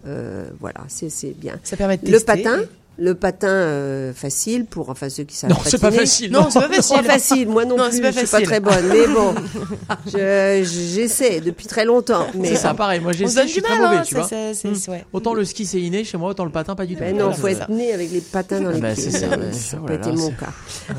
[0.59, 1.59] voilà, c'est bien.
[1.63, 2.25] Ça permet de Le tester.
[2.25, 2.61] patin,
[2.99, 6.31] le patin euh, facile pour enfin ceux qui savent Non, c'est pas facile.
[6.31, 6.95] Non, c'est pas facile.
[6.97, 9.35] Pas facile, moi non, Non, plus, pas je suis pas très bonne, mais bon,
[10.07, 10.63] je-
[10.95, 12.25] j'essaie depuis très longtemps.
[12.35, 12.99] Mais C'est ça, pareil.
[12.99, 14.27] Moi, j'essaie, je suis du très mal, mauvais, hein, tu vois.
[14.27, 14.75] c'est- c'est- Hmm.
[14.75, 15.05] c'est- ouais.
[15.13, 17.01] Autant le ski, c'est inné chez moi, autant le patin, pas du tout.
[17.01, 19.03] Ben non, faut être né avec les patins dans les Ben, pieds.
[19.11, 20.47] c'est ça, n'a pas là été mon cas.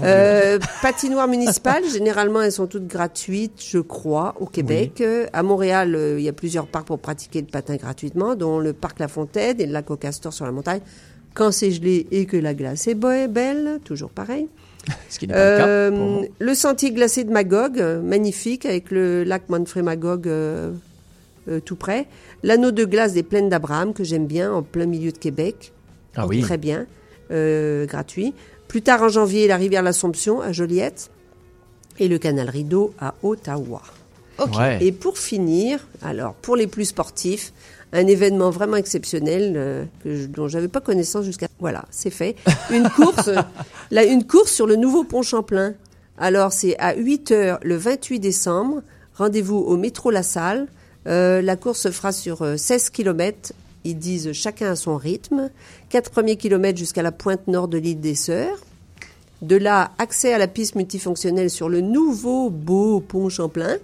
[0.04, 5.00] Euh, patinoires municipales, généralement, elles sont toutes gratuites, je crois, au Québec.
[5.00, 8.58] Euh, À Montréal, euh, il y a plusieurs parcs pour pratiquer le patin gratuitement, dont
[8.58, 10.80] le parc La Fontaine et le lac au Castor sur la montagne.
[11.34, 14.48] Quand c'est gelé et que la glace est belle, toujours pareil.
[15.08, 15.68] Ce qui n'est pas le cas.
[15.68, 20.72] Euh, le sentier glacé de Magog, magnifique, avec le lac Manfred Magog euh,
[21.48, 22.06] euh, tout près.
[22.42, 25.72] L'anneau de glace des plaines d'Abraham, que j'aime bien, en plein milieu de Québec.
[26.14, 26.42] Ah oui.
[26.42, 26.86] Très bien,
[27.30, 28.34] euh, gratuit.
[28.66, 31.10] Plus tard en janvier, la rivière l'Assomption à Joliette
[31.98, 33.82] et le canal Rideau à Ottawa.
[34.56, 34.78] Ouais.
[34.84, 37.52] Et pour finir, alors pour les plus sportifs,
[37.92, 42.36] un événement vraiment exceptionnel euh, que je- dont j'avais pas connaissance jusqu'à voilà, c'est fait.
[42.70, 43.30] Une course,
[43.90, 45.74] là, une course sur le nouveau pont Champlain.
[46.18, 48.82] Alors c'est à 8 heures le 28 décembre.
[49.16, 50.66] Rendez-vous au métro La Salle.
[51.06, 53.52] Euh, la course se fera sur euh, 16 kilomètres.
[53.84, 55.50] Ils disent chacun à son rythme.
[55.88, 58.58] Quatre premiers kilomètres jusqu'à la pointe nord de l'île des Sœurs.
[59.40, 63.76] De là, accès à la piste multifonctionnelle sur le nouveau beau pont Champlain.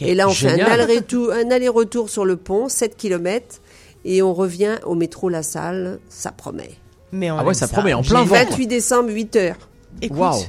[0.00, 0.80] Et là, on fait un Génial.
[0.80, 3.60] aller-retour, un aller-retour sur le pont, 7 km,
[4.04, 6.00] et on revient au métro La Salle.
[6.08, 6.70] Ça promet.
[7.12, 8.34] Mais on Ah ouais, ça promet, en plein J'ai- vent.
[8.34, 9.68] 28 décembre, 8 heures.
[10.02, 10.42] Écoute, Waouh.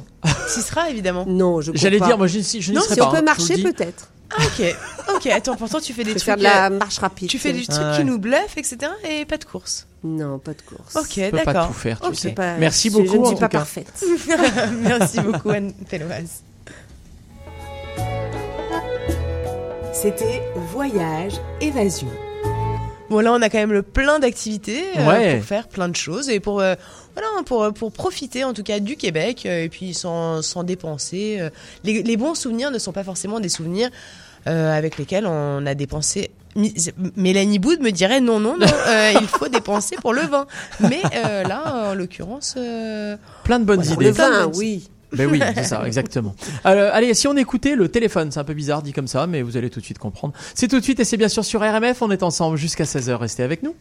[0.47, 1.25] s'y sera évidemment.
[1.27, 2.07] Non, je J'allais pas.
[2.07, 3.07] dire, moi, je, je n'y Non, si pas.
[3.07, 4.09] on peut hein, marcher, peut-être.
[4.31, 4.75] Ah, ok,
[5.15, 5.27] ok.
[5.27, 6.25] Attends, pourtant tu fais des Je trucs.
[6.25, 7.29] faire de la euh, marche rapide.
[7.29, 7.67] Tu fais des sais.
[7.71, 8.77] trucs Ah qui nous bluffent, etc.
[9.09, 9.87] Et pas de course.
[10.07, 10.95] Non, pas de course.
[10.95, 11.67] Ok, Je peux pas d'accord.
[11.67, 12.31] tout faire, tu sais.
[12.31, 13.11] Pas- Merci je- beaucoup.
[13.13, 13.57] Je ne suis pas cas.
[13.59, 14.03] parfaite.
[14.81, 16.43] Merci beaucoup Anne Pelloise.
[19.93, 22.07] C'était Voyage Évasion.
[23.09, 26.29] Bon là on a quand même le plein d'activités euh, pour faire plein de choses
[26.29, 26.75] et pour euh,
[27.15, 31.37] voilà pour pour profiter en tout cas du Québec euh, et puis sans, sans dépenser.
[31.39, 31.49] euh.
[31.85, 33.89] Les, les bons souvenirs ne sont pas forcément des souvenirs
[34.45, 36.31] euh, avec lesquels on a dépensé.
[37.15, 40.47] Mélanie Boud me dirait non non non euh, il faut dépenser pour le vin.
[40.79, 44.05] Mais euh, là en l'occurrence euh, Plein de bonnes idées.
[44.05, 44.89] le vin, oui.
[45.13, 46.35] Ben oui, c'est ça, exactement.
[46.65, 49.41] Alors, allez, si on écoutait le téléphone, c'est un peu bizarre dit comme ça, mais
[49.41, 50.33] vous allez tout de suite comprendre.
[50.53, 53.13] C'est tout de suite et c'est bien sûr sur RMF, on est ensemble jusqu'à 16h,
[53.15, 53.73] restez avec nous.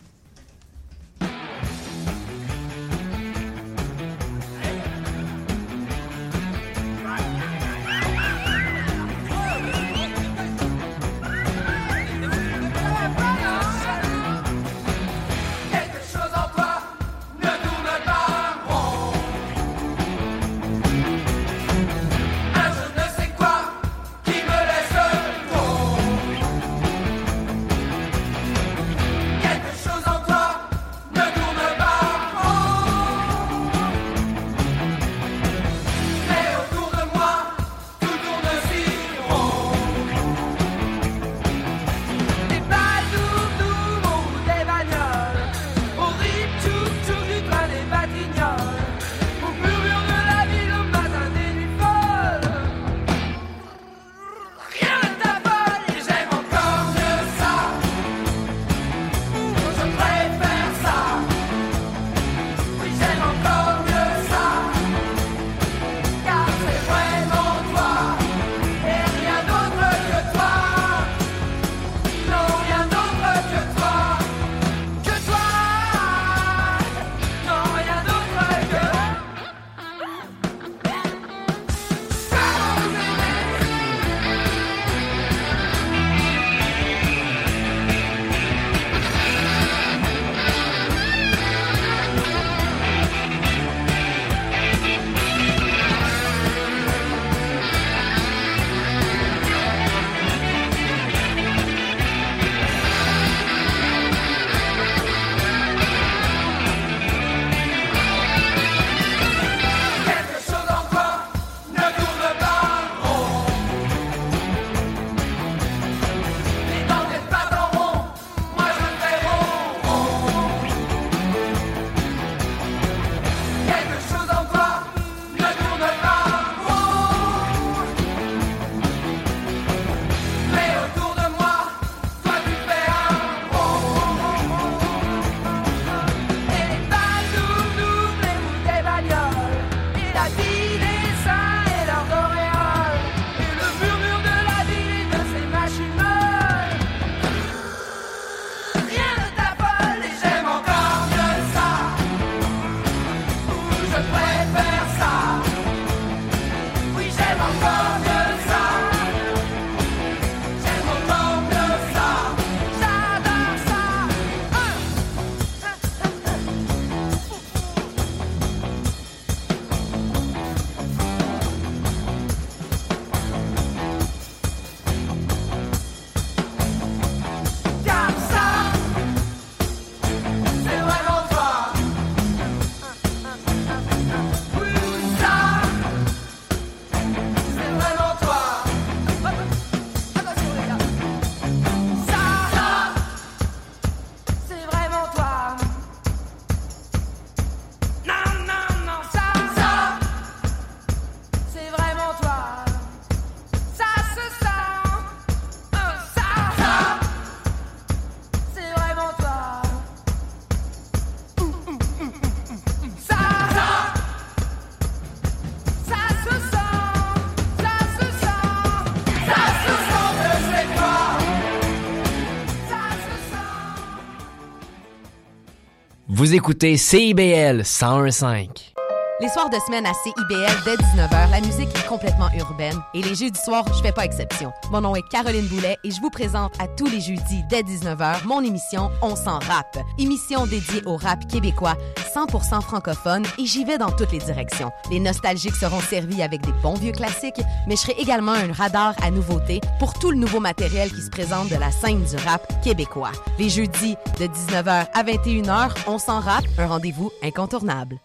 [226.27, 228.76] Vous écoutez CIBL 1015.
[229.19, 232.79] Les soirs de semaine à CIBL dès 19h, la musique est complètement urbaine.
[232.93, 234.53] Et les jeudis soirs, je fais pas exception.
[234.71, 238.27] Mon nom est Caroline Boulet et je vous présente à tous les jeudis dès 19h
[238.27, 239.79] mon émission On s'en rap.
[239.97, 241.77] Émission dédiée au rap québécois,
[242.15, 244.71] 100% francophone et j'y vais dans toutes les directions.
[244.91, 248.95] Les nostalgiques seront servis avec des bons vieux classiques, mais je serai également un radar
[249.03, 252.63] à nouveautés pour tout le nouveau matériel qui se présente de la scène du rap
[252.63, 253.13] québécois.
[253.39, 257.99] Les jeudis de 19h à 21h, On s'en rap, un rendez-vous incontournable.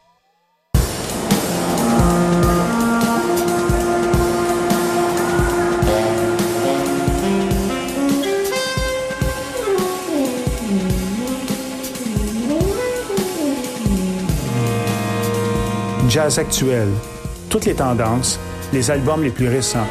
[16.12, 16.90] Jazz actuel,
[17.50, 18.38] toutes les tendances,
[18.74, 19.88] les albums les plus récents.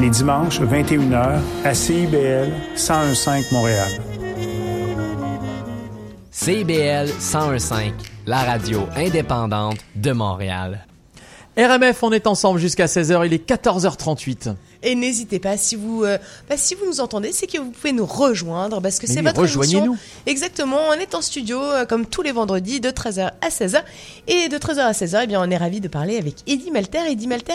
[0.00, 3.90] Les dimanches, 21h, à CIBL 1015 Montréal.
[6.30, 7.92] CIBL 1015,
[8.24, 10.86] la radio indépendante de Montréal.
[11.58, 14.54] RMF, on est ensemble jusqu'à 16h, il est 14h38.
[14.82, 16.18] Et n'hésitez pas, si vous, euh,
[16.48, 19.26] bah, si vous nous entendez, c'est que vous pouvez nous rejoindre parce que c'est oui,
[19.26, 19.60] votre émission.
[19.60, 19.96] rejoignez-nous.
[20.26, 23.82] Exactement, on est en studio euh, comme tous les vendredis de 13h à 16h.
[24.26, 26.98] Et de 13h à 16h, eh bien, on est ravis de parler avec Eddie Melter.
[27.08, 27.54] Eddie Melter,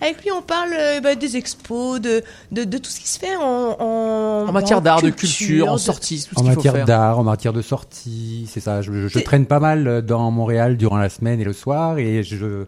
[0.00, 3.18] avec lui, on parle euh, bah, des expos, de, de, de tout ce qui se
[3.20, 7.18] fait en, en, En matière d'art, de culture, en sortie, tout ce En matière d'art,
[7.20, 8.82] en matière de sortie, c'est ça.
[8.82, 12.64] Je, je- traîne pas mal dans Montréal durant la semaine et le soir et je,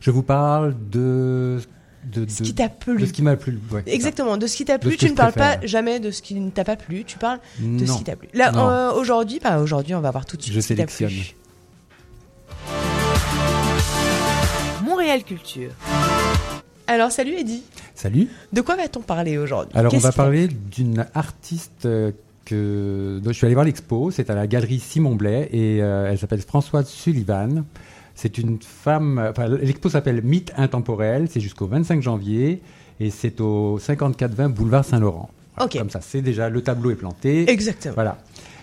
[0.00, 1.58] je vous parle de,
[2.12, 2.98] de, Ce qui t'a plu.
[2.98, 3.58] De ce qui m'a plu.
[3.70, 3.94] ouais, c'est ça.
[3.94, 5.60] Exactement, de ce qui t'a plu, tu ne parles préfère.
[5.60, 8.16] pas jamais de ce qui ne t'a pas plu, tu parles de ce qui t'a
[8.16, 8.28] plu.
[8.34, 10.86] Là, euh, aujourd'hui, bah, aujourd'hui, on va voir tout de suite Je ce qui t'a
[10.86, 11.10] sélectionne.
[11.10, 11.34] plu.
[14.84, 15.70] Montréal Culture.
[16.86, 17.62] Alors, salut Eddie.
[17.94, 18.28] Salut.
[18.52, 19.76] De quoi va-t-on parler aujourd'hui?
[19.76, 22.12] Alors, on va parler d'une artiste euh,
[22.44, 24.10] que dont je suis allé voir l'expo.
[24.10, 27.64] C'est à la galerie Simon Blais et euh, elle s'appelle Françoise Sullivan.
[28.16, 29.24] C'est une femme.
[29.30, 31.28] Enfin, l'expo s'appelle Mythe intemporel.
[31.30, 32.60] C'est jusqu'au 25 janvier
[32.98, 35.30] et c'est au 5420 boulevard Saint-Laurent.
[35.56, 37.48] Voilà, Comme ça, c'est déjà le tableau est planté.
[37.50, 37.94] Exactement.
[37.94, 38.18] Voilà.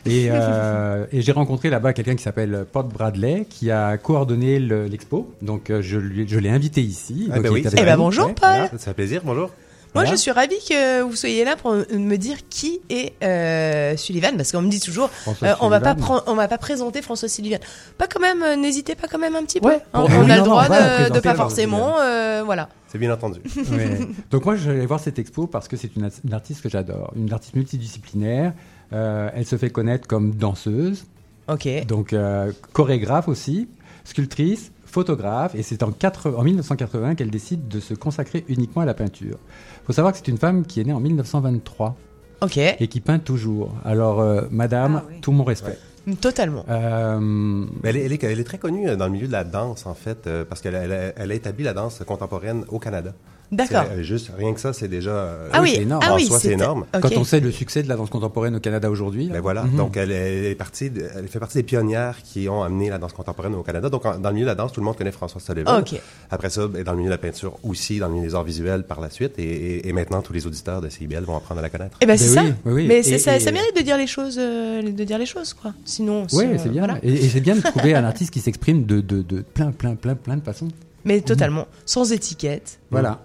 [0.05, 4.85] Et, euh, et j'ai rencontré là-bas quelqu'un qui s'appelle Pod Bradley, qui a coordonné le-
[4.87, 5.31] l'expo.
[5.41, 7.29] Donc euh, je, l'ai invité ici.
[7.31, 7.71] Ah Donc, ben il oui.
[7.77, 8.49] Eh ben bonjour, Ouais, Paul.
[8.49, 8.69] voilà.
[8.71, 9.49] Ça fait plaisir, bonjour.
[9.95, 10.11] Moi, Voilà.
[10.11, 14.51] je suis ravie que vous soyez là pour me dire qui est euh, Sullivan, parce
[14.51, 15.09] qu'on me dit toujours,
[15.43, 15.95] euh, on va pas Sullivan.
[16.05, 17.59] prendre, on va pas présenter François Sullivan.
[17.99, 19.67] Pas quand même, euh, n'hésitez pas quand même un petit peu.
[19.67, 20.05] Ouais, hein.
[20.09, 22.69] on oui, a le droit de, de pas forcément, euh, voilà.
[22.87, 23.39] C'est bien entendu.
[23.71, 23.99] Ouais.
[24.31, 26.69] Donc moi, je vais aller voir cette expo parce que c'est une, une artiste que
[26.69, 28.53] j'adore, une artiste multidisciplinaire.
[28.93, 31.05] Euh, elle se fait connaître comme danseuse.
[31.47, 31.67] Ok.
[31.87, 33.67] Donc euh, chorégraphe aussi,
[34.05, 35.55] sculptrice, photographe.
[35.55, 39.37] Et c'est en, quatre- en 1980 qu'elle décide de se consacrer uniquement à la peinture.
[39.81, 41.95] Il faut savoir que c'est une femme qui est née en 1923.
[42.41, 42.57] Ok.
[42.57, 43.73] Et qui peint toujours.
[43.83, 45.77] Alors, euh, madame, tout mon respect.
[46.19, 46.65] Totalement.
[46.69, 49.45] Euh, Elle est, elle, est, elle est très connue euh, dans le milieu de la
[49.45, 50.75] danse, en fait, euh, parce qu'elle
[51.15, 53.13] elle a établi la danse contemporaine au Canada.
[53.55, 53.85] D'accord.
[53.89, 55.37] C'est, euh, Juste rien que ça, c'est déjà.
[55.51, 56.03] Ah oui, énorme.
[56.05, 56.85] ah En oui, soi, c'est énorme.
[56.93, 57.01] ok.
[57.01, 59.29] Quand on sait le succès de la danse contemporaine au Canada aujourd'hui.
[59.31, 59.63] Ben voilà.
[59.63, 59.77] Mhm.
[59.77, 62.97] Donc, elle, elle est partie, de- elle fait partie des pionnières qui ont amené la
[62.97, 63.89] danse contemporaine au Canada.
[63.89, 65.79] Donc, en- dans le milieu de la danse, tout le monde connaît François Sullivan.
[65.79, 65.99] Ok.
[66.31, 68.43] Après ça, ben, dans le milieu de la peinture aussi, dans le milieu des arts
[68.43, 69.37] visuels par la suite.
[69.37, 71.97] Et, et- et maintenant, tous les auditeurs de CIBL vont apprendre à la connaître.
[72.01, 72.43] Eh ben c'est Ben ça.
[72.43, 72.85] oui, oui, oui.
[72.87, 75.25] Mais Et- c'est ça, et- ça mérite de dire les choses, euh, de dire les
[75.25, 75.73] choses quoi.
[75.85, 76.85] Sinon, Oui, c'est euh, bien.
[76.85, 76.99] voilà.
[77.03, 79.95] Et, et c'est bien de trouver un artiste qui s'exprime de, de, de plein, plein,
[79.95, 80.67] plein, plein de façons.
[81.05, 82.79] Mais totalement, sans étiquette.
[82.89, 83.19] Voilà.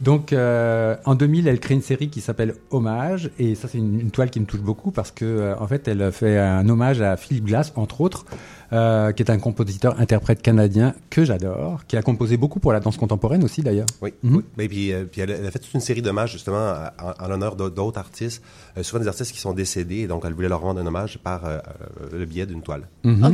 [0.00, 3.98] Donc, euh, en 2000, elle crée une série qui s'appelle Hommage, et ça, c'est une,
[4.00, 7.00] une toile qui me touche beaucoup parce que, euh, en fait, elle fait un hommage
[7.00, 8.26] à Philippe Glass, entre autres,
[8.72, 12.96] euh, qui est un compositeur-interprète canadien que j'adore, qui a composé beaucoup pour la danse
[12.96, 13.86] contemporaine aussi d'ailleurs.
[14.02, 14.12] Oui.
[14.24, 14.42] Oui.
[14.56, 17.24] Ben, puis, euh, puis elle, a- elle a fait toute une série d'hommages justement en,
[17.24, 18.42] en l'honneur d'autres- artistes,
[18.76, 21.18] euh, souvent des artistes qui sont décédés, et donc elle voulait leur rendre un hommage
[21.18, 21.58] par euh,
[22.12, 22.82] le biais d'une toile.
[23.04, 23.24] Mhm.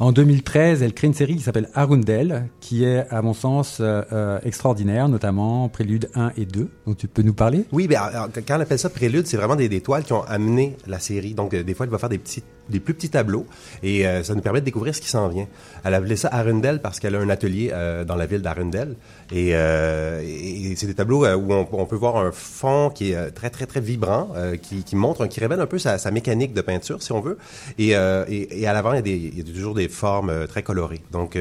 [0.00, 4.02] En 2013, elle crée une série qui s'appelle Arundel, qui est, à mon sens, euh,
[4.12, 7.64] euh, extraordinaire, notamment Prélude 1 et 2, dont tu peux nous parler?
[7.72, 10.22] Oui, ben, alors, quand on appelle ça prélude, c'est vraiment des, des toiles qui ont
[10.22, 11.34] amené la série.
[11.34, 13.46] Donc, euh, des fois, elle va faire des petits, des plus petits tableaux
[13.82, 15.46] et euh, ça nous permet de découvrir ce qui s'en vient.
[15.84, 18.96] Elle a appelé ça Arundel parce qu'elle a un atelier euh, dans la ville d'Arundel
[19.32, 23.30] et, euh, et- c'est des tableaux où on, on peut voir un fond qui est
[23.32, 24.28] très, très, très vibrant,
[24.62, 27.38] qui, qui montre, qui révèle un peu sa, sa mécanique de peinture, si on veut.
[27.78, 30.46] Et, et, et à l'avant, il y a, des, il y a toujours des formes
[30.46, 31.00] très colorées.
[31.10, 31.36] Donc,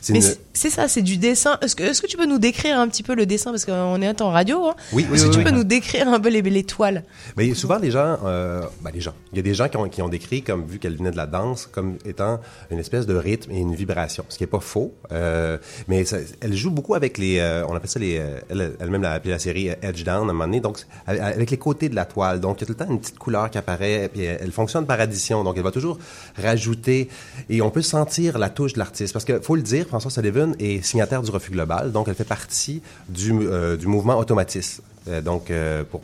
[0.00, 0.22] c'est une...
[0.70, 1.58] ça, c'est du dessin.
[1.62, 3.50] Est-ce que, est-ce que tu peux nous décrire un petit peu le dessin?
[3.52, 4.66] Parce qu'on est en radio.
[4.68, 7.04] Hein Oui, oui, Est-ce que oui, tu peux nous décrire un peu les, les toiles?
[7.36, 10.02] Mais souvent, les gens, ben, les gens, il y a des gens qui ont, qui
[10.02, 13.50] ont décrit, comme vu qu'elle venait de la danse, comme étant une espèce de rythme
[13.50, 14.94] et une vibration, ce qui est pas faux.
[15.12, 15.58] Euh,
[15.88, 16.04] mais
[16.40, 19.32] elle joue beaucoup avec les, euh, on appelle ça les, euh, elle, elle-même l'a appelé
[19.32, 22.40] la série Edge Down à un moment donné, donc avec- les côtés de la toile.
[22.40, 24.86] Donc il y a tout le temps une petite couleur qui apparaît, puis elle, fonctionne
[24.86, 25.98] par addition, donc elle va toujours
[26.36, 27.08] rajouter
[27.48, 30.54] et on peut sentir la touche de l'artiste parce que faut le dire, François Sullivan
[30.58, 33.32] est signataire du refus global, donc elle fait partie du,
[33.78, 34.82] du mouvement automatisme.
[35.08, 35.52] Euh, donc
[35.90, 36.00] pour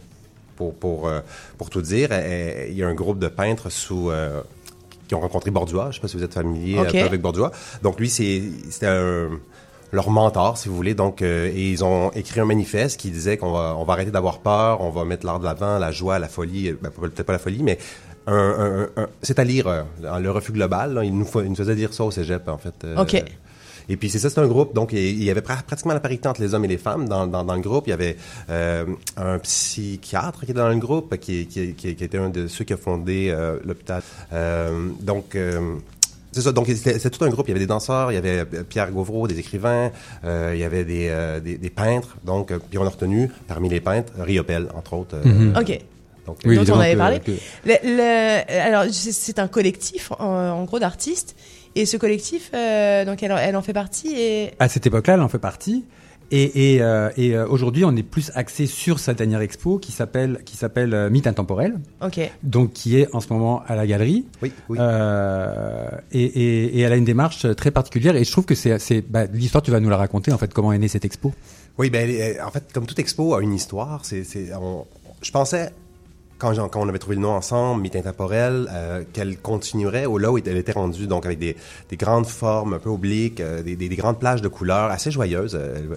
[0.61, 1.20] pour, pour, euh,
[1.57, 4.43] pour tout dire, euh, il y a un groupe de peintres sous, euh,
[5.09, 5.85] qui ont rencontré Bordua.
[5.85, 6.77] Je ne sais pas si vous êtes familier
[7.07, 7.51] avec Bordua.
[7.82, 8.87] Donc lui, c'était
[9.93, 10.95] leur mentor, si vous voulez.
[10.95, 14.11] Donc, euh, et ils ont écrit un manifeste qui disait qu'on va, on va arrêter
[14.12, 17.23] d'avoir peur, on va mettre l'art de l'avant, la joie, la folie, euh, ben, peut-être
[17.24, 17.78] pas la folie, mais
[19.23, 19.82] c'est à lire euh,
[20.20, 20.95] le refus global.
[20.95, 21.05] là.
[21.05, 22.74] il, nous, il nous faisait dire ça au cégep, en fait.
[22.85, 23.24] euh, Ok.
[23.90, 24.72] Et puis c'est ça, c'est un groupe.
[24.74, 27.26] Donc il y avait pra- pratiquement la parité entre les hommes et les femmes dans,
[27.26, 27.84] dans, dans le groupe.
[27.86, 28.16] Il y avait
[28.48, 28.86] euh,
[29.16, 32.64] un psychiatre qui était dans le groupe, qui, qui, qui, qui était un de ceux
[32.64, 34.02] qui a fondé euh, l'hôpital.
[34.32, 35.76] Euh, donc euh,
[36.32, 36.52] c'est ça.
[36.52, 37.46] Donc c'était tout un groupe.
[37.48, 39.90] Il y avait des danseurs, il y avait Pierre Gauvreau, des écrivains,
[40.24, 42.16] euh, il y avait des, euh, des, des peintres.
[42.24, 45.16] Donc puis on a retenu parmi les peintres Riopel entre autres.
[45.16, 45.56] euh, Mhm.
[45.58, 45.80] Ok.
[46.26, 47.18] Donc, Oui, dont on avait parlé.
[47.18, 47.32] que-
[47.64, 51.34] Le- le- alors, c'est c'est un collectif, en, en gros, d'artistes.
[51.76, 54.12] Et ce collectif, euh, donc elle, en- elle en fait partie.
[54.16, 55.84] Et À cette époque-là, elle en fait partie.
[56.32, 59.90] Et, et, euh, et euh, aujourd'hui, on est plus axé sur sa dernière expo qui
[59.90, 61.80] s'appelle qui s'appelle Mythe intemporel.
[62.05, 62.20] Ok.
[62.44, 64.26] Donc qui est en ce moment à la galerie.
[64.40, 64.78] Oui, oui.
[64.80, 68.14] Euh, et, et, et elle a une démarche très particulière.
[68.14, 69.62] Et je trouve que c'est c'est bah, l'histoire.
[69.62, 70.52] Tu vas nous la raconter en fait.
[70.55, 71.32] Comment est née cette expo
[71.78, 72.09] Oui, ben,
[72.47, 74.86] en fait, comme toute expo a une histoire, c'est, c'est, on-
[75.22, 75.70] je pensais,
[76.40, 80.32] quand, quand on avait trouvé le nom ensemble, Mythe intemporel, euh, qu'elle continuerait au là
[80.32, 81.54] où elle était rendue, donc avec des,
[81.88, 85.10] des grandes formes un peu obliques, euh, des, des- des grandes plages de couleurs assez
[85.12, 85.54] joyeuses.
[85.60, 85.94] euh,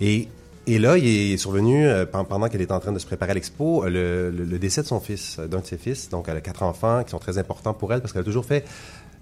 [0.00, 0.28] et,
[0.68, 3.32] et là, il est survenu, euh, pen- pendant qu'elle était en train de se préparer
[3.32, 6.08] à l'expo, euh, le, le- le décès de son fils, euh, d'un de ses fils.
[6.08, 8.44] Donc, elle a quatre enfants qui sont très importants pour elle parce qu'elle a toujours
[8.46, 8.64] fait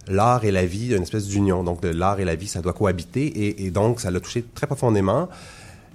[0.08, 1.64] l'art et la vie, une espèce d'union.
[1.64, 3.24] Donc, l'art et la vie, ça doit cohabiter.
[3.26, 5.28] Et, et donc, ça l'a touché très profondément.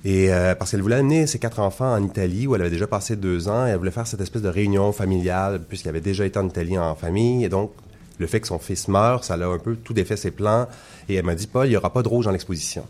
[0.06, 2.86] Et euh, parce qu'elle voulait amener ses quatre enfants en Italie, où elle avait déjà
[2.88, 6.26] passé deux ans, et elle voulait faire cette espèce de réunion familiale, puisqu'elle avait déjà
[6.26, 7.44] été en Italie en famille.
[7.44, 7.72] Et donc,
[8.20, 10.68] le fait que son fils meure, ça l'a un peu tout défait ses plans.
[11.10, 12.86] Et elle m'a dit, Paul, il n'y aura pas de rouge dans l'exposition.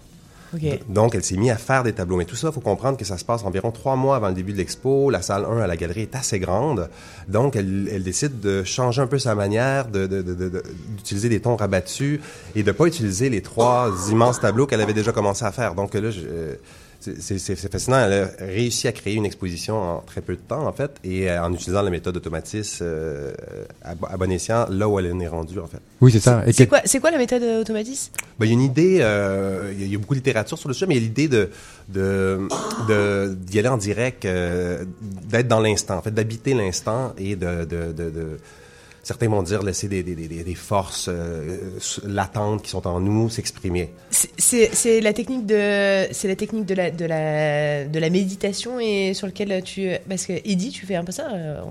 [0.53, 0.61] Ok.
[0.89, 2.17] Donc, elle s'est mise à faire des tableaux.
[2.17, 4.33] Mais tout ça, il faut comprendre que ça se passe environ trois mois avant le
[4.35, 5.09] début de l'expo.
[5.09, 6.89] La salle 1 à la galerie est assez grande.
[7.29, 10.63] Donc, elle, elle décide de changer un peu sa manière, de- de- de- de- de-
[10.97, 12.19] d'utiliser des tons rabattus
[12.55, 15.75] et de pas utiliser les trois immenses tableaux qu'elle avait déjà commencé à faire.
[15.75, 16.55] Donc là, je- euh,
[17.19, 17.97] c'est- fascinant.
[17.99, 21.29] Elle a réussi à créer une exposition en très peu de temps, en fait, et
[21.29, 23.33] euh, en utilisant la méthode automatisme euh,
[23.81, 25.79] à, bo- à bon escient, là où elle en est rendue, en fait.
[26.01, 26.43] Oui, c'est ça.
[26.51, 26.67] C'est
[26.99, 29.97] quoi, la méthode euh, automatisme Ben, il y a une idée, euh, il y a-
[29.97, 31.49] beaucoup de littérature sur le sujet, mais il y a l'idée de
[33.33, 37.91] d'y aller en direct, euh, d'être dans l'instant, en fait, d'habiter l'instant et de, de,
[37.91, 38.37] de, de-
[39.05, 41.57] certains vont dire laisser des, des, des, des forces euh,
[42.05, 43.93] latentes qui sont en nous s'exprimer.
[44.09, 49.13] C'est- la technique de c'est la technique de la de la de la méditation et
[49.13, 51.27] sur lequel tu parce que Eddy tu fais un peu ça.
[51.33, 51.61] euh,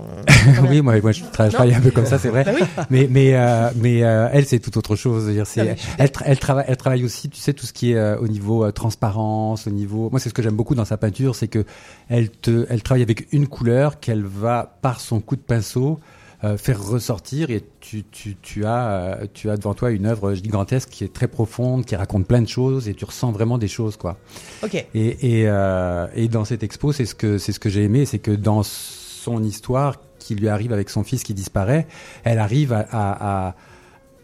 [0.63, 2.45] on- oui, moi, moi je, travaille un peu comme ça, c'est vrai.
[2.45, 2.65] Bah oui.
[2.89, 5.27] Mais mais euh, mais euh, elle c'est tout autre chose.
[5.27, 7.73] Dire, Non, mais suis elle, tra- elle travaille elle travaille aussi, tu sais, tout ce
[7.73, 10.09] qui est euh, au niveau euh, transparence, au niveau.
[10.09, 11.65] Moi, c'est ce que j'aime beaucoup dans sa peinture, c'est que
[12.07, 15.99] elle te elle travaille avec une couleur qu'elle va par son coup de pinceau
[16.45, 18.87] euh, faire ressortir et tu, tu, tu as
[19.21, 22.41] euh, tu as devant toi une œuvre gigantesque qui est très profonde, qui raconte plein
[22.41, 24.17] de choses et tu ressens vraiment des choses quoi.
[24.63, 24.75] Ok.
[24.75, 28.05] Et, et, euh, et dans cette expo, c'est ce que c'est ce que j'ai aimé,
[28.05, 31.87] c'est que dans son histoire qui lui arrive avec son fils qui disparaît,
[32.23, 33.55] elle arrive à, à- à-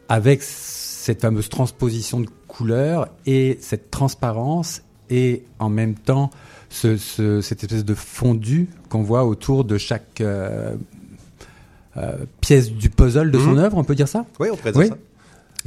[0.10, 6.30] avec cette fameuse transposition de couleurs et cette transparence et en même temps
[6.70, 10.76] ce, ce- cette espèce de fondu qu'on voit autour de chaque euh,
[12.42, 13.60] pièce du puzzle de son Mhm.
[13.60, 14.26] œuvre, on peut dire ça?
[14.40, 14.98] Oui, on pourrait dire ça.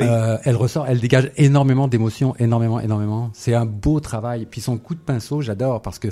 [0.01, 3.31] Euh, elle ressort, elle dégage énormément d'émotions, énormément, énormément.
[3.33, 4.47] C'est un beau travail.
[4.51, 6.09] Puis son coup de pinceau, j'adore parce que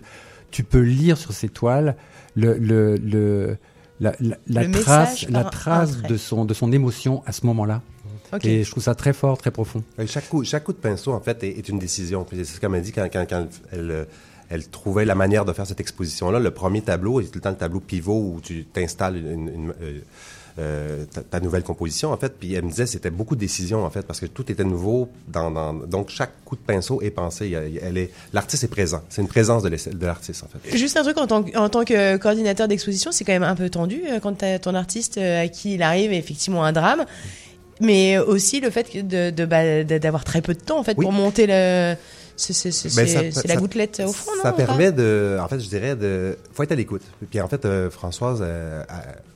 [0.52, 1.96] tu peux lire sur ses toiles
[2.36, 3.56] le, le, le,
[3.98, 7.82] la, la, la Le trace, la trace de son, de son émotion à ce moment-là.
[8.44, 9.82] Et je trouve ça très fort, très profond.
[9.98, 12.24] Et Chaque coup, chaque coup de pinceau, en fait, est, est une décision.
[12.32, 14.04] C'est ce qu'elle m'a dit quand, quand, quand elle, euh,
[14.52, 16.38] elle trouvait la manière de faire cette exposition-là.
[16.38, 19.74] Le premier tableau est tout le temps le tableau pivot où tu t'installes une, une,
[19.82, 19.98] euh,
[20.58, 22.34] euh, ta, ta nouvelle composition, en fait.
[22.38, 25.08] Puis elle me disait c'était beaucoup de décisions, en fait, parce que tout était nouveau.
[25.28, 27.50] Dans, dans- donc, chaque coup de pinceau est pensé.
[27.82, 29.00] Elle est, l'artiste est présent.
[29.08, 29.70] C'est une présence de
[30.04, 30.76] l'artiste, en fait.
[30.76, 33.70] Juste un truc en tant en tant que coordinateur d'exposition, c'est quand même un peu
[33.70, 37.06] tendu euh, quand t'as ton artiste à qui il arrive effectivement un drame,
[37.80, 41.12] mais aussi le fait de, bah, de- d'avoir très peu de temps en fait pour
[41.12, 41.94] monter le.
[42.36, 44.64] C'est, Ben, la gouttelette au fond, non Ça pas?
[44.64, 47.02] permet de, en fait, je dirais de, faut être à l'écoute.
[47.30, 48.82] Puis en fait, euh, Françoise, euh,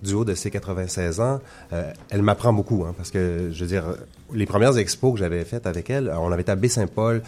[0.03, 1.41] du haut de ses 96 ans,
[1.73, 3.85] euh, elle m'apprend beaucoup, hein, parce que je veux dire,
[4.33, 7.23] les premières expos que j'avais faites avec elle, on avait été à Baie-Saint-Paul.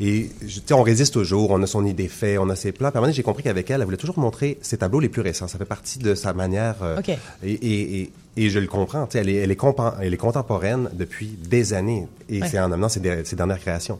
[0.00, 2.90] Et tu sais, on résiste toujours, on a son idée fait, on a ses plans.
[2.90, 5.46] Puis j'ai compris qu'avec elle, elle voulait toujours montrer ses tableaux les plus récents.
[5.46, 6.76] Ça fait partie de sa manière.
[6.82, 7.00] euh,
[7.44, 9.06] et, et, et, et je le comprends.
[9.06, 9.58] Tu sais, elle est, elle, est
[10.00, 12.06] elle est contemporaine depuis des années.
[12.28, 12.48] Et Ouais.
[12.48, 13.98] c'est en amenant ses, ses dernières créations.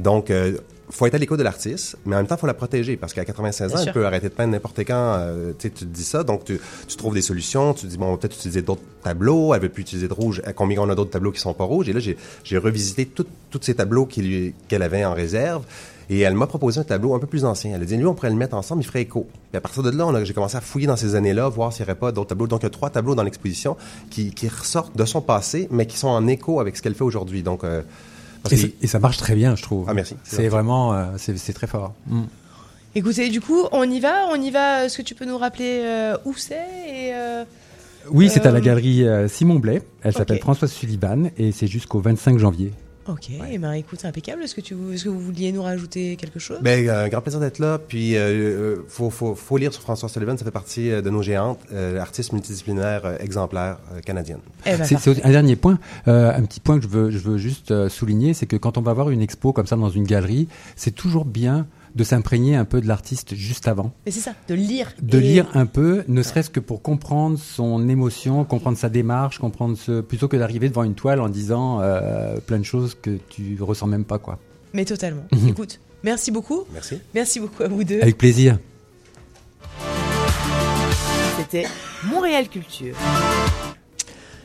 [0.00, 0.56] Donc, euh,
[0.90, 3.24] faut être à l'écoute de l'artiste, mais en même temps, faut la protéger parce qu'à
[3.24, 3.88] 96 Bien ans, sûr.
[3.88, 5.16] elle peut arrêter de peindre n'importe quand.
[5.18, 7.74] euh, tu te dis ça, donc tu, tu trouves des solutions.
[7.74, 9.54] Tu te dis bon, peut-être utiliser d'autres tableaux.
[9.54, 10.42] Elle veut plus utiliser de rouge.
[10.54, 13.26] Combien on a d'autres tableaux qui sont pas rouges Et là, j'ai revisité tous
[13.60, 15.64] ces tableaux qu'elle avait en réserve.
[16.08, 17.72] Et elle m'a proposé un tableau un peu plus ancien.
[17.74, 19.26] Elle a dit, lui, on pourrait le mettre ensemble, il ferait écho.
[19.52, 21.90] Et à partir de là, j'ai commencé à fouiller dans ces années-là, voir s'il n'y
[21.90, 22.46] aurait pas d'autres tableaux.
[22.46, 23.76] Donc, il y a trois tableaux dans l'exposition
[24.08, 27.02] qui, qui ressortent de son passé, mais qui sont en écho avec ce qu'elle fait
[27.02, 27.42] aujourd'hui.
[27.42, 27.82] Donc, euh,
[28.52, 29.86] Et, que- ça- et ça marche très bien, je trouve.
[29.88, 30.14] Ah, merci.
[30.24, 31.94] C'est vraiment, euh, c'est très fort.
[32.06, 32.22] Mm.
[32.94, 34.84] Écoutez, du coup, on y va, on y va.
[34.84, 37.44] Est-ce que tu peux nous rappeler euh, où c'est et euh,
[38.10, 39.82] Oui, c'est à la euh, galerie euh, Simon Blais.
[40.02, 40.38] Elle s'appelle.
[40.40, 42.72] Françoise Sullivan et c'est jusqu'au 25 janvier.
[43.08, 44.42] Ok, eh ben écoute, c'est impeccable.
[44.42, 46.58] Est-ce que, tu, est-ce que vous vouliez nous rajouter quelque chose?
[46.60, 47.78] Ben, un grand plaisir d'être là.
[47.78, 50.36] Puis, euh, euh, faut, faut, faut lire sur François Sullivan.
[50.36, 54.40] Ça fait partie euh, de nos géantes, euh, artiste multidisciplinaire euh, exemplaire euh, canadienne.
[54.66, 55.78] Eh ben, C'est- c'est un dernier point,
[56.08, 58.76] euh, un petit point que je veux, je veux juste euh, souligner, c'est que quand
[58.76, 61.66] on va voir une expo comme ça dans une galerie, c'est toujours bien
[61.96, 63.90] de s'imprégner un peu de l'artiste juste avant.
[64.04, 64.92] Mais c'est ça, de lire.
[65.02, 69.38] De Et- lire un peu, ne serait-ce que pour comprendre son émotion, comprendre sa démarche,
[69.38, 73.18] comprendre ce, plutôt que d'arriver devant une toile en disant euh, plein de choses que
[73.30, 74.38] tu ressens même pas quoi.
[74.74, 75.22] Mais totalement.
[75.32, 75.48] Mhm.
[75.48, 76.64] Écoute, merci beaucoup.
[76.74, 76.98] Merci.
[77.14, 78.00] Merci beaucoup à vous deux.
[78.02, 78.58] Avec plaisir.
[81.38, 81.66] C'était
[82.04, 82.94] Montréal Culture.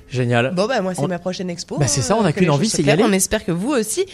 [0.09, 0.53] Génial.
[0.53, 1.77] Bon bah moi c'est On- ma prochaine expo.
[1.77, 3.03] Bah, c'est ça, on a euh, que qu'une envie, c'est y aller.
[3.03, 4.05] On espère que vous aussi.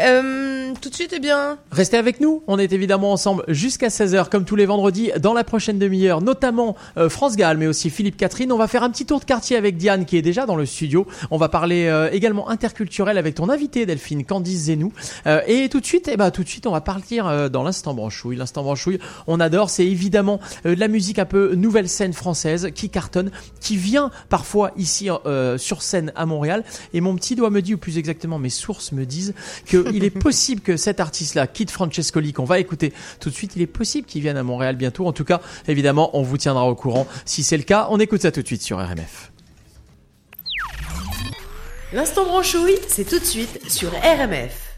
[0.00, 1.58] Euh, tout de suite, eh bien.
[1.70, 5.44] Restez avec nous, on est évidemment ensemble jusqu'à 16h comme tous les vendredis dans la
[5.44, 8.52] prochaine demi-heure, notamment euh, France Gall mais aussi Philippe Catherine.
[8.52, 10.66] On va faire un petit tour de quartier avec Diane qui est déjà dans le
[10.66, 11.06] studio.
[11.30, 14.92] On va parler euh, également interculturel avec ton invité Delphine Candice Zenou.
[15.46, 18.36] Et tout de suite, eh ben, tout de suite on va partir dans l'instant branchouille.
[18.36, 22.90] L'instant branchouille, on adore, c'est évidemment de la musique un peu nouvelle scène française qui
[22.90, 25.08] cartonne, qui vient parfois ici
[25.56, 26.64] sur scène à Montréal.
[26.94, 29.34] Et mon petit doigt me dit, ou plus exactement mes sources me disent,
[29.84, 33.62] qu'il est possible que cet artiste-là, Kid Francescoli, qu'on va écouter tout de suite, il
[33.62, 35.06] est possible qu'il vienne à Montréal bientôt.
[35.06, 37.88] En tout cas, évidemment, on vous tiendra au courant si c'est le cas.
[37.90, 39.32] On écoute ça tout de suite sur RMF.
[41.92, 44.72] L'instant branchouille, c'est tout de suite sur RMF.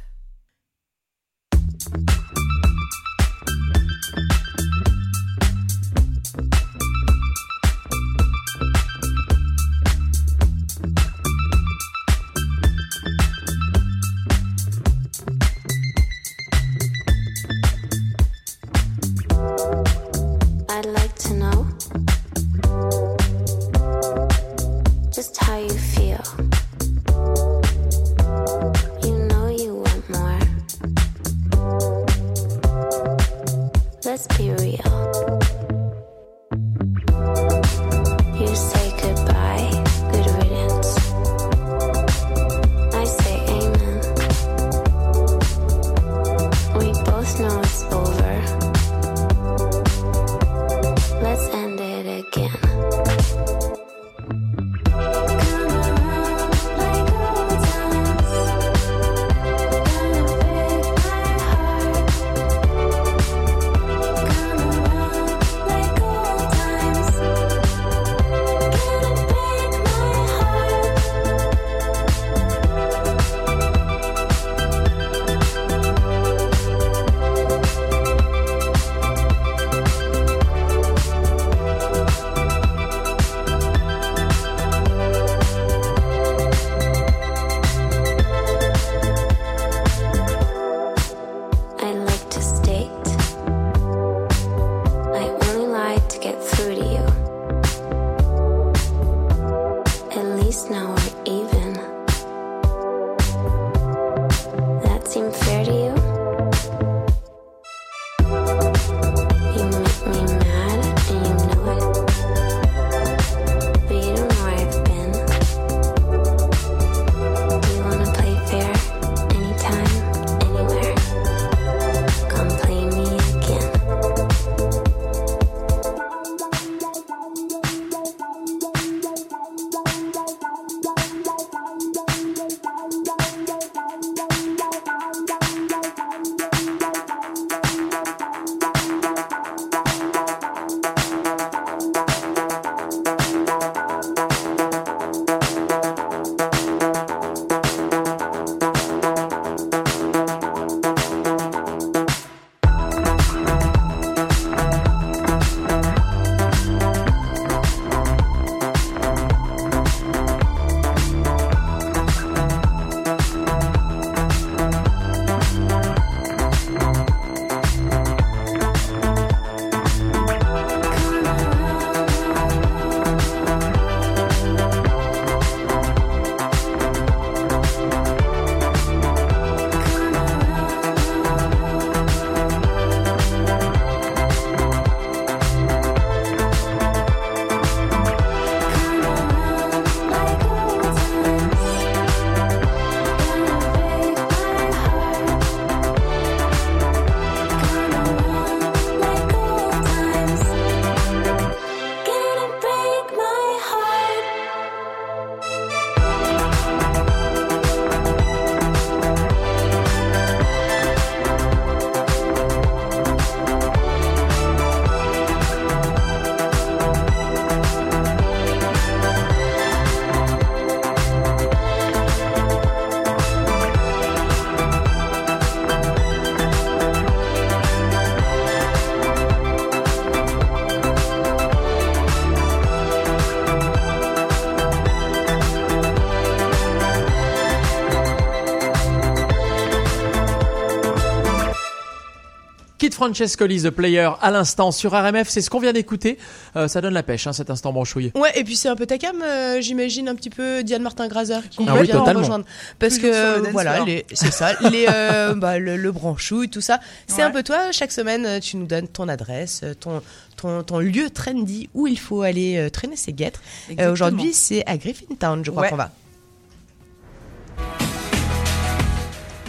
[242.94, 246.16] Kid Francescoli, The Player, à l'instant sur RMF, c'est ce qu'on vient d'écouter.
[246.54, 248.12] Euh, ça donne la pêche, hein, cet instant branchouillé.
[248.14, 251.08] Ouais, et puis c'est un peu ta cam, euh, j'imagine un petit peu Diane Martin
[251.08, 252.20] Grazer qui Ah oui, vient totalement.
[252.20, 252.44] rejoindre.
[252.78, 256.60] Parce Toujours sur le que voilà, c'est ça, les, euh, bah, le, le branchouille, tout
[256.60, 256.78] ça.
[257.08, 257.22] C'est Ouais.
[257.22, 260.00] un peu toi, chaque semaine, tu nous donnes ton adresse, ton,
[260.36, 263.40] ton, ton lieu trendy où il faut aller euh, traîner ses guêtres.
[263.80, 263.90] Euh.
[263.92, 265.70] Aujourd'hui, c'est à Griffintown, je crois Ouais.
[265.70, 265.90] qu'on va.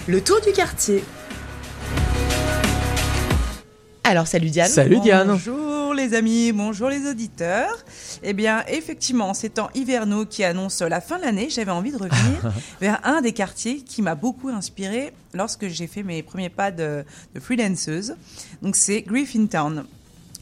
[0.08, 1.04] Le tour du quartier.
[4.08, 4.70] Alors, salut Diane.
[4.70, 5.30] Salut Diane.
[5.30, 7.76] Bonjour les amis, bonjour les auditeurs.
[8.22, 11.98] Eh bien, effectivement, ces temps hivernaux qui annoncent la fin de l'année, j'avais envie de
[11.98, 16.70] revenir vers un des quartiers qui m'a beaucoup inspiré lorsque j'ai fait mes premiers pas
[16.70, 17.04] de,
[17.34, 18.16] de freelanceuse.
[18.62, 19.86] Donc, c'est Griffintown.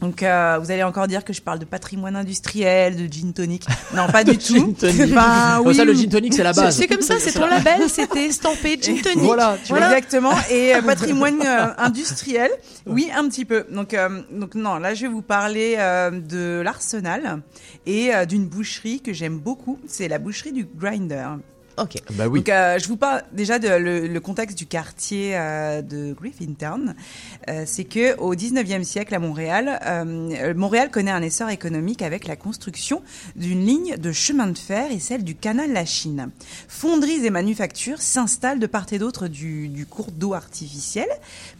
[0.00, 3.64] Donc, euh, vous allez encore dire que je parle de patrimoine industriel, de gin tonic.
[3.94, 4.74] Non, pas du tout.
[4.80, 6.76] Ben, Oh, oui, ça, le gin tonic, c'est la base.
[6.76, 9.18] C'est comme ça, c'est ton label, c'était estampé gin tonic.
[9.24, 9.86] Voilà, tu vois.
[9.86, 10.32] Exactement.
[10.50, 12.50] Et euh, patrimoine euh, industriel,
[12.86, 13.64] oui, un petit peu.
[13.70, 17.40] Donc, euh, donc non, là, je vais vous parler euh, de l'Arsenal
[17.86, 19.78] et euh, d'une boucherie que j'aime beaucoup.
[19.86, 21.28] C'est la boucherie du Grinder.
[21.76, 21.96] Ok.
[22.12, 22.40] Bah oui.
[22.40, 26.94] Donc, euh, je vous parle déjà de le, le contexte du quartier euh, de Griffintown.
[27.48, 32.26] Euh, c'est que au 19e siècle à Montréal, euh, Montréal connaît un essor économique avec
[32.26, 33.02] la construction
[33.34, 36.30] d'une ligne de chemin de fer et celle du canal La Chine.
[36.68, 41.08] Fonderies et manufactures s'installent de part et d'autre du, du cours d'eau artificiel.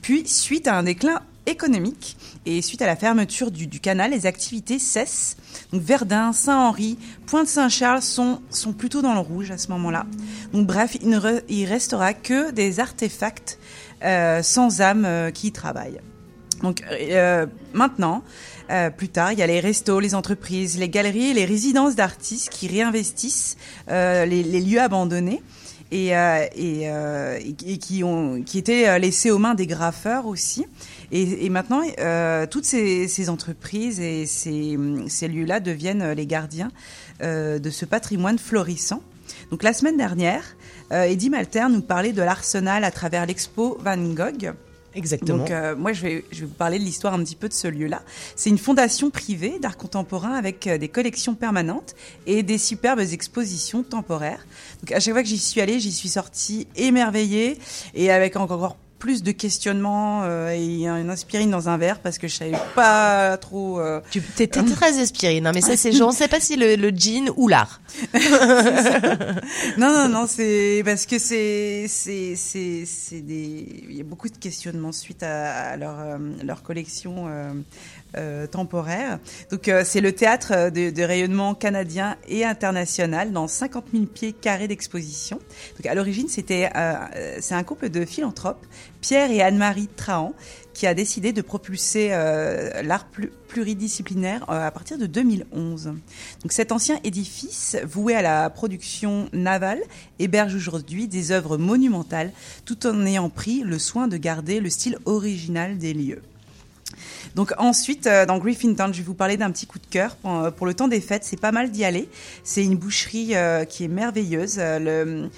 [0.00, 2.16] Puis, suite à un déclin économique
[2.46, 5.36] et suite à la fermeture du, canal, les activités cessent.
[5.72, 10.06] Donc Verdun, Saint-Henri, Pointe-Saint-Charles sont, sont plutôt dans le rouge à ce moment-là.
[10.52, 13.58] Donc bref, il ne restera que des artefacts
[14.04, 16.00] euh, sans âme euh, qui y travaillent.
[16.62, 18.22] Donc euh, maintenant,
[18.96, 22.48] plus tard, il y a les restos, les entreprises, les galeries, et les résidences d'artistes
[22.48, 23.56] qui réinvestissent
[23.88, 25.42] les, lieux abandonnés
[25.90, 30.64] et, et, qui, ont, qui étaient laissés aux mains des graffeurs aussi.
[31.12, 34.78] Et, et maintenant, euh, toutes ces, ces entreprises et ces,
[35.08, 36.70] ces lieux-là deviennent euh, les gardiens
[37.22, 39.02] euh, de ce patrimoine florissant.
[39.50, 40.44] Donc la semaine dernière,
[40.92, 44.52] euh, Eddie Malter nous parlait de l'arsenal à travers l'expo Van Gogh.
[44.94, 45.38] Exactement.
[45.38, 47.52] Donc euh, moi je vais, je vais vous parler de l'histoire un petit peu de
[47.52, 48.02] ce lieu-là.
[48.36, 53.82] C'est une fondation privée d'art contemporain avec euh, des collections permanentes et des superbes expositions
[53.82, 54.46] temporaires.
[54.80, 57.58] Donc à chaque fois que j'y suis allée, j'y suis sortie émerveillée
[57.94, 62.26] et avec encore plus de questionnements euh, et une aspirine dans un verre parce que
[62.26, 63.78] je savais pas trop.
[63.78, 66.74] euh, Tu t'es très aspirine, hein, mais ça c'est genre, on sait pas si le,
[66.76, 67.82] le jean ou l'art.
[69.76, 73.84] non, non, non, c'est parce que c'est, c'est, c'est, c'est des.
[73.90, 77.26] Il y a beaucoup de questionnements suite à, à leur, euh, leur collection
[78.16, 79.18] euh, temporaire.
[79.50, 84.32] Donc, euh, c'est le théâtre euh, de, rayonnement canadien et international dans 50 000 pieds
[84.32, 85.38] carrés d'exposition.
[85.76, 86.70] Donc, à l'origine, c'était,
[87.40, 88.64] c'est un couple de philanthropes,
[89.00, 90.32] Pierre et Anne-Marie Trahan,
[90.72, 95.92] qui a décidé de propulser l'art plu- pluridisciplinaire à partir de 2011.
[96.42, 99.80] Donc cet ancien édifice, voué à la production navale,
[100.18, 102.32] héberge aujourd'hui des œuvres monumentales,
[102.64, 106.22] tout en ayant pris le soin de garder le style original des lieux.
[107.34, 110.34] Donc ensuite, euh, dans Griffintown, je vais vous parler d'un petit coup de cœur pour,
[110.38, 111.24] euh, pour le temps des fêtes.
[111.24, 112.08] C'est pas mal d'y aller.
[112.44, 114.56] C'est une boucherie euh, qui est merveilleuse.
[114.58, 115.30] Euh, le,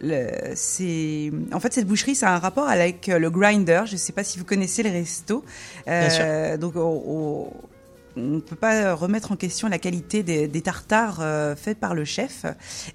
[0.00, 3.82] le- c'est en fait cette boucherie, ça a un rapport avec le grinder.
[3.86, 5.42] Je sais pas si vous connaissez les restos.
[5.86, 6.58] Bien sûr.
[6.58, 7.52] Donc au- au-
[8.18, 12.04] on ne peut pas remettre en question la qualité des, tartares euh, faits par le
[12.04, 12.44] chef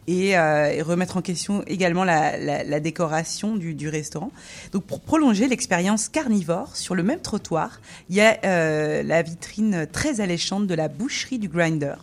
[0.08, 4.32] et, euh, et remettre en question également la, décoration du, restaurant.
[4.72, 7.80] Donc pour prolonger l'expérience carnivore sur le même trottoir,
[8.10, 11.96] il y a euh, la vitrine très alléchante de la boucherie du Grinder.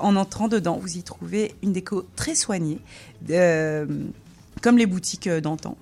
[0.00, 2.78] En entrant dedans, vous y trouvez une déco très soignée.
[3.30, 3.86] euh,
[4.62, 5.76] comme les boutiques euh, d'antan.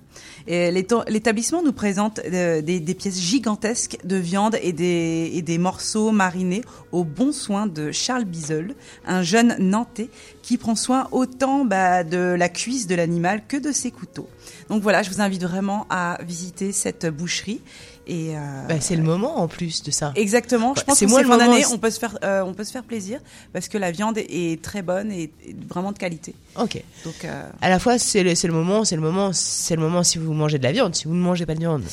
[0.47, 6.11] L'établissement nous présente euh, des, des pièces gigantesques de viande et des, et des morceaux
[6.11, 6.61] marinés
[6.91, 8.75] au bon soin de Charles Bizel,
[9.05, 10.09] un jeune Nantais
[10.41, 14.29] qui prend soin autant bah, de la cuisse de l'animal que de ses couteaux.
[14.69, 17.61] Donc voilà, je vous invite vraiment à visiter cette boucherie.
[18.07, 20.13] Et euh, Bah, c'est le moment en plus de ça.
[20.15, 20.75] Exactement.
[20.75, 22.53] Je Ouais, pense que moi c'est le fin d'année, on peut se faire, euh, on
[22.53, 23.19] peut se faire plaisir
[23.51, 26.35] parce que la viande est, très bonne et, et vraiment de qualité.
[26.59, 26.81] Ok.
[27.03, 29.81] Donc euh, À la fois, c'est le, c'est le moment, c'est le moment, c'est le
[29.81, 30.95] moment si vous mangez de la viande.
[30.95, 31.83] Si vous ne mangez pas de viande,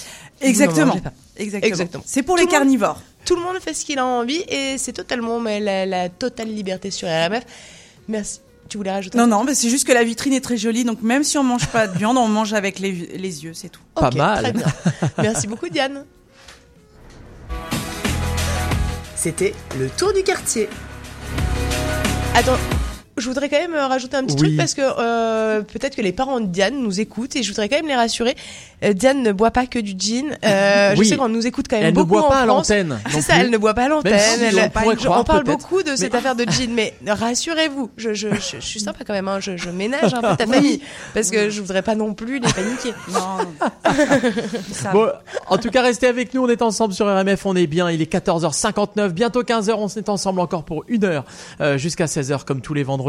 [0.40, 0.86] Exactement.
[0.86, 1.12] mangez pas.
[1.36, 2.04] Exactement.
[2.06, 3.00] C'est pour Tout les monde- carnivores.
[3.24, 6.48] Tout le monde fait ce qu'il a envie et c'est totalement mais la, la totale
[6.48, 7.44] liberté sur RMF.
[8.08, 8.40] Merci.
[8.68, 11.02] Tu voulais rajouter Non, non, mais c'est juste que la vitrine est très jolie, donc
[11.02, 13.82] même si on mange pas de viande, on mange avec les, les yeux, c'est tout.
[13.94, 14.42] Pas mal.
[14.44, 14.66] Très bien.
[15.18, 16.04] Merci beaucoup, Diane.
[19.14, 20.68] C'était le tour du quartier.
[22.34, 22.56] Attends,
[23.18, 24.40] je voudrais quand même euh, rajouter un petit Oui.
[24.40, 27.68] truc parce que euh, peut-être que les parents de Diane nous écoutent et je voudrais
[27.68, 28.34] quand même les rassurer.
[28.84, 30.36] Euh, Diane ne boit pas que du gin.
[30.44, 31.04] Euh, Oui.
[31.04, 32.98] Je sais qu'on nous écoute quand même Elle ne beaucoup boit en pas à l'antenne,
[33.10, 34.18] C'est ça, elle ne boit pas à l'antenne.
[34.18, 37.90] Si Elle- on croire, on parle beaucoup de cette Mais- affaire de gin, mais rassurez-vous,
[37.96, 39.28] je, je, je, je suis sympa quand même.
[39.28, 40.80] Hein, je, je ménage un peu ta famille
[41.14, 42.92] parce que je voudrais pas non plus les paniquer.
[43.12, 43.38] Non.
[44.92, 45.08] Bon,
[45.48, 46.42] en tout cas, restez avec nous.
[46.44, 47.46] On est ensemble sur RMF.
[47.46, 47.90] On est bien.
[47.90, 49.72] Il est 14h59, bientôt 15h.
[49.76, 51.24] On est ensemble encore pour une heure
[51.60, 53.01] euh, jusqu'à 16h comme tous les vendredis.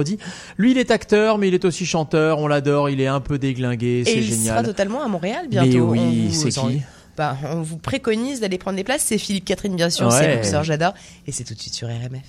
[0.58, 2.40] Lui, il est acteur, mais il est aussi chanteur.
[2.40, 2.90] On l'adore.
[2.90, 4.02] Il est un peu déglingué.
[4.02, 4.66] Et C'est il sera génial.
[4.66, 5.70] totalement à Montréal bientôt.
[5.70, 6.82] Mais On oui, vous c'est qui
[7.18, 9.04] bah, On vous préconise d'aller prendre des places.
[9.04, 10.08] C'est Philippe Catherine, bien sûr.
[10.08, 10.14] Ouais.
[10.18, 10.94] C'est le sœur, j'adore.
[11.28, 12.22] Et c'est tout de suite sur RMF.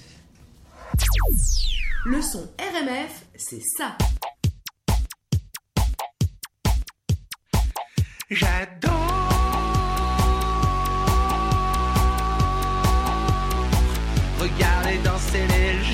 [2.07, 3.97] Le son RMF, c'est ça.
[14.41, 15.94] Regarder danser les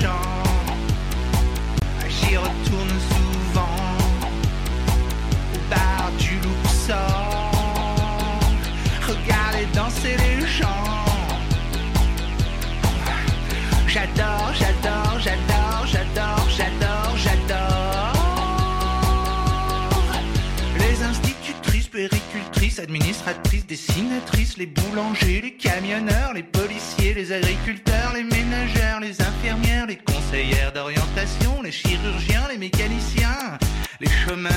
[22.81, 29.97] administratrices, dessinatrices, les boulangers, les camionneurs, les policiers, les agriculteurs, les ménagères, les infirmières, les
[29.97, 33.57] conseillères d'orientation, les chirurgiens, les mécaniciens,
[33.99, 34.53] les chômeurs.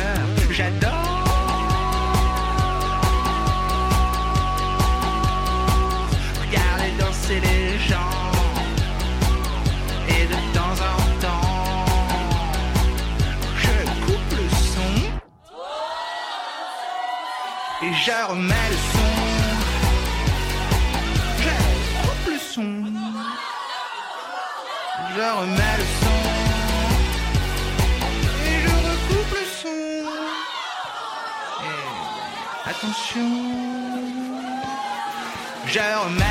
[0.50, 0.90] J'adore.
[6.40, 7.63] Regardez danser les
[17.84, 19.10] Et je remets le son.
[21.44, 21.54] Je
[22.00, 22.72] coupe le son.
[25.14, 26.18] Je remets le son.
[28.46, 29.82] Et je recoupe le son.
[31.68, 31.84] Et
[32.70, 33.30] attention.
[35.66, 36.23] Je remets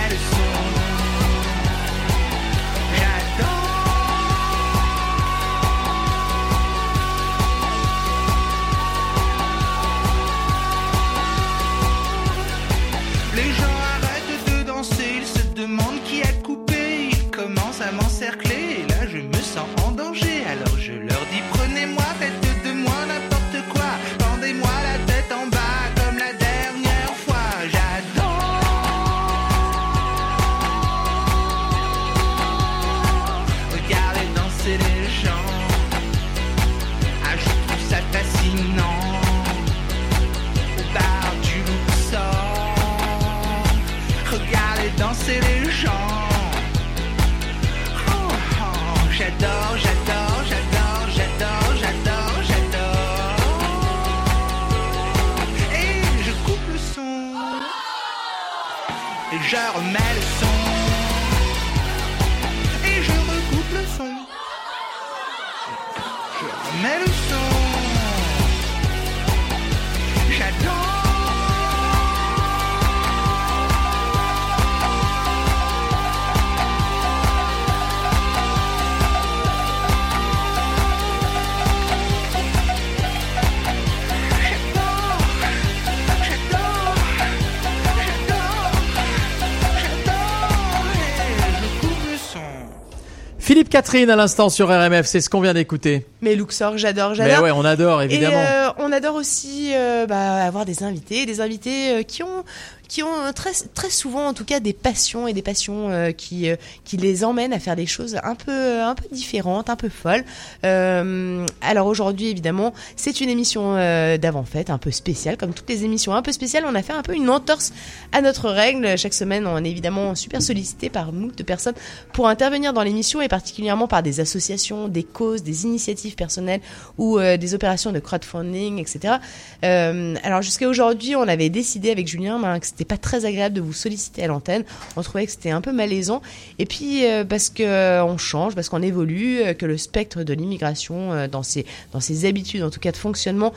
[93.43, 96.05] Philippe Catherine à l'instant sur RMF, c'est ce qu'on vient d'écouter.
[96.21, 97.43] Mais Luxor, j'adore, Mais j'adore.
[97.43, 98.37] ouais, on adore évidemment.
[98.37, 102.45] Et euh, on adore aussi euh, bah, avoir des invités, des invités euh, qui ont
[102.87, 106.11] qui ont euh, très très souvent en tout cas des passions et des passions euh,
[106.11, 109.75] qui euh, qui les emmènent à faire des choses un peu un peu différentes, un
[109.75, 110.23] peu folles.
[110.65, 115.83] Euh, alors aujourd'hui évidemment, c'est une émission euh, d'avant-fête un peu spéciale comme toutes les
[115.83, 117.73] émissions un peu spéciales, on a fait un peu une entorse
[118.11, 118.97] à notre règle.
[118.97, 121.75] Chaque semaine, on est évidemment super sollicité par moult de personnes
[122.11, 126.61] pour intervenir dans l'émission et particulièrement par des associations, des causes, des initiatives personnelles
[126.97, 129.15] ou euh, des opérations de crowdfunding, etc.
[129.63, 133.61] Euh, alors jusqu'à aujourd'hui, on avait décidé avec Julien ben, c'était pas très agréable de
[133.61, 134.63] vous solliciter à l'antenne.
[134.97, 136.21] On trouvait que c'était un peu malaisant.
[136.57, 140.23] Et puis euh, parce que euh, on change, parce qu'on évolue, euh, que le spectre
[140.23, 143.53] de l'immigration dans ses dans ses habitudes, en tout cas de fonctionnement,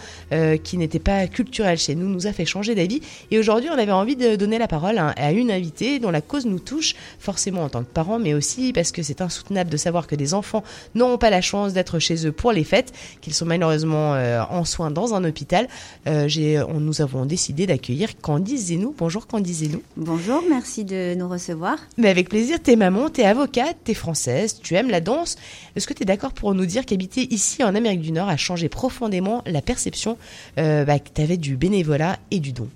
[0.62, 3.00] qui n'était pas culturel chez nous, nous a fait changer d'avis.
[3.30, 6.20] Et aujourd'hui, on avait envie de donner la parole à, à une invitée dont la
[6.20, 9.76] cause nous touche, forcément en tant que parents, mais aussi parce que c'est insoutenable de
[9.76, 10.62] savoir que des enfants
[10.94, 14.12] n'auront pas la chance d'être chez eux pour les fêtes, qu'ils sont malheureusement
[14.50, 15.68] en soins dans un hôpital.
[16.06, 18.92] On, nous avons décidé d'accueillir Candice Zenou.
[19.28, 19.82] Candice Zenou.
[19.96, 21.78] Bonjour, merci de nous recevoir.
[21.96, 25.36] Mais avec plaisir, t'es maman, t'es avocate, t'es française, tu aimes la danse.
[25.74, 28.68] Est-ce que t'es d'accord pour nous dire qu'habiter ici en Amérique du Nord a changé
[28.68, 30.18] profondément la perception
[30.58, 32.68] euh, bah, que t'avais du bénévolat et du don?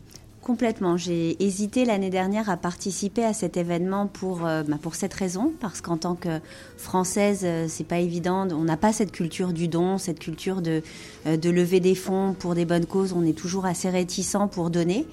[0.43, 0.97] Complètement.
[0.97, 5.53] J'ai hésité l'année dernière à participer à cet événement pour, euh, bah, pour cette raison,
[5.61, 6.41] parce qu'en tant que
[6.79, 8.49] française, euh, c'est pas évident.
[8.51, 10.83] On n'a pas cette culture du don, cette culture de,
[11.27, 13.13] euh, de lever des fonds pour des bonnes causes.
[13.13, 15.07] On est toujours assez réticent pour donner.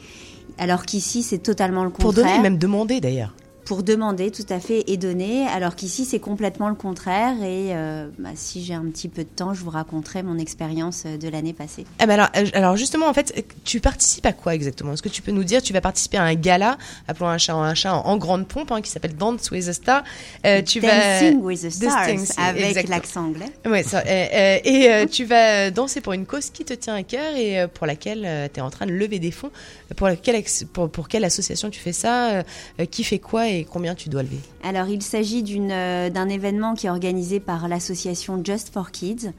[0.58, 2.26] Alors qu'ici, c'est totalement le Pour contraire.
[2.26, 3.34] donner, même demander d'ailleurs.
[3.68, 5.46] Pour demander, tout à fait, et donner.
[5.46, 7.34] Alors qu'ici, c'est complètement le contraire.
[7.44, 11.04] Et euh, bah, si j'ai un petit peu de temps, je vous raconterai mon expérience
[11.06, 11.84] euh, de l'année passée.
[12.00, 14.94] Ah bah alors, euh, alors justement, en fait, tu participes à quoi exactement?
[14.94, 16.78] Est-ce que tu peux nous dire Tu vas participer à un gala,
[17.10, 19.74] appelons un chat un chat en, en grande pompe, hein, qui s'appelle Dance with the
[19.74, 20.02] Star.
[20.46, 23.52] Euh, tu Dancing vas with the Stars, Dancing, avec l'accent anglais.
[23.66, 27.36] Ouais, ça, euh, et tu vas danser pour une cause qui te tient à cœur
[27.36, 29.52] et pour laquelle tu es en train de lever des fonds.
[29.98, 30.42] Pour, laquelle,
[30.72, 32.44] pour, pour quelle association tu fais ça
[32.92, 34.40] Qui fait quoi et combien tu dois lever?
[34.64, 39.32] Alors, il s'agit euh, d'un événement qui est organisé par l'association Just for Kids,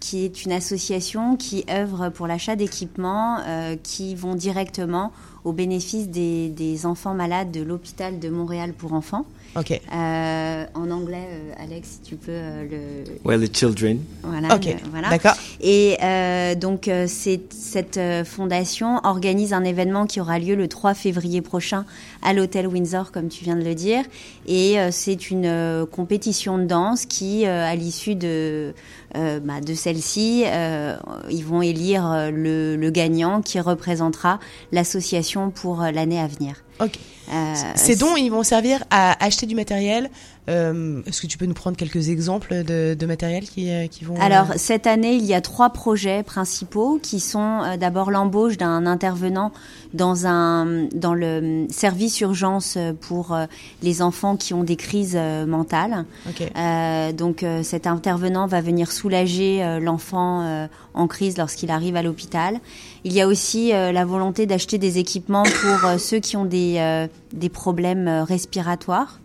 [0.00, 5.12] qui est une association qui œuvre pour l'achat d'équipements euh, qui vont directement
[5.44, 9.24] au bénéfice des enfants malades de l'hôpital de Montréal pour enfants.
[9.58, 9.70] Ok.
[9.72, 13.98] Euh, en anglais, euh, Alex, si tu peux euh, le, Ouais, the children.
[14.22, 14.54] Voilà.
[14.54, 15.08] Ok, le- voilà.
[15.10, 15.34] d'accord.
[15.60, 21.84] Et euh, donc, cette fondation organise un événement qui aura lieu le 3 février prochain
[22.22, 24.04] à l'hôtel Windsor, comme tu viens de le dire.
[24.46, 28.74] Et euh, c'est une euh, compétition de danse qui, euh, à l'issue de,
[29.14, 30.96] euh, bah, de celle-ci, euh,
[31.30, 34.40] ils vont élire euh, le, le gagnant qui représentera
[34.72, 36.64] l'association pour euh, l'année à venir.
[36.80, 36.98] Ok.
[37.32, 40.10] Euh, Ces dons, ils vont servir à acheter du matériel.
[40.48, 44.04] Euh, Est-ce que tu peux nous prendre quelques exemples de, de matériel qui, euh, qui
[44.04, 44.14] vont...
[44.20, 48.56] Alors euh, cette année, il y a trois projets principaux qui sont euh, d'abord l'embauche
[48.56, 49.52] d'un intervenant
[49.92, 53.46] dans un dans le service urgence euh, pour euh,
[53.82, 56.04] les enfants qui ont des crises euh, mentales.
[56.28, 56.42] Ok.
[56.56, 61.96] Euh, donc euh, cet intervenant va venir soulager euh, l'enfant euh, en crise lorsqu'il arrive
[61.96, 62.60] à l'hôpital.
[63.04, 66.44] Il y a aussi euh, la volonté d'acheter des équipements pour euh, ceux qui ont
[66.44, 69.20] des euh, des problèmes euh, respiratoires.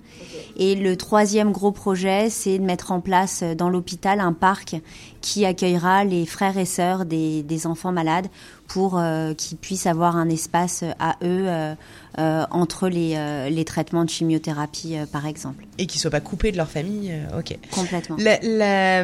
[0.57, 4.75] Et le troisième gros projet, c'est de mettre en place euh, dans l'hôpital un parc
[5.21, 8.27] qui accueillera les frères et sœurs des, des enfants malades
[8.67, 11.73] pour euh, qu'ils puissent avoir un espace euh, à eux euh,
[12.19, 15.65] euh, entre les, euh, les traitements de chimiothérapie, euh, par exemple.
[15.77, 17.13] Et qu'ils soient pas coupés de leur famille.
[17.37, 17.57] ok.
[17.71, 18.15] Complètement.
[18.19, 18.99] La- la,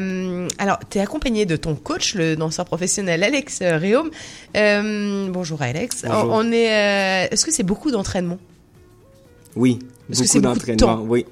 [0.57, 4.09] alors, tu es accompagné de ton coach, le danseur professionnel Alex Réaume.
[4.55, 6.03] Euh, bonjour Alex.
[6.07, 6.31] Bonjour.
[6.31, 6.71] On, on est.
[6.71, 8.37] euh, Est-ce que c'est beaucoup d'entraînement?
[9.55, 11.03] Oui, Beaucoup d'entraînement.
[11.07, 11.25] oui,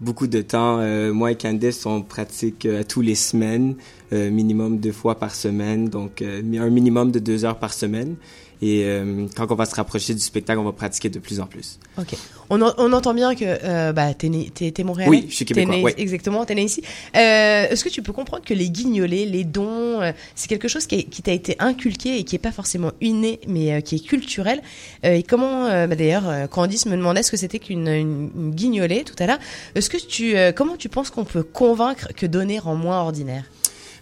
[0.00, 0.78] beaucoup de temps.
[0.80, 3.76] Euh, moi et Candice, on pratique euh, tous les semaines,
[4.12, 8.16] euh, minimum deux fois par semaine, donc euh, un minimum de deux heures par semaine.
[8.62, 11.46] Et euh, quand on va se rapprocher du spectacle, on va pratiquer de plus en
[11.46, 11.78] plus.
[11.98, 12.14] Ok.
[12.48, 15.10] On, en- on entend bien que euh, bah, t'es, né- t'es, t'es Montréalais.
[15.10, 15.94] Oui, je suis T'es Québécois, né- ouais.
[15.98, 16.80] Exactement, t'es né ici.
[17.16, 20.86] Euh, est-ce que tu peux comprendre que les guignolés, les dons, euh, c'est quelque chose
[20.86, 24.06] qui, est- qui t'a été inculqué et qui est pas forcément inné, mais qui est
[24.06, 24.62] culturel?
[25.02, 29.16] Et comment, bah, d'ailleurs, Candice me demandait ce que c'était qu'une une, une guignolée tout
[29.18, 29.38] à l'heure.
[29.74, 33.44] Est-ce que tu, comment tu penses qu'on peut convaincre que donner rend moins ordinaire?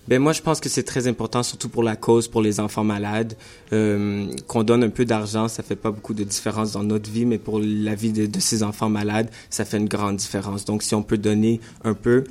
[0.08, 2.84] Ben moi, je pense que c'est très important, surtout pour la cause, pour les enfants
[2.84, 3.34] malades,
[3.72, 5.48] euh, qu'on donne un peu d'argent.
[5.48, 8.40] Ça fait pas beaucoup de différence dans notre vie, mais pour la vie de, de
[8.40, 10.64] ces enfants malades, ça fait une grande différence.
[10.64, 12.24] Donc, si on peut donner un peu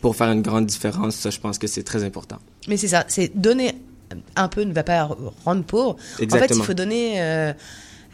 [0.00, 2.38] pour faire une grande différence, ça, je pense que c'est très important.
[2.68, 3.74] Mais c'est ça, c'est donner
[4.36, 5.08] un peu ne va pas
[5.44, 5.90] rendre pauvre.
[5.90, 6.60] En fait, Exactement.
[6.60, 7.52] il faut donner euh,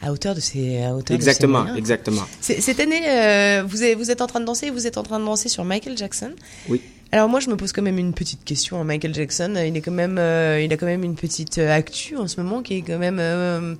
[0.07, 2.23] à hauteur de ses à hauteur de ses Exactement, exactement.
[2.41, 5.19] Cette année, euh, vous, êtes, vous êtes en train de danser, vous êtes en train
[5.19, 6.33] de danser sur Michael Jackson.
[6.69, 6.81] Oui.
[7.13, 8.81] Alors moi, je me pose quand même une petite question.
[8.81, 8.85] hein.
[8.85, 12.17] Michael Jackson, euh, il est quand même, euh, il a quand même une petite actu
[12.17, 13.19] en ce moment qui est quand même.
[13.21, 13.75] euh,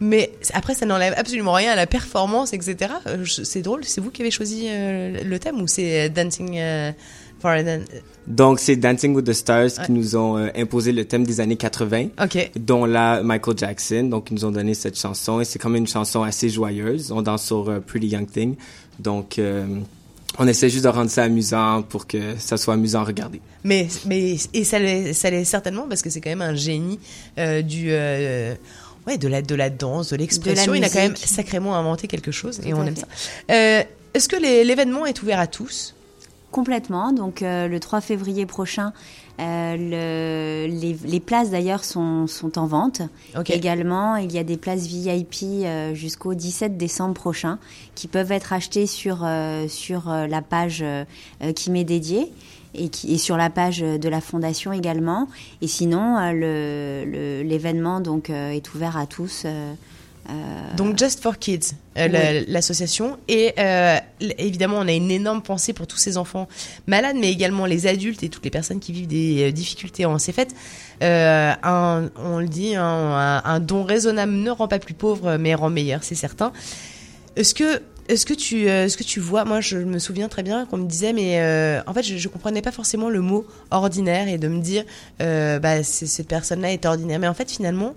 [0.00, 2.92] mais après, ça n'enlève absolument rien à la performance, etc.
[3.26, 3.84] C'est drôle.
[3.84, 6.60] C'est vous qui avez choisi le thème ou c'est Dancing
[8.26, 11.56] Donc, c'est Dancing with the Stars qui nous ont euh, imposé le thème des années
[11.56, 12.50] 80, Ok.
[12.58, 14.04] dont la Michael Jackson.
[14.04, 17.10] Donc, ils nous ont donné cette chanson et c'est quand même une chanson assez joyeuse.
[17.12, 18.54] On danse sur euh, Pretty Young Thing.
[18.98, 19.64] Donc, euh,
[20.38, 23.40] on essaie juste de rendre ça amusant pour que ça soit amusant à regarder.
[23.64, 27.00] Mais, mais et ça l'est, ça l'est certainement parce que c'est quand même un génie
[27.38, 28.54] euh, du euh,
[29.06, 30.74] ouais de la de la danse, de l'expression.
[30.74, 33.00] Il a quand même sacrément inventé quelque chose et Tout on aime fait.
[33.00, 33.54] ça.
[33.54, 33.82] Euh,
[34.14, 35.94] est-ce que les- l'événement est ouvert à tous?
[36.50, 37.12] Complètement.
[37.12, 38.92] Donc euh, le 3 février prochain,
[39.38, 43.02] euh, le- les, les places d'ailleurs sont, sont en vente.
[43.54, 47.58] Également, il y a des places VIP euh, jusqu'au 17 décembre prochain
[47.94, 49.26] qui peuvent être achetées sur,
[49.68, 50.84] sur la page
[51.54, 52.32] qui m'est dédiée.
[52.74, 55.26] Et, qui, et sur la page de la fondation également.
[55.62, 59.46] Et sinon, le- le- l'événement donc est ouvert à tous.
[60.30, 62.06] Euh, Donc Just for Kids, euh,
[62.40, 62.44] Oui.
[62.48, 63.18] l'association.
[63.28, 63.96] Et euh,
[64.38, 66.48] évidemment, on a une énorme pensée pour tous ces enfants
[66.86, 70.32] malades, mais également les adultes et toutes les personnes qui vivent des difficultés en ces
[70.32, 70.54] fêtes.
[71.02, 75.54] Euh, un, on le dit, un, un- don raisonnable ne rend pas plus pauvre, mais
[75.54, 76.52] rend meilleur, c'est certain.
[77.36, 80.64] Est-ce que est-ce que tu est-ce que tu vois moi je me souviens très bien
[80.64, 84.28] qu'on me disait mais euh, en fait je, je comprenais pas forcément le mot ordinaire
[84.28, 84.84] et de me dire
[85.20, 87.94] euh, bah cette personne là est ordinaire mais en fait finalement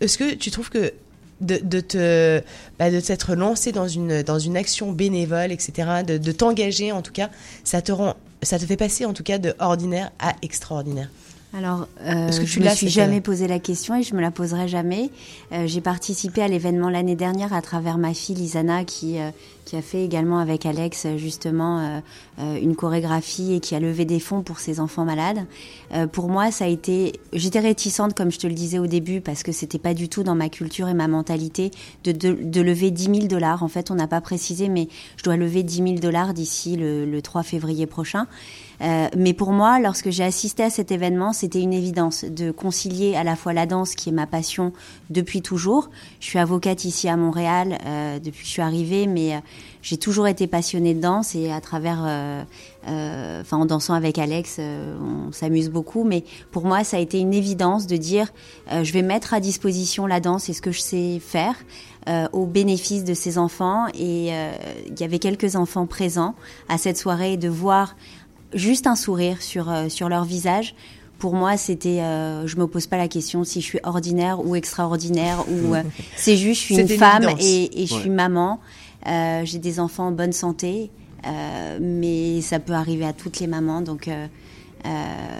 [0.00, 0.94] est-ce que tu trouves que
[1.42, 2.40] de, de te
[2.78, 7.12] bah, t'être lancé dans une dans une action bénévole etc de, de t'engager en tout
[7.12, 7.30] cas
[7.64, 11.08] ça te rend ça te fait passer en tout cas de ordinaire à extraordinaire
[11.54, 14.30] Alors, euh, que je tu me suis jamais posé la question et je me la
[14.30, 15.10] poserai jamais.
[15.52, 19.30] Euh, j'ai participé à l'événement l'année dernière à travers ma fille Lisana qui euh,
[19.64, 22.00] qui a fait également avec Alex euh, justement euh,
[22.40, 25.44] euh, une chorégraphie et qui a levé des fonds pour ses enfants malades.
[25.92, 27.20] Euh, pour moi, ça a été.
[27.32, 30.22] J'étais réticente, comme je te le disais au début, parce que c'était pas du tout
[30.22, 31.70] dans ma culture et ma mentalité
[32.04, 33.62] de de, de lever 10 000 dollars.
[33.62, 37.04] En fait, on n'a pas précisé, mais je dois lever 10 000 dollars d'ici le,
[37.04, 38.26] le 3 février prochain.
[38.82, 43.14] Euh, mais pour moi, lorsque j'ai assisté à cet événement, c'était une évidence de concilier
[43.14, 44.72] à la fois la danse, qui est ma passion
[45.10, 45.90] depuis toujours.
[46.20, 49.38] Je suis avocate ici à Montréal euh, depuis que je suis arrivée, mais euh,
[49.82, 54.58] j'ai toujours été passionnée de danse et à travers, euh, enfin en dansant avec Alex,
[54.58, 56.04] on s'amuse beaucoup.
[56.04, 58.28] Mais pour moi, ça a été une évidence de dire,
[58.70, 61.56] je vais mettre à disposition la danse et ce que je sais faire.
[62.08, 64.52] euh, au bénéfice de ces enfants et euh,
[64.88, 66.34] il y avait quelques enfants présents
[66.68, 67.96] à cette soirée et de voir
[68.54, 70.74] juste un sourire sur, euh, sur leur visage.
[71.18, 74.56] Pour moi, c'était, euh, je me pose pas la question si je suis ordinaire ou
[74.56, 75.82] extraordinaire ou euh,
[76.16, 78.58] c'est juste, je suis une femme et, et je suis maman.
[79.06, 80.90] Euh, j'ai des enfants en bonne santé,
[81.26, 83.80] euh, mais ça peut arriver à toutes les mamans.
[83.80, 84.26] Donc, euh,
[84.84, 84.88] euh,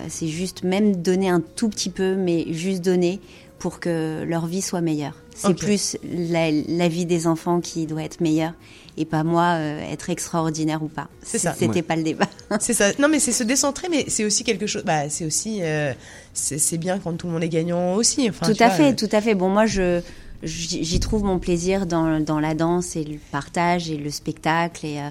[0.09, 3.21] c'est juste même donner un tout petit peu, mais juste donner
[3.59, 5.17] pour que leur vie soit meilleure.
[5.35, 8.53] C'est plus la, la vie des enfants qui doit être meilleure
[8.97, 11.09] et pas moi euh, être extraordinaire ou pas.
[11.23, 11.55] C'est ça.
[11.59, 11.83] C'était Ouais.
[11.83, 12.29] pas le débat.
[12.61, 12.91] C'est ça.
[12.99, 14.83] Non, mais c'est se décentrer, mais c'est aussi quelque chose.
[14.85, 15.61] Bah, c'est aussi.
[15.63, 15.93] euh,
[16.35, 18.29] c'est bien quand tout le monde est gagnant aussi.
[18.29, 19.35] Enfin, tout à vois, fait, euh, tout à fait.
[19.35, 20.01] Bon, moi, je
[20.45, 24.99] j'y trouve mon plaisir dans, dans la danse et le partage et le spectacle et.
[24.99, 25.09] euh,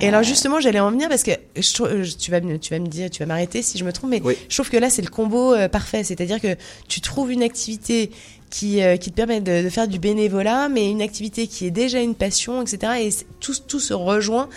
[0.00, 2.86] Et alors justement, j'allais en venir parce que je tu vas me, tu vas me
[2.86, 5.10] dire, tu vas m'arrêter si je me trompe, mais je trouve que là c'est le
[5.10, 6.56] combo parfait, c'est-à-dire que
[6.88, 8.10] tu trouves une activité
[8.50, 12.00] qui euh, qui te permet de, faire du bénévolat, mais une activité qui est déjà
[12.00, 12.92] une passion, etc.
[13.00, 14.48] Et tout tout se rejoint.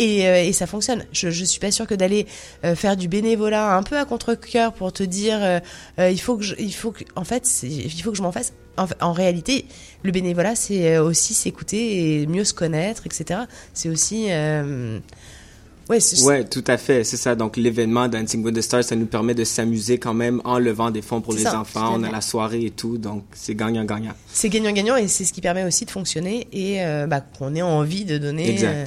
[0.00, 1.04] Et, euh, et ça fonctionne.
[1.10, 2.26] Je, je suis pas sûre que d'aller
[2.64, 5.60] euh, faire du bénévolat un peu à contre-cœur pour te dire
[5.98, 8.52] il faut que je, il faut que en fait il faut que je m'en fasse.
[9.00, 9.64] En, réalité,
[10.04, 13.40] le bénévolat c'est aussi s'écouter et mieux se connaître, etc.
[13.74, 14.28] C'est aussi
[15.88, 17.34] Ouais, c'est Ouais, tout à fait, c'est ça.
[17.34, 20.90] Donc l'événement Dancing with the Stars, ça nous permet de s'amuser quand même en levant
[20.90, 21.94] des fonds pour les ça, enfants.
[21.94, 24.12] On a la soirée et tout, donc c'est gagnant-gagnant.
[24.32, 27.62] C'est gagnant-gagnant et c'est ce qui permet aussi de fonctionner et euh, bah, qu'on ait
[27.62, 28.50] envie de donner.
[28.50, 28.68] Exact.
[28.68, 28.86] euh,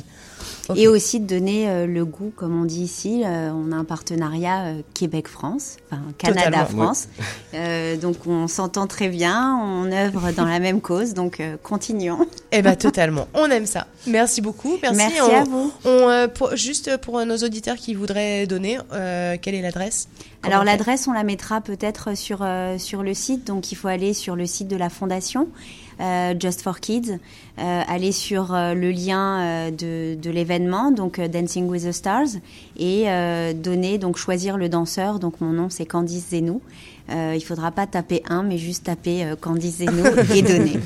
[0.75, 3.23] Et aussi de donner euh, le goût, comme on dit ici.
[3.25, 6.01] euh, on a un partenariat euh, Québec-France, enfin.
[6.17, 7.07] Canada-France.
[8.01, 12.25] Donc on s'entend très bien, on œuvre dans la même cause, donc continuons.
[12.51, 13.87] Eh ben totalement, on aime ça.
[14.07, 14.97] Merci beaucoup, merci.
[14.97, 15.71] Merci On- à vous.
[15.85, 20.07] on, pour- juste pour nos auditeurs qui voudraient donner, euh, quelle est l'adresse?
[20.43, 24.13] Alors l'adresse, on la mettra peut-être sur, euh, sur le site, donc il faut aller
[24.13, 25.47] sur le site de la fondation.
[26.01, 27.11] Euh, Just for Kids,
[27.59, 31.91] euh, aller sur euh, le lien euh, de, de l'événement, donc euh, Dancing with the
[31.91, 32.27] Stars,
[32.77, 35.19] et euh, donner, donc choisir le danseur.
[35.19, 36.61] Donc mon nom c'est Candice Zenou.
[37.09, 40.79] Euh, il faudra pas taper un, mais juste taper euh, Candice Zenou et donner.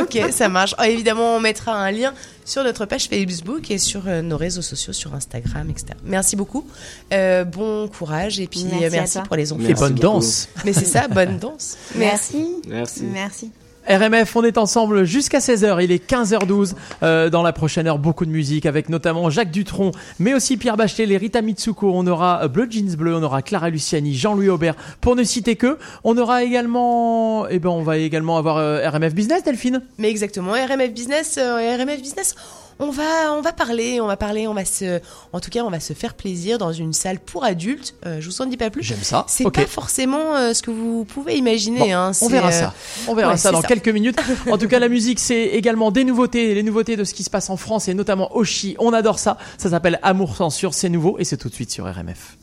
[0.00, 0.74] ok, ça marche.
[0.78, 2.14] Ah, évidemment, on mettra un lien
[2.44, 5.86] sur notre page Facebook et sur euh, nos réseaux sociaux, sur Instagram, etc.
[6.04, 6.64] Merci beaucoup.
[7.12, 9.64] Euh, bon courage et puis Merci euh, pour les enfants.
[9.66, 10.48] Et bonne danse.
[10.64, 11.76] Mais c'est ça, bonne danse.
[11.96, 12.46] Merci.
[12.68, 13.02] Merci.
[13.02, 13.50] Merci.
[13.88, 16.74] RMF, on est ensemble jusqu'à 16h, il est 15h12.
[17.02, 20.76] Euh, dans la prochaine heure, beaucoup de musique avec notamment Jacques Dutronc, mais aussi Pierre
[20.76, 21.92] Bachelet, les Rita Mitsuko.
[21.94, 25.54] On aura euh, Bleu Jeans Bleu, on aura Clara Luciani, Jean-Louis Aubert, pour ne citer
[25.54, 25.78] que.
[26.02, 29.82] On aura également, eh ben, on va également avoir euh, RMF Business, Delphine.
[29.98, 32.34] Mais exactement, RMF Business, RMF Business,
[32.78, 35.00] on va, on va parler, on va parler, on va se,
[35.32, 37.94] en tout cas, on va se faire plaisir dans une salle pour adultes.
[38.04, 38.82] Euh, je vous en dis pas plus.
[38.82, 39.24] J'aime ça.
[39.28, 41.78] C'est pas forcément euh, ce que vous pouvez imaginer.
[41.78, 42.12] Bon, hein.
[42.20, 42.74] on verra euh, ça.
[43.08, 44.18] On verra ouais, ça dans quelques minutes.
[44.50, 47.30] En tout cas, la musique, c'est également des nouveautés, les nouveautés de ce qui se
[47.30, 48.76] passe en France et notamment Oshi.
[48.78, 49.38] On adore ça.
[49.58, 52.36] Ça s'appelle Amour censure, c'est nouveau et c'est tout de suite sur RMF.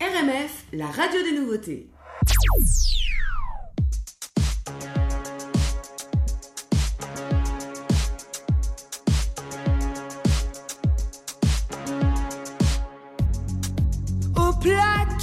[0.00, 1.86] RMF, la radio des nouveautés.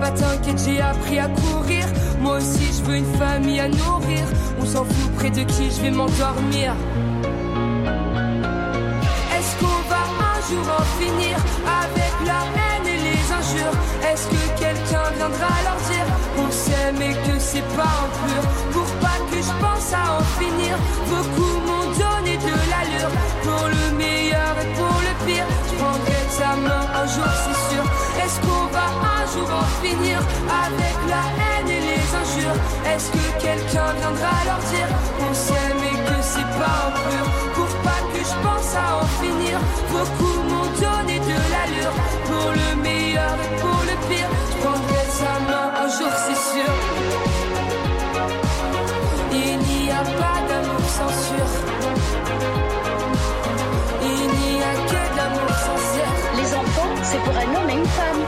[0.00, 1.86] Papa, t'inquiète, j'ai appris à courir.
[2.20, 4.24] Moi aussi, je veux une famille à nourrir.
[4.60, 6.74] On s'en fout près de qui je vais m'endormir.
[9.36, 11.36] Est-ce qu'on va un jour en finir
[11.82, 13.76] avec la haine et les injures?
[14.10, 16.06] Est-ce que quelqu'un viendra leur dire
[16.36, 18.42] qu'on s'aime et que c'est pas en pur?
[18.72, 20.76] Pour pas que je pense à en finir,
[21.08, 23.12] beaucoup m'ont donné de l'allure.
[23.42, 27.84] Pour le meilleur et pour le pire, je prendrai ta main un jour, c'est sûr.
[28.22, 28.86] Est-ce qu'on va
[29.18, 30.18] un jour en finir
[30.64, 32.58] avec la haine et les injures?
[32.92, 34.88] Est-ce que quelqu'un viendra leur dire
[35.18, 39.06] qu'on s'aime et que c'est pas en pur Pour pas que je pense à en
[39.22, 39.58] finir,
[39.90, 41.94] beaucoup m'ont donné de l'allure.
[42.28, 46.72] Pour le meilleur et pour le pire, je prendrai sa main un jour, c'est sûr.
[49.32, 51.46] Il n'y a pas d'amour sans sûr.
[54.02, 56.25] Il n'y a que de l'amour sincère.
[56.36, 58.20] Les enfants, c'est pour un homme et une femme.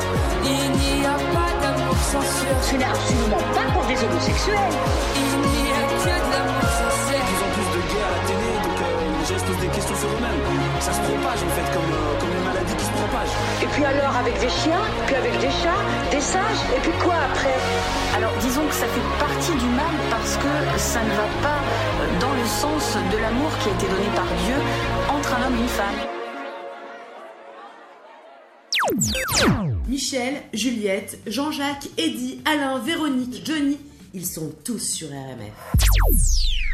[0.45, 2.55] Il n'y a pas d'amour sans sûr.
[2.63, 4.75] Ce n'est absolument pas pour des homosexuels.
[5.17, 7.21] Il n'y a que de l'amour sincère.
[7.21, 8.89] De plus en plus de gays à la télé, donc euh,
[9.21, 10.41] les gens se posent des questions sur eux-mêmes.
[10.81, 13.31] Ça se propage en fait comme, euh, comme une maladie qui se propage.
[13.63, 17.17] Et puis alors avec des chiens, puis avec des chats, des singes, et puis quoi
[17.29, 17.59] après?
[18.17, 21.61] Alors disons que ça fait partie du mal parce que ça ne va pas
[22.25, 24.57] dans le sens de l'amour qui a été donné par Dieu
[25.13, 26.18] entre un homme et une femme.
[29.89, 33.79] Michel, Juliette, Jean-Jacques, Eddie, Alain, Véronique, Johnny,
[34.13, 36.68] ils sont tous sur RMF.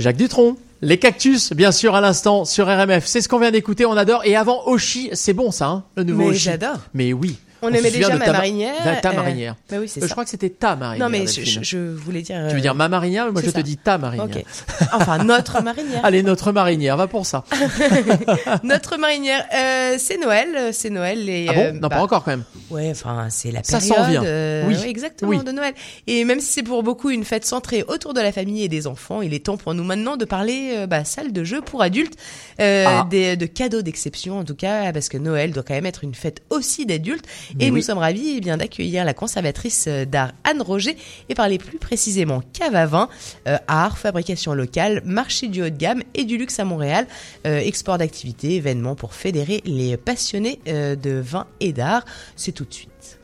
[0.00, 0.56] Jacques Dutronc.
[0.82, 3.04] Les cactus, bien sûr, à l'instant sur RMF.
[3.04, 4.22] C'est ce qu'on vient d'écouter, on adore.
[4.24, 6.38] Et avant, Oshi, c'est bon ça, hein, le nouveau Mais Oshi.
[6.38, 6.78] j'adore.
[6.94, 7.36] Mais oui.
[7.62, 8.72] On aimait déjà de ma ta marinière,
[9.02, 9.54] Ta euh, marinière.
[9.70, 11.06] bah oui, c'est Euh, Je crois que c'était ta marinière.
[11.06, 12.36] Non mais je, voulais dire.
[12.48, 14.44] Tu veux euh, dire ma marinière Moi, c'est je te dis ta marinière.
[14.94, 16.00] Enfin, notre marinière.
[16.02, 17.44] Allez, notre marinière, va pour ça.
[18.62, 21.28] Notre marinière, euh, c'est Noël, euh, c'est Noël.
[21.28, 21.60] Et, Ah bon?
[21.60, 22.44] euh, Non, bah, pas encore quand même.
[22.70, 23.96] Ouais, enfin, c'est la Ça période.
[23.96, 24.24] s'en vient.
[24.24, 24.76] euh, Oui.
[24.76, 25.42] ouais, exactement, Oui.
[25.44, 25.74] de Noël.
[26.06, 28.86] Et même si c'est pour beaucoup une fête centrée autour de la famille et des
[28.86, 31.82] enfants, il est temps pour nous maintenant de parler euh, bah, salle de jeu pour
[31.82, 32.14] adultes,
[32.60, 33.06] euh, Ah.
[33.10, 36.14] des, de cadeaux d'exception en tout cas, parce que Noël doit quand même être une
[36.14, 37.24] fête aussi d'adultes.
[37.58, 40.96] Et nous sommes ravis eh bien d'accueillir la conservatrice euh, d'art Anne Roger
[41.28, 43.08] et parler plus précisément cave à vin,
[43.48, 47.06] euh, art, fabrication locale, marché du haut de gamme et du luxe à Montréal,
[47.46, 52.04] euh, export d'activités, événements pour fédérer les passionnés euh, de vin et d'art.
[52.36, 53.18] C'est tout de suite.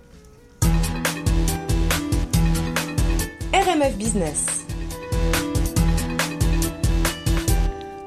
[3.52, 4.46] RMF Business.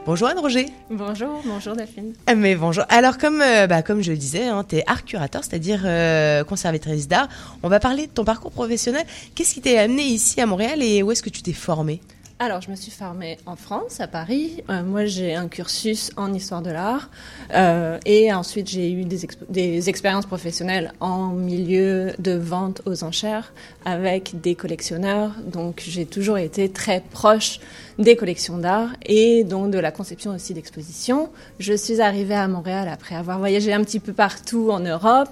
[0.07, 0.65] Bonjour Anne Roger.
[0.89, 2.13] Bonjour, bonjour Delphine.
[2.25, 2.83] Ah, Mais bonjour.
[2.89, 6.43] Alors comme euh, bah, comme je le disais, hein, tu es art curateur, c'est-à-dire euh,
[6.43, 7.27] conservatrice d'art.
[7.61, 9.05] On va parler de ton parcours professionnel.
[9.35, 12.01] Qu'est-ce qui t'est amené ici à Montréal et où est-ce que tu t'es formée?
[12.41, 14.63] Alors, je me suis formée en France, à Paris.
[14.69, 17.09] Euh, moi, j'ai un cursus en histoire de l'art.
[17.53, 23.51] Euh, et ensuite, j'ai eu des, des expériences professionnelles en milieu de vente aux enchères
[23.83, 25.33] avec des collectionneurs.
[25.43, 27.59] Donc, j'ai toujours été très proche
[27.97, 31.29] des collections d'art et donc de la conception aussi d'expositions.
[31.59, 35.27] Je suis arrivée à Montréal après avoir voyagé un petit peu partout en Europe.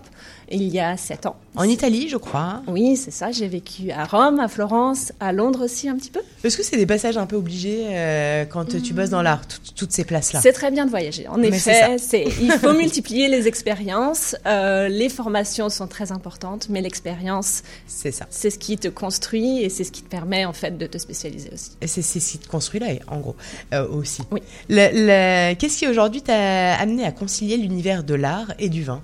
[0.49, 1.35] Il y a sept ans.
[1.55, 2.61] En Italie, je crois.
[2.67, 3.31] Oui, c'est ça.
[3.31, 6.21] J'ai vécu à Rome, à Florence, à Londres aussi un petit peu.
[6.43, 9.73] Est-ce que c'est des passages un peu obligés euh, quand tu bosses dans l'art, tout-
[9.75, 10.39] toutes ces places-là?
[10.41, 11.27] C'est très bien de voyager.
[11.27, 14.35] En Mais effet, c'est il faut multiplier les expériences.
[14.45, 18.25] Euh, les formations sont très importantes, mais l'expérience, c'est ça.
[18.29, 20.97] C'est ce qui te construit et c'est ce qui te permet en fait de te
[20.97, 21.71] spécialiser aussi.
[21.81, 23.35] Et c'est ce qui te construit là, en gros,
[23.73, 24.21] euh, aussi.
[24.31, 24.41] Oui.
[24.69, 29.01] Qu'est-ce qui aujourd'hui t'a amené à concilier l'univers de l'art et du vin?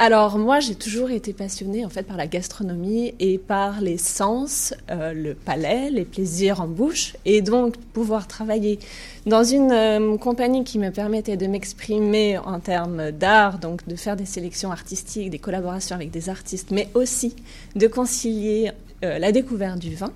[0.00, 4.72] Alors moi, j'ai toujours été passionnée en fait par la gastronomie et par les sens,
[4.92, 8.78] euh, le palais, les plaisirs en bouche, et donc pouvoir travailler
[9.26, 14.14] dans une euh, compagnie qui me permettait de m'exprimer en termes d'art, donc de faire
[14.14, 17.34] des sélections artistiques, des collaborations avec des artistes, mais aussi
[17.74, 18.70] de concilier
[19.02, 20.12] euh, la découverte du vin.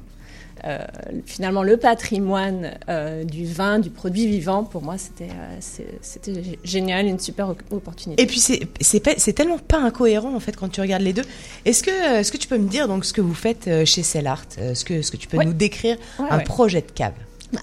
[0.65, 0.78] Euh,
[1.26, 6.34] finalement le patrimoine euh, du vin, du produit vivant, pour moi c'était euh,
[6.65, 8.23] génial, une super op- opportunité.
[8.23, 11.24] Et puis c'est tellement pas incohérent en fait quand tu regardes les deux.
[11.65, 14.44] Est-ce que est-ce que tu peux me dire donc ce que vous faites chez Cellart
[14.58, 15.44] Est-ce que est-ce que tu peux Ouais.
[15.44, 16.44] nous décrire Ouais, un ouais.
[16.44, 17.15] projet de cave?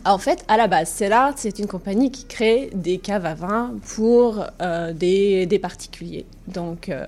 [0.05, 3.73] En fait, à la base, Cellart, c'est une compagnie qui crée des caves à vin
[3.95, 6.27] pour euh, des, des particuliers.
[6.47, 7.07] Donc, euh,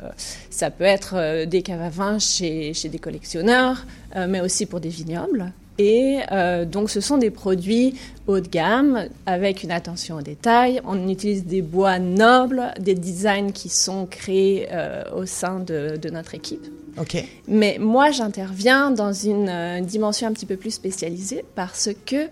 [0.50, 4.80] ça peut être des caves à vin chez, chez des collectionneurs, euh, mais aussi pour
[4.80, 5.52] des vignobles.
[5.78, 7.96] Et euh, donc, ce sont des produits
[8.28, 10.82] haut de gamme avec une attention au détail.
[10.86, 16.10] On utilise des bois nobles, des designs qui sont créés euh, au sein de, de
[16.10, 16.66] notre équipe.
[17.00, 17.24] Ok.
[17.48, 22.28] Mais moi, j'interviens dans une euh, dimension un petit peu plus spécialisée parce que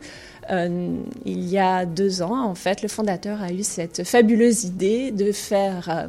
[0.52, 0.96] euh,
[1.26, 5.32] il y a deux ans, en fait, le fondateur a eu cette fabuleuse idée de
[5.32, 6.08] faire, euh,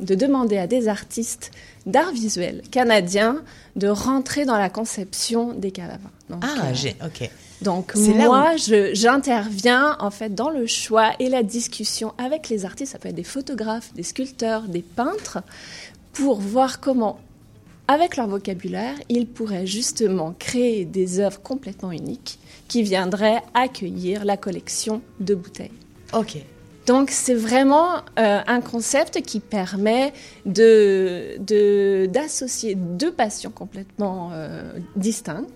[0.00, 1.50] de demander à des artistes
[1.86, 3.42] d'art visuel canadiens
[3.76, 5.98] de rentrer dans la conception des caves.
[6.30, 7.30] Donc, Ah, euh, j'ai ok.
[7.62, 12.64] donc moi, où- je- j'interviens en fait dans le choix et la discussion avec les
[12.64, 12.92] artistes.
[12.92, 15.38] Ça peut être des photographes, des sculpteurs, des peintres,
[16.12, 17.18] pour voir comment,
[17.88, 22.38] avec leur vocabulaire, ils pourraient justement créer des œuvres complètement uniques
[22.72, 25.78] qui viendraient accueillir la collection de bouteilles.
[26.14, 26.38] Ok.
[26.86, 30.14] Donc c'est vraiment euh, un concept qui permet
[30.46, 35.50] de de- d'associer deux passions complètement euh, distinctes,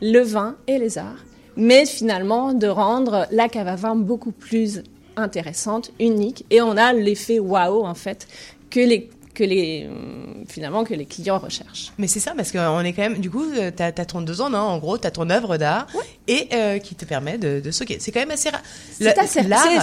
[0.00, 1.22] le vin et les arts,
[1.56, 4.82] mais finalement de rendre la cave à vin beaucoup plus
[5.16, 8.26] intéressante, unique, et on a l'effet waouh en fait
[8.70, 11.92] que les que les hum, finalement que les clients recherchent.
[11.98, 14.50] Mais c'est ça, parce qu'on est quand même, du coup, euh, t'as as 32 ans,
[14.50, 15.86] non En gros, t'as ton œuvre d'art
[16.28, 17.98] et euh, qui te permet de, de stocker.
[18.00, 18.62] C'est quand même assez rare.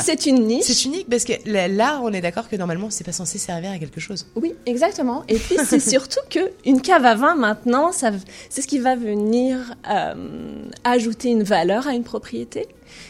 [0.04, 0.64] C'est une niche.
[0.66, 3.72] C'est unique parce que la- l'art, on est d'accord que normalement, c'est pas censé servir
[3.72, 4.26] à quelque chose.
[4.36, 5.24] Oui, exactement.
[5.28, 8.12] Et puis c'est surtout que une cave à vin maintenant, ça,
[8.50, 10.14] c'est ce qui va venir euh,
[10.84, 12.68] ajouter une valeur à une propriété,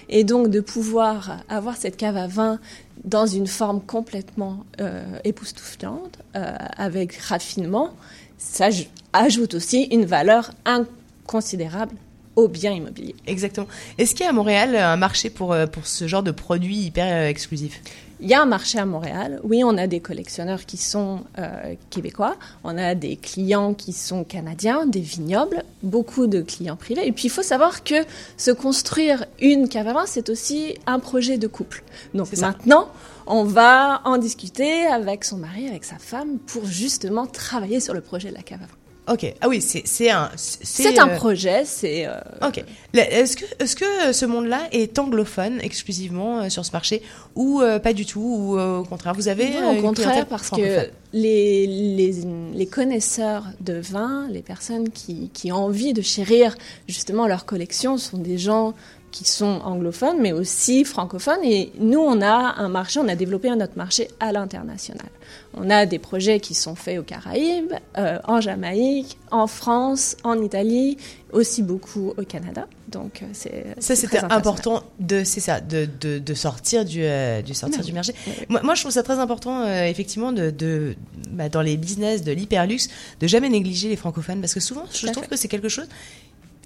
[0.09, 2.59] et donc de pouvoir avoir cette cave à vin
[3.03, 7.89] dans une forme complètement euh, époustouflante, euh, avec raffinement,
[8.37, 11.95] ça aj- ajoute aussi une valeur inconsidérable
[12.35, 13.15] au bien immobilier.
[13.27, 13.67] Exactement.
[13.97, 16.77] Est-ce qu'il y a à Montréal un marché pour, euh, pour ce genre de produits
[16.85, 17.81] hyper euh, exclusifs?
[18.22, 19.40] Il y a un marché à Montréal.
[19.43, 24.24] Oui, on a des collectionneurs qui sont euh, québécois, on a des clients qui sont
[24.24, 27.08] canadiens, des vignobles, beaucoup de clients privés.
[27.08, 27.95] Et puis, il faut savoir que
[28.38, 31.83] se construire une cave à vin, c'est aussi un projet de couple.
[32.14, 32.90] Donc maintenant,
[33.25, 38.01] on va en discuter avec son mari, avec sa femme, pour justement travailler sur le
[38.01, 38.81] projet de la cave à vin.
[39.07, 39.33] Ok.
[39.41, 40.30] Ah oui, c'est un.
[40.35, 42.05] C'est un euh, projet, c'est...
[42.05, 42.13] euh,
[42.47, 42.63] Ok.
[42.93, 47.01] Est-ce que, est-ce que ce monde-là est anglophone exclusivement euh, sur ce marché
[47.35, 50.27] ou euh, pas du tout ou euh, au contraire vous avez Non, euh, au contraire,
[50.27, 52.13] parce que les, les,
[52.53, 56.55] les connaisseurs de vin, les personnes qui, qui ont envie de chérir
[56.88, 58.73] justement leur collection sont des gens
[59.11, 61.43] qui sont anglophones, mais aussi francophones.
[61.43, 65.07] Et nous, on a un marché, on a développé un autre marché à l'international.
[65.53, 70.41] On a des projets qui sont faits aux Caraïbes, euh, en Jamaïque, en France, en
[70.41, 70.98] Italie,
[71.33, 72.67] aussi beaucoup au Canada.
[72.88, 77.41] Donc, euh, c'est Ça, c'était important de, c'est ça, de, de, de sortir du, euh,
[77.41, 77.85] du sortir Oui.
[77.85, 78.14] du marché.
[78.49, 80.95] Moi, moi, je trouve ça très important, euh, effectivement, de, de
[81.31, 85.07] bah, dans les business de l'hyperluxe, de jamais négliger les francophones, parce que souvent, je
[85.07, 85.30] trouve fait.
[85.30, 85.88] que c'est quelque chose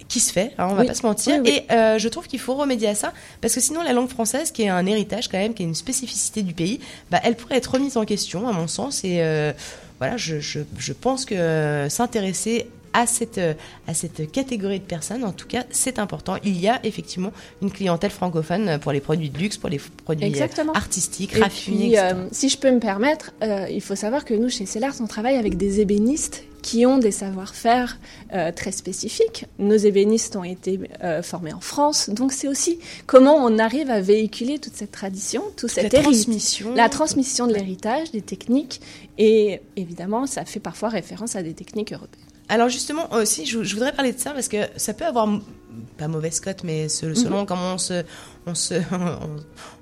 [0.08, 0.86] qui se fait, hein, on va Oui.
[0.86, 1.62] pas se mentir, Oui, oui.
[1.68, 4.52] et euh, je trouve qu'il faut remédier à ça, parce que sinon la langue française,
[4.52, 6.78] qui est un héritage quand même, qui est une spécificité du pays,
[7.10, 9.52] bah, elle pourrait être remise en question, à mon sens, et euh,
[9.98, 13.52] voilà, je, je, je pense que euh, s'intéresser à cette, euh,
[13.86, 16.36] à cette catégorie de personnes, en tout cas, c'est important.
[16.44, 20.24] Il y a effectivement une clientèle francophone pour les produits de luxe, pour les produits
[20.24, 20.72] euh, Exactement.
[20.72, 24.32] artistiques, Et raffinés, puis, euh, si je peux me permettre, euh, il faut savoir que
[24.32, 28.00] nous, chez Cellars, on travaille avec des ébénistes qui ont des savoir-faire
[28.34, 29.46] euh, très spécifiques.
[29.60, 34.00] Nos ébénistes ont été euh, formés en France, donc c'est aussi comment on arrive à
[34.00, 36.74] véhiculer toute cette tradition, tout cet la transmission.
[36.74, 38.80] la transmission de l'héritage, des techniques,
[39.16, 42.25] et évidemment, ça fait parfois référence à des techniques européennes.
[42.48, 45.28] Alors justement aussi, je, je voudrais parler de ça parce que ça peut avoir
[45.98, 47.46] pas mauvaise cote, mais se- selon Mhm.
[47.46, 48.04] comment on se,
[48.46, 48.74] on se,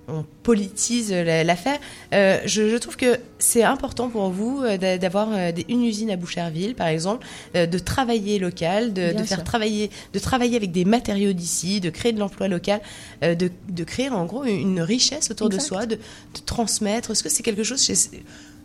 [0.09, 1.79] on, on politise la- l'affaire.
[2.15, 6.11] euh, je, je trouve que c'est important pour vous euh, d'a- d'avoir euh, une usine
[6.11, 10.85] à Boucherville, par exemple, euh, de travailler local, de, faire travailler, de travailler avec des
[10.87, 12.81] matériaux d'ici, de créer de l'emploi local,
[13.23, 16.01] euh, de, de créer en gros une richesse autour de soi, de, de
[16.47, 17.11] transmettre.
[17.11, 17.95] Est-ce que c'est quelque chose chez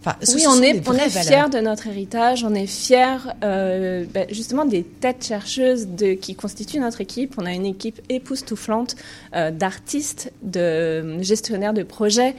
[0.01, 4.05] Enfin, ce Oui, on est, on est fiers de notre héritage, on est fiers euh,
[4.13, 7.35] ben, justement des têtes chercheuses de, qui constituent notre équipe.
[7.37, 8.95] On a une équipe époustouflante
[9.35, 12.35] euh, d'artistes, de gestionnaires de projets,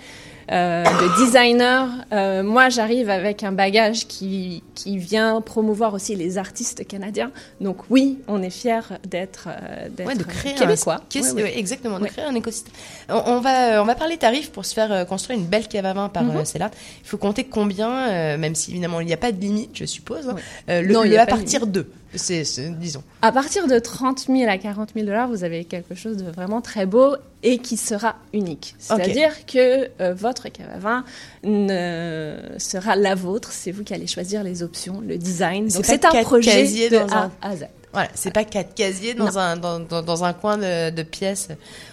[0.51, 1.87] euh, de designers.
[2.13, 7.31] Euh, moi, j'arrive avec un bagage qui, qui vient promouvoir aussi les artistes canadiens.
[7.61, 9.49] Donc oui, on est fiers d'être
[9.97, 10.95] d'être Ouais, de créer québécois.
[11.15, 11.59] un Ouais, ouais.
[11.59, 12.73] exactement de créer un écosystème
[13.09, 15.87] on, on va on va parler tarifs pour se faire euh, construire une belle cave
[15.87, 16.71] à vin par Cellart.
[17.03, 20.29] il faut compter combien même si évidemment il n'y a pas de limite je suppose
[20.29, 20.37] hein.
[20.69, 22.43] Le, Non, il y a à partir de c'est
[22.79, 26.31] disons À partir de 30 000 à 40 000 dollars, vous avez quelque chose de
[26.31, 28.75] vraiment très beau et qui sera unique.
[28.79, 31.05] C'est-à-dire que euh, votre cave à vin
[31.45, 33.51] ne sera la vôtre.
[33.53, 35.69] C'est vous qui allez choisir les options, le design.
[35.69, 37.65] Donc c'est un projet de dans A un- à Z.
[37.93, 39.37] Voilà, c'est pas quatre casiers dans Non.
[39.39, 41.49] un dans, dans, dans un coin de, de pièce.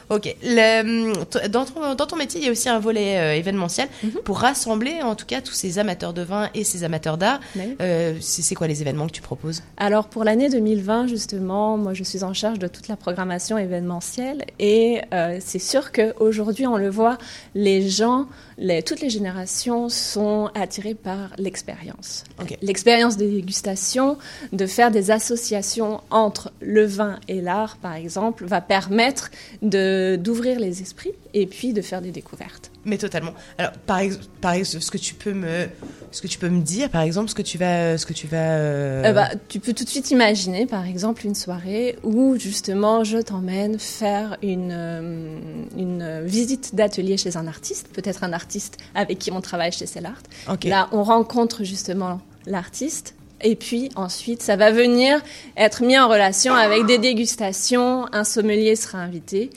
[0.10, 0.34] Ok.
[0.44, 1.14] Le, hum,
[1.50, 4.12] dans ton dans ton métier, il y a aussi un volet euh, événementiel Mhm.
[4.24, 7.40] pour rassembler en tout cas tous ces amateurs de vin et ces amateurs d'art.
[7.56, 7.76] Oui.
[7.82, 9.64] Euh, c'est quoi les événements que tu proposes?
[9.78, 14.46] Alors pour l'année 2020, justement, moi je suis en charge de toute la programmation événementielle
[14.60, 17.18] et euh, c'est sûr qu'aujourd'hui, on le voit,
[17.56, 18.28] les gens,
[18.58, 22.24] les, toutes les générations sont attirées par l'expérience.
[22.62, 24.18] L'expérience de dégustation,
[24.54, 29.30] de faire des associations entre le vin et l'art, par exemple, va permettre
[29.62, 32.72] de- d'ouvrir les esprits et puis de faire des découvertes.
[32.86, 33.34] Mais totalement.
[33.58, 35.68] Alors, par exemple, par exemple, ce que tu peux me,
[36.12, 38.28] ce que tu peux me dire, par exemple, ce que tu vas, ce que tu
[38.28, 38.52] vas.
[38.58, 43.04] euh, Euh, bah, tu peux tout de suite imaginer, par exemple, une soirée où justement
[43.04, 45.38] je t'emmène faire une, euh,
[45.78, 50.22] une visite d'atelier chez un artiste, peut-être un artiste avec qui on travaille chez Cellart.
[50.70, 53.16] Là, on rencontre justement l'artiste.
[53.42, 55.22] Et puis ensuite, ça va venir
[55.56, 58.06] être mis en relation avec des dégustations.
[58.14, 59.50] Un sommelier sera invité.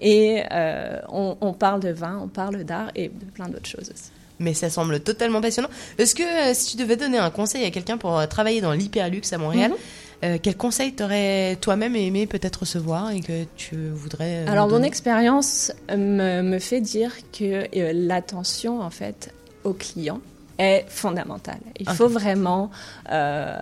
[0.00, 3.90] Et euh, on, on parle de vin, on parle d'art et de plein d'autres choses
[3.92, 4.10] aussi.
[4.38, 5.68] Mais ça semble totalement passionnant.
[5.98, 8.72] Est-ce que euh, si tu devais donner un conseil à quelqu'un pour euh, travailler dans
[8.72, 9.76] l'hyperluxe à Montréal, Mhm.
[10.24, 14.82] euh, quel conseil t'aurais toi-même aimé peut-être recevoir et que tu voudrais euh, Alors, mon
[14.82, 19.32] expérience me, me fait dire que euh, l'attention, en fait,
[19.64, 20.20] au client
[20.60, 21.58] est fondamentale.
[21.78, 22.70] Il faut vraiment
[23.10, 23.56] euh,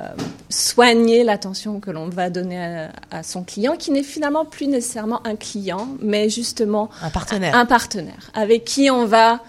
[0.49, 5.27] soigner l'attention que l'on va donner à, à son client, qui n'est finalement plus nécessairement
[5.27, 9.41] un client, mais justement un partenaire, un partenaire avec qui on va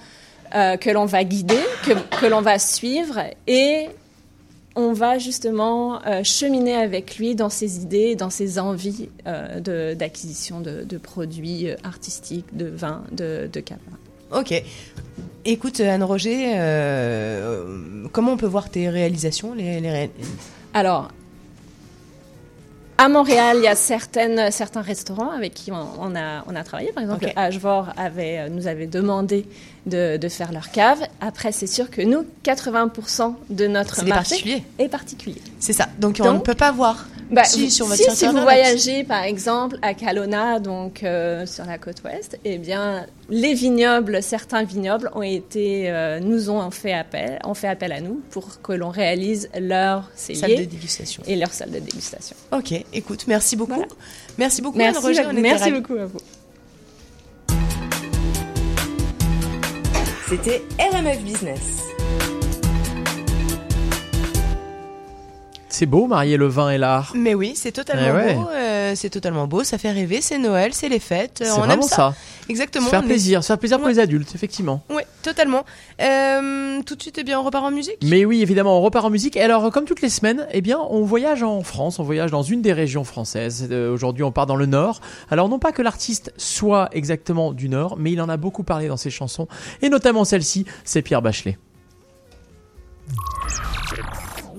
[0.55, 3.89] euh, que l'on va guider, que, que l'on va suivre et
[4.75, 10.61] on va justement euh, cheminer avec lui dans ses idées, dans ses envies euh, d'acquisition
[10.61, 13.79] de, de produits artistiques, de vins, de, de cave.
[14.31, 14.63] Ok.
[15.51, 20.11] Écoute, Anne-Roger, euh, comment on peut voir tes réalisations les, les ré-
[20.75, 21.07] Alors,
[22.99, 26.63] à Montréal, il y a certaines, certains restaurants avec qui on, on a, on a
[26.63, 26.91] travaillé.
[26.91, 27.31] Par exemple.
[27.35, 29.45] Ashvor avait, euh, nous avait demandé
[29.85, 30.99] de, de faire leur cave.
[31.21, 35.41] Après, c'est sûr que nous, 80% de notre marché est particulier.
[35.59, 35.87] C'est ça.
[35.97, 37.07] Donc, on ne peut pas voir.
[37.31, 38.43] Bah, si, vous- sur votre si, site si vous internet.
[38.43, 44.23] voyagez par exemple à Kelowna, donc euh, sur la côte ouest, eh bien les vignobles,
[44.23, 48.61] certains vignobles ont été, euh, nous ont fait appel, ont fait appel à nous pour
[48.63, 51.21] que l'on réalise leur Salle de dégustation.
[51.27, 52.35] et leur salle de dégustation.
[52.51, 53.85] Ok, écoute, merci beaucoup.
[54.39, 55.23] Merci beaucoup, Merci, Anne-Roger.
[55.29, 56.19] on merci beaucoup à vous.
[60.27, 61.59] C'était RMF Business.
[65.71, 67.11] C'est beau, marier le vin et l'art.
[67.15, 68.33] Mais oui, c'est totalement Eh ouais.
[68.33, 68.49] beau.
[68.49, 69.63] euh, c'est totalement beau.
[69.63, 70.19] Ça fait rêver.
[70.19, 71.41] C'est Noël, c'est les fêtes.
[71.41, 71.95] euh, C'est on aime vraiment ça.
[71.95, 72.15] ça.
[72.49, 72.85] Exactement.
[72.85, 73.93] Se faire on est- plaisir, se faire plaisir pour Ouais.
[73.93, 74.81] les adultes, effectivement.
[74.89, 75.63] Oui, totalement.
[76.01, 77.97] Euh, tout de suite, eh bien, on repart en musique?
[78.03, 79.37] Mais oui, évidemment, on repart en musique.
[79.37, 82.41] Et alors, comme toutes les semaines, eh bien, on voyage en France, on voyage dans
[82.43, 83.67] une des régions françaises.
[83.69, 85.01] Euh, Aujourd'hui, on part dans le Nord.
[85.29, 88.87] Alors, non pas que l'artiste soit exactement du Nord, mais il en a beaucoup parlé
[88.87, 89.47] dans ses chansons,
[89.83, 91.59] et notamment celle-ci, c'est Pierre Bachelet.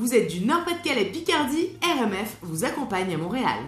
[0.01, 3.59] Vous êtes du Nord-Pas-de-Calais Picardie, RMF vous accompagne à Montréal.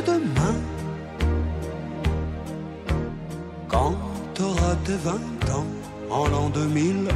[0.00, 0.56] Demain.
[3.68, 3.96] Quand
[4.34, 5.66] t'auras tes vingt ans,
[6.10, 7.12] en l'an 2001.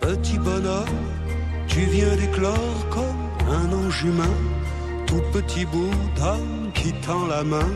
[0.00, 1.06] Petit bonhomme,
[1.66, 4.36] tu viens d'éclore comme un ange humain,
[5.06, 7.70] tout petit bout d'âme qui tend la main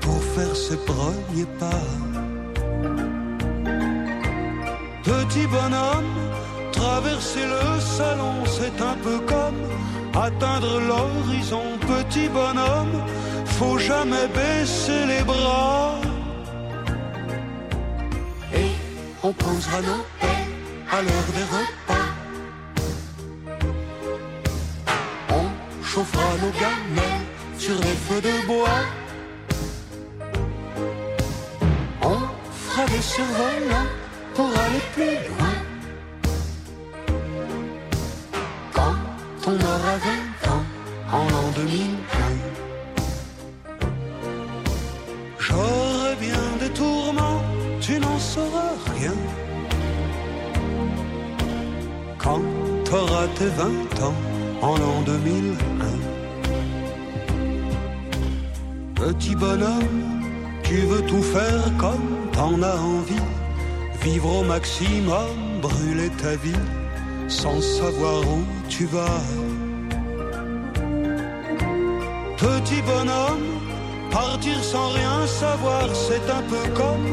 [0.00, 1.86] pour faire ses premiers pas.
[5.02, 6.14] Petit bonhomme,
[6.72, 9.75] traverser le salon, c'est un peu comme
[10.16, 11.64] atteindre l'horizon.
[11.80, 13.02] Petit bonhomme,
[13.58, 16.00] faut jamais baisser les bras.
[18.54, 18.70] Et
[19.22, 20.56] on posera nos pelles
[20.90, 22.08] à l'heure des repas.
[25.30, 27.26] On chauffera nos gamelles
[27.58, 28.82] sur les feux de bois.
[32.02, 32.18] On
[32.52, 33.90] fera des survolants
[34.34, 35.65] pour aller plus loin.
[53.46, 54.14] T'auras tes 20 ans,
[54.62, 55.84] en l'an 2001.
[58.94, 60.22] Petit bonhomme,
[60.62, 63.14] tu veux tout faire comme t'en as envie.
[64.02, 66.62] Vivre au maximum, brûler ta vie,
[67.28, 69.20] sans savoir où tu vas.
[72.36, 73.46] Petit bonhomme,
[74.10, 77.06] partir sans rien savoir, c'est un peu comme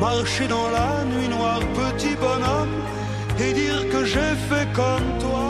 [0.00, 1.60] marcher dans la nuit noire.
[1.74, 2.74] Petit bonhomme,
[3.38, 5.49] et dire que j'ai fait comme toi.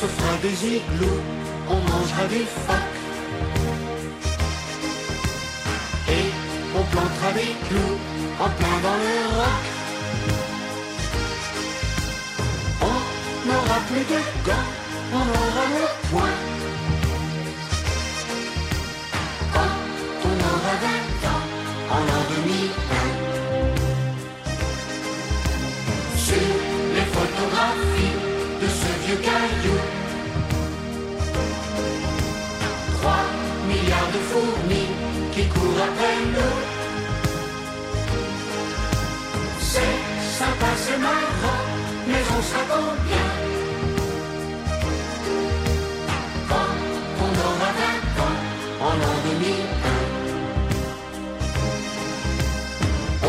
[0.00, 1.22] Se fera des igloos,
[1.68, 3.00] on mangera des phoques.
[6.08, 6.26] Et
[6.78, 7.98] on plantera des clous
[8.44, 9.64] en plein dans le roc.
[12.90, 12.98] On
[13.46, 14.70] n'aura plus de gants,
[15.18, 16.38] on aura le poing.
[19.54, 19.76] Quand
[20.28, 21.44] on aura 20 ans,
[21.94, 23.10] en l'an 2001.
[26.26, 26.52] Sur
[26.96, 28.16] les photographies
[28.62, 29.89] de ce vieux caillou.
[34.12, 34.88] De fourmis
[35.32, 36.56] qui courent après nous.
[39.70, 39.96] C'est
[40.38, 41.64] sympa, c'est marrant,
[42.08, 43.28] mais on sera combien
[46.50, 46.76] Quand
[47.24, 48.38] on aura 20 ans,
[48.86, 50.10] en l'an 2001.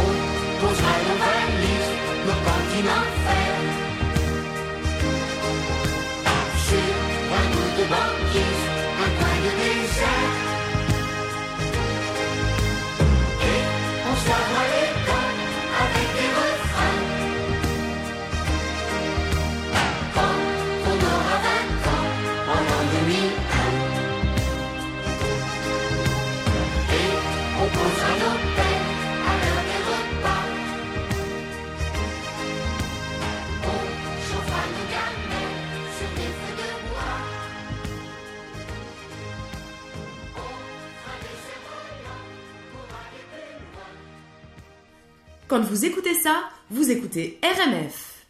[0.02, 0.10] On
[0.62, 1.94] posera nos valises,
[2.28, 3.54] nos cantines fer.
[6.68, 6.94] Sur
[7.40, 8.64] un bout de banquise,
[9.04, 10.51] un coin de désert.
[14.32, 15.01] On
[45.52, 48.26] Quand vous écoutez ça, vous écoutez RMF.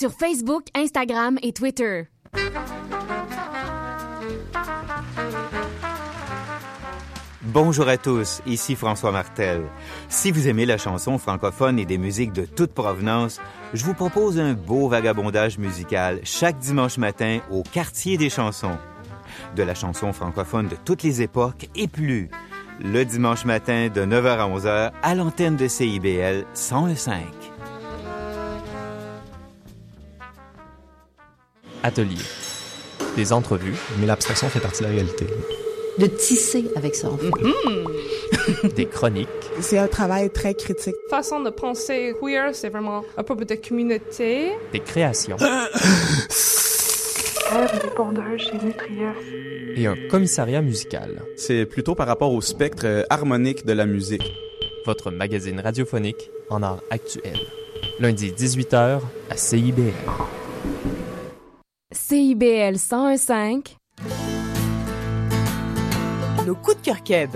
[0.00, 2.04] sur Facebook, Instagram et Twitter.
[7.42, 9.60] Bonjour à tous, ici François Martel.
[10.08, 13.42] Si vous aimez la chanson francophone et des musiques de toute provenance,
[13.74, 18.78] je vous propose un beau vagabondage musical chaque dimanche matin au quartier des chansons.
[19.54, 22.30] De la chanson francophone de toutes les époques et plus.
[22.82, 27.39] Le dimanche matin de 9h à 11h à l'antenne de CIBL 105.
[31.82, 32.16] atelier,
[33.16, 33.76] des entrevues.
[33.98, 35.26] Mais l'abstraction fait partie de la réalité.
[35.98, 37.30] De tisser avec ça, en fait.
[37.42, 38.70] Mhm.
[38.76, 39.28] Des chroniques.
[39.60, 40.94] C'est un travail très critique.
[41.10, 44.52] Façon de penser queer, c'est vraiment un peu de communauté.
[44.72, 45.36] Des créations.
[45.40, 45.68] Ah.
[49.76, 51.22] Et un commissariat musical.
[51.36, 54.32] C'est plutôt par rapport au spectre euh, harmonique de la musique.
[54.86, 57.38] Votre magazine radiophonique en art actuel.
[57.98, 59.00] Lundi 18h
[59.30, 59.92] à CIBL.
[61.92, 63.76] CIBL 101.5.
[66.46, 67.30] Nos coups de cœur keb.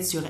[0.00, 0.22] sur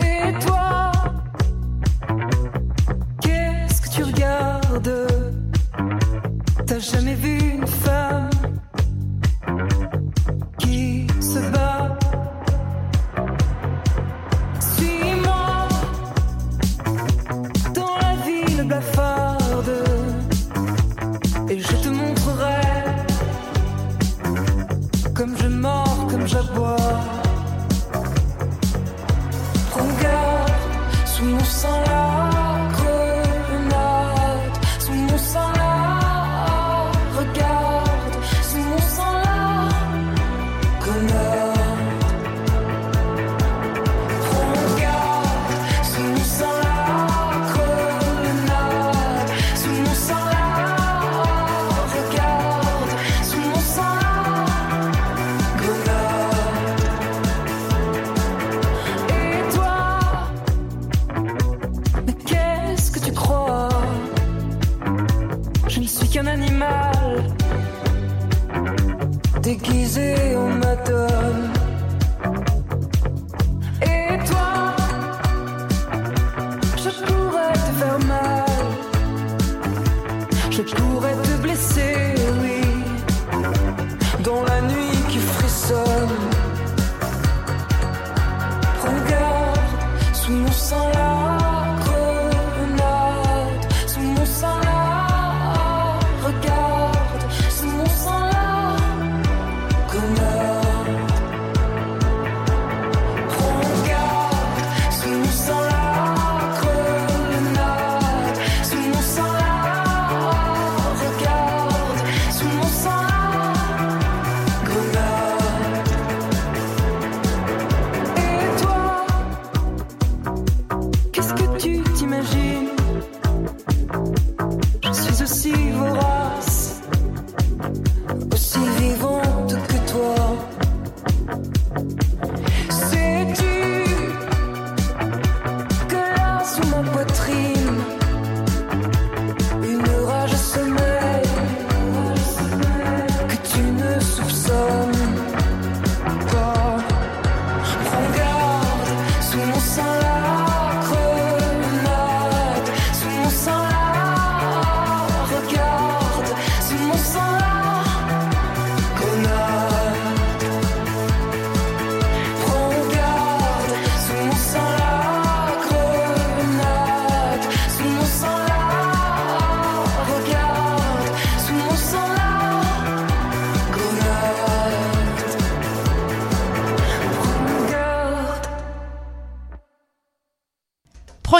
[0.00, 0.92] Et toi,
[3.20, 5.08] qu'est-ce que tu regardes?
[6.66, 8.01] T'as jamais vu une femme?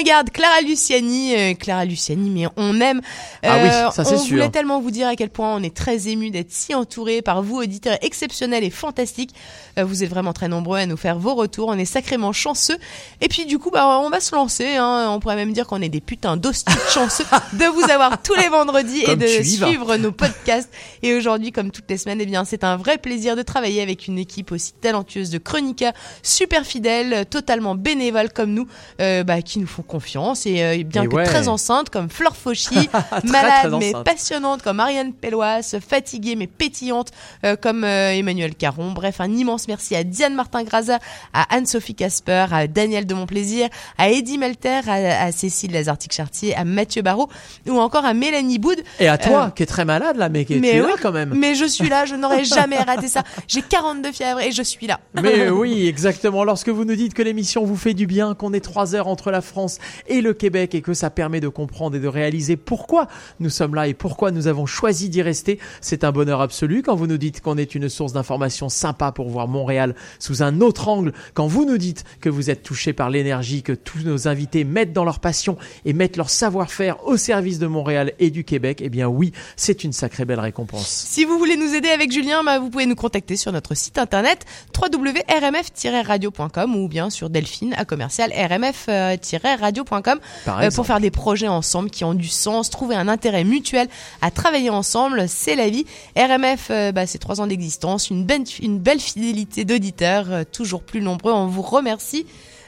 [0.02, 3.00] Prends garde, Clara Luciani, euh, Clara Luciani, mais on aime.
[3.42, 6.08] Ah oui, ça, c'est on voulait tellement vous dire à quel point on est très
[6.08, 9.34] ému d'être si entouré par vous, auditeurs exceptionnels et fantastiques.
[9.78, 11.68] Euh, vous êtes vraiment très nombreux à nous faire vos retours.
[11.68, 12.78] On est sacrément chanceux.
[13.20, 14.76] Et puis du coup, bah, on va se lancer.
[14.76, 15.08] Hein.
[15.10, 18.48] On pourrait même dire qu'on est des putains d'hostiles chanceux de vous avoir tous les
[18.48, 20.70] vendredis et de suivre nos podcasts.
[21.02, 24.06] Et aujourd'hui, comme toutes les semaines, eh bien, c'est un vrai plaisir de travailler avec
[24.06, 28.66] une équipe aussi talentueuse de chroniqueurs super fidèles, totalement bénévoles comme nous,
[29.00, 31.24] euh, bah, qui nous font confiance et euh, bien Et que ouais.
[31.32, 32.88] très enceintes comme Flore Fauchy,
[33.32, 37.10] malade très mais passionnante comme Ariane Pellois, fatiguée mais pétillante
[37.44, 38.92] euh, comme euh, Emmanuel Caron.
[38.92, 40.98] Bref, un immense merci à Diane Martin-Graza,
[41.32, 46.64] à Anne-Sophie Casper, à Daniel de Montplaisir, à Eddie Melter, à, à Cécile Lazartic-Chartier, à
[46.64, 47.28] Mathieu Barrault
[47.66, 48.78] ou encore à Mélanie Boud.
[49.00, 50.80] Et à toi, Euh, qui est très malade là, mais qui est mais tu es
[50.82, 51.32] oui, là quand même.
[51.34, 53.22] Mais je suis là, je n'aurais jamais raté ça.
[53.48, 55.00] J'ai 42 fièvres et je suis là.
[55.22, 56.44] Mais oui, exactement.
[56.44, 59.30] Lorsque vous nous dites que l'émission vous fait du bien, qu'on est trois heures entre
[59.30, 63.06] la France et le Québec et que ça permet de comprendre et de réaliser pourquoi
[63.40, 66.82] nous sommes là et pourquoi nous avons choisi d'y rester, c'est un bonheur absolu.
[66.82, 70.60] Quand vous nous dites qu'on est une source d'information sympa pour voir Montréal sous un
[70.60, 74.28] autre angle, quand vous nous dites que vous êtes touché par l'énergie que tous nos
[74.28, 78.44] invités mettent dans leur passion et mettent leur savoir-faire au service de Montréal et du
[78.44, 80.86] Québec, eh bien oui, c'est une sacrée belle récompense.
[80.86, 83.98] Si vous voulez nous aider avec Julien, bah, vous pouvez nous contacter sur notre site
[83.98, 84.44] internet
[84.76, 90.18] www.rmf-radio.com ou bien sur Delphine à commercial rmf-radio.com
[90.48, 90.74] euh, exemple.
[90.74, 93.88] pour faire des projets ensemble qui ont du sens, trouver un intérêt mutuel
[94.20, 95.86] à travailler ensemble, c'est la vie.
[96.16, 101.32] RMF, euh, bah, c'est trois ans d'existence, une belle, fidélité d'auditeurs, euh, toujours plus nombreux.
[101.32, 102.26] On vous remercie.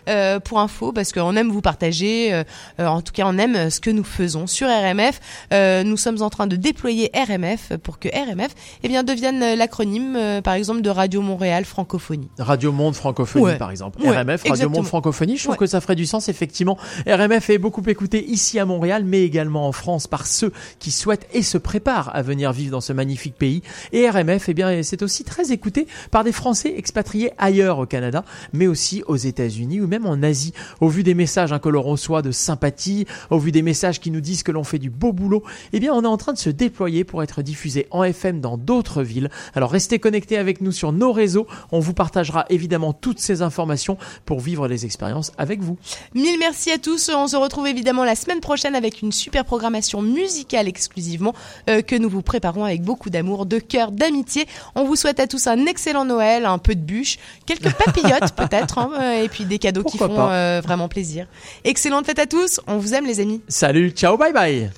[0.09, 2.45] Euh, pour info parce qu'on aime vous partager euh,
[2.81, 5.21] euh, en tout cas on aime ce que nous faisons sur RMF
[5.53, 10.17] Euh, nous sommes en train de déployer RMF pour que RMF eh bien devienne l'acronyme
[10.17, 13.57] euh, par exemple de Radio Montréal Francophonie Radio Monde Francophonie, Ouais.
[13.59, 14.01] par exemple.
[14.03, 14.71] Ouais, RMF, Radio exactement.
[14.79, 15.37] Monde Francophonie.
[15.37, 15.59] Je trouve Ouais.
[15.59, 16.77] que ça ferait du sens, effectivement.
[17.07, 21.27] RMF est beaucoup écouté ici à Montréal, mais également en France par ceux qui souhaitent
[21.33, 23.63] et se préparent à venir vivre dans ce magnifique pays.
[23.93, 28.25] Et RMF, eh bien, c'est aussi très écouté par des Français expatriés ailleurs au Canada,
[28.53, 30.53] mais aussi aux États-Unis ou même en Asie.
[30.81, 34.11] Au vu des messages hein, que l'on reçoit de sympathie, au vu des messages qui
[34.11, 35.43] nous disent que l'on fait du beau boulot,
[35.73, 38.59] eh bien, on est en train de se déployer pour être diffusé en FM dans
[38.59, 39.31] d'autres villes.
[39.55, 41.47] Alors, restez connectés avec nous sur nos réseaux.
[41.73, 45.79] On vous partagera évidemment toutes ces informations pour vivre les expériences avec vous.
[46.15, 47.11] Mille merci à tous.
[47.15, 51.35] On se retrouve évidemment la semaine prochaine avec une super programmation musicale exclusivement
[51.69, 54.47] euh, que nous vous préparons avec beaucoup d'amour, de cœur, d'amitié.
[54.75, 58.79] On vous souhaite à tous un excellent Noël, un peu de bûche, quelques papillotes peut-être,
[58.79, 60.35] hein, euh, et puis des cadeaux qui Pourquoi font pas.
[60.35, 61.27] euh, vraiment plaisir.
[61.65, 62.61] Excellente fête à tous.
[62.67, 63.43] On vous aime les amis.
[63.49, 64.71] Salut, ciao, bye bye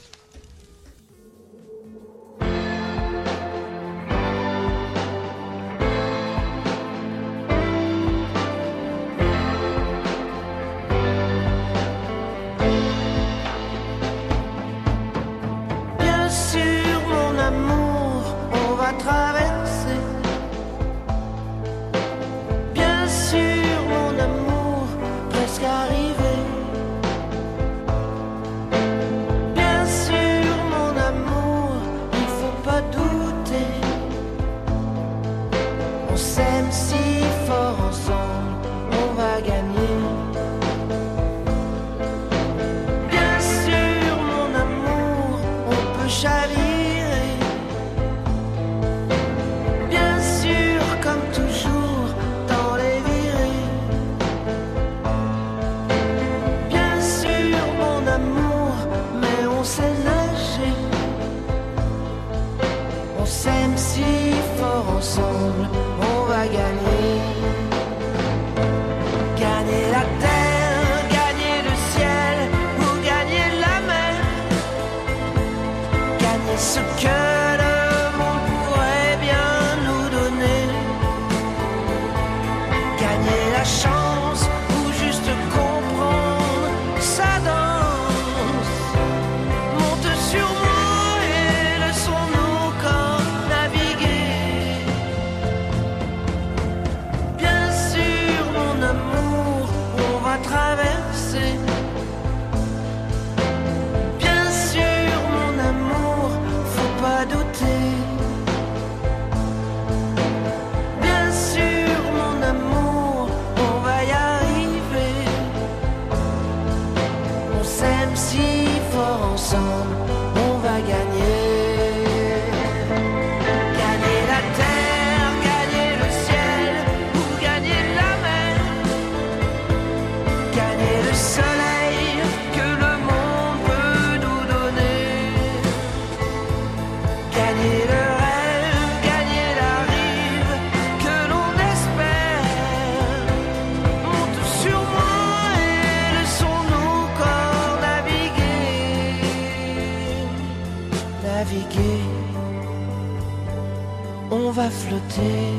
[154.57, 155.56] va flotter.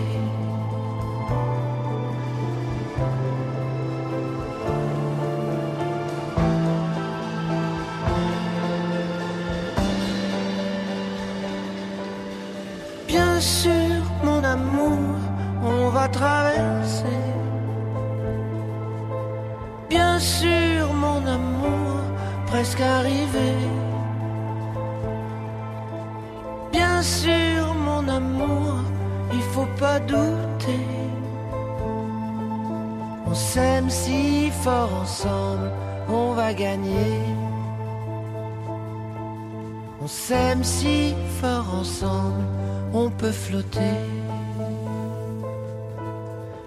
[40.00, 42.45] On s'aime si fort ensemble,
[42.93, 43.98] on peut flotter.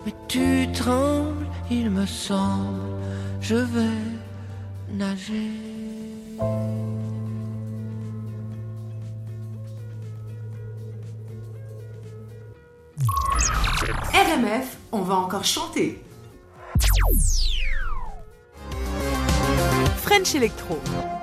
[0.05, 2.79] Mais tu trembles, il me semble,
[3.41, 4.05] je vais
[4.93, 5.51] nager.
[14.13, 16.03] RMF, on va encore chanter.
[19.97, 21.20] French Electro.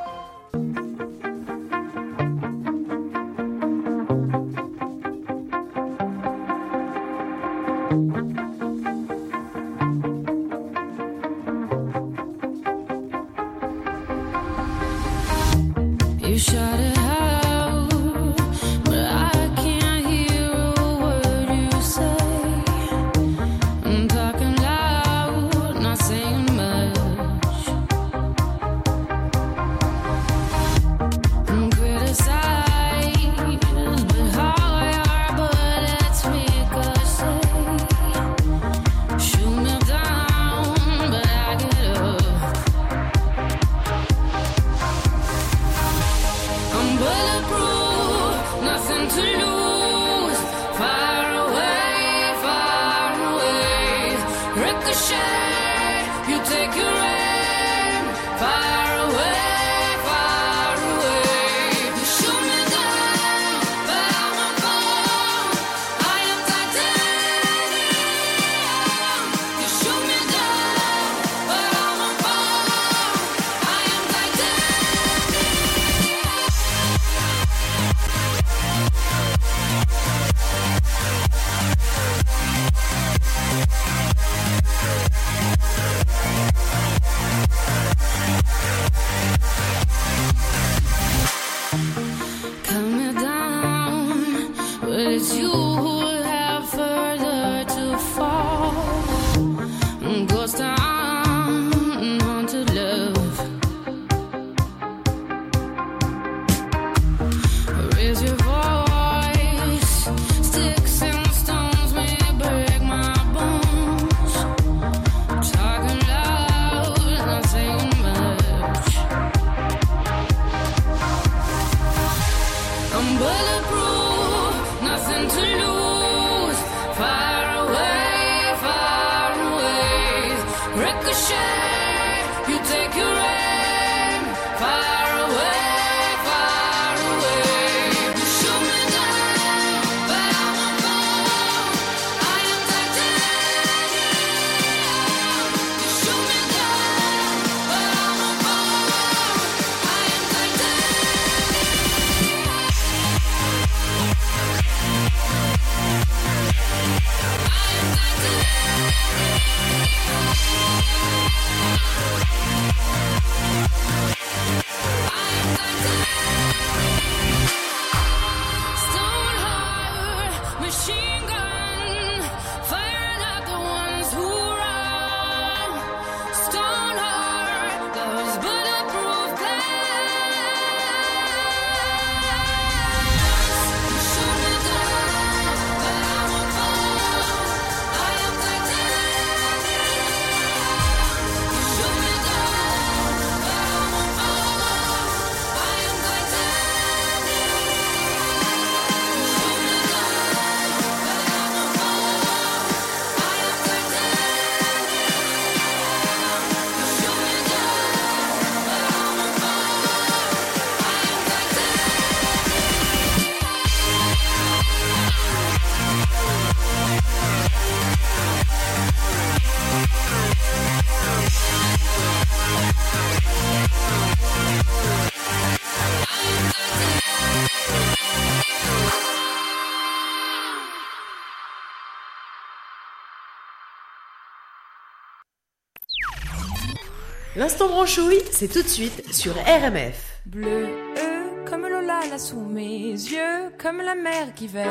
[237.47, 240.19] L'instant branchouille, c'est tout de suite sur RMF.
[240.25, 240.65] Bleu
[240.97, 244.65] euh, comme Lola là sous mes yeux, comme la mer qui veille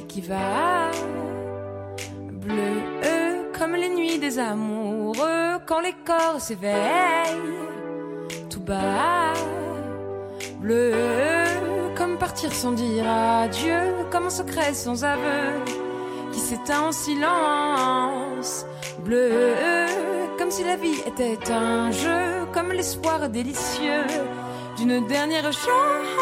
[0.00, 0.90] et qui va.
[2.30, 2.54] Bleu
[3.04, 6.72] euh, comme les nuits des amoureux, quand les corps s'éveillent
[8.48, 9.34] tout bas.
[10.60, 15.60] Bleu euh, comme partir sans dire adieu, comme un secret sans aveu
[16.32, 18.64] qui s'éteint en silence.
[19.04, 19.54] Bleu
[20.38, 24.06] comme si la vie était un jeu, comme l'espoir délicieux
[24.76, 26.12] d'une dernière chance.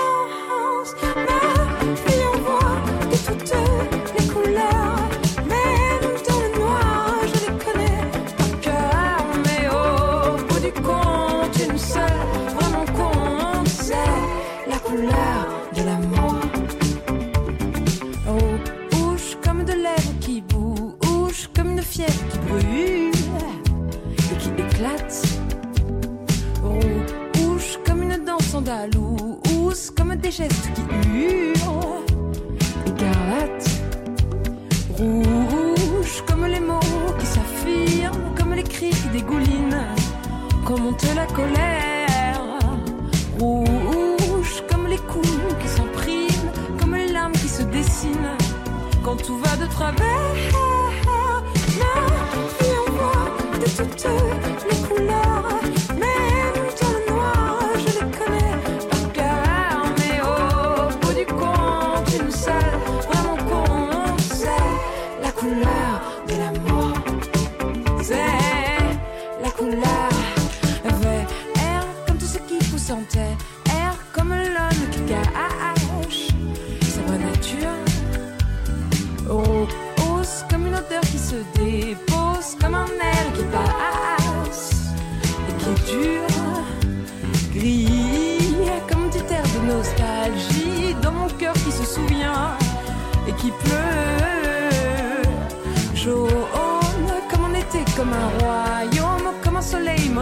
[29.96, 32.04] Comme des gestes qui hurlent,
[32.86, 33.68] écarlate.
[34.96, 36.78] Rouge comme les mots
[37.18, 39.86] qui s'affirment, comme les cris qui dégoulinent,
[40.64, 42.58] quand monte la colère.
[43.40, 45.28] Rouge comme les coups
[45.60, 48.36] qui s'impriment, comme les larmes qui se dessinent,
[49.02, 50.20] quand tout va de travers.
[53.00, 54.06] Ma de toutes
[54.70, 54.79] les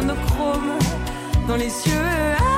[0.01, 0.79] monochrome
[1.49, 2.58] dans les cieux.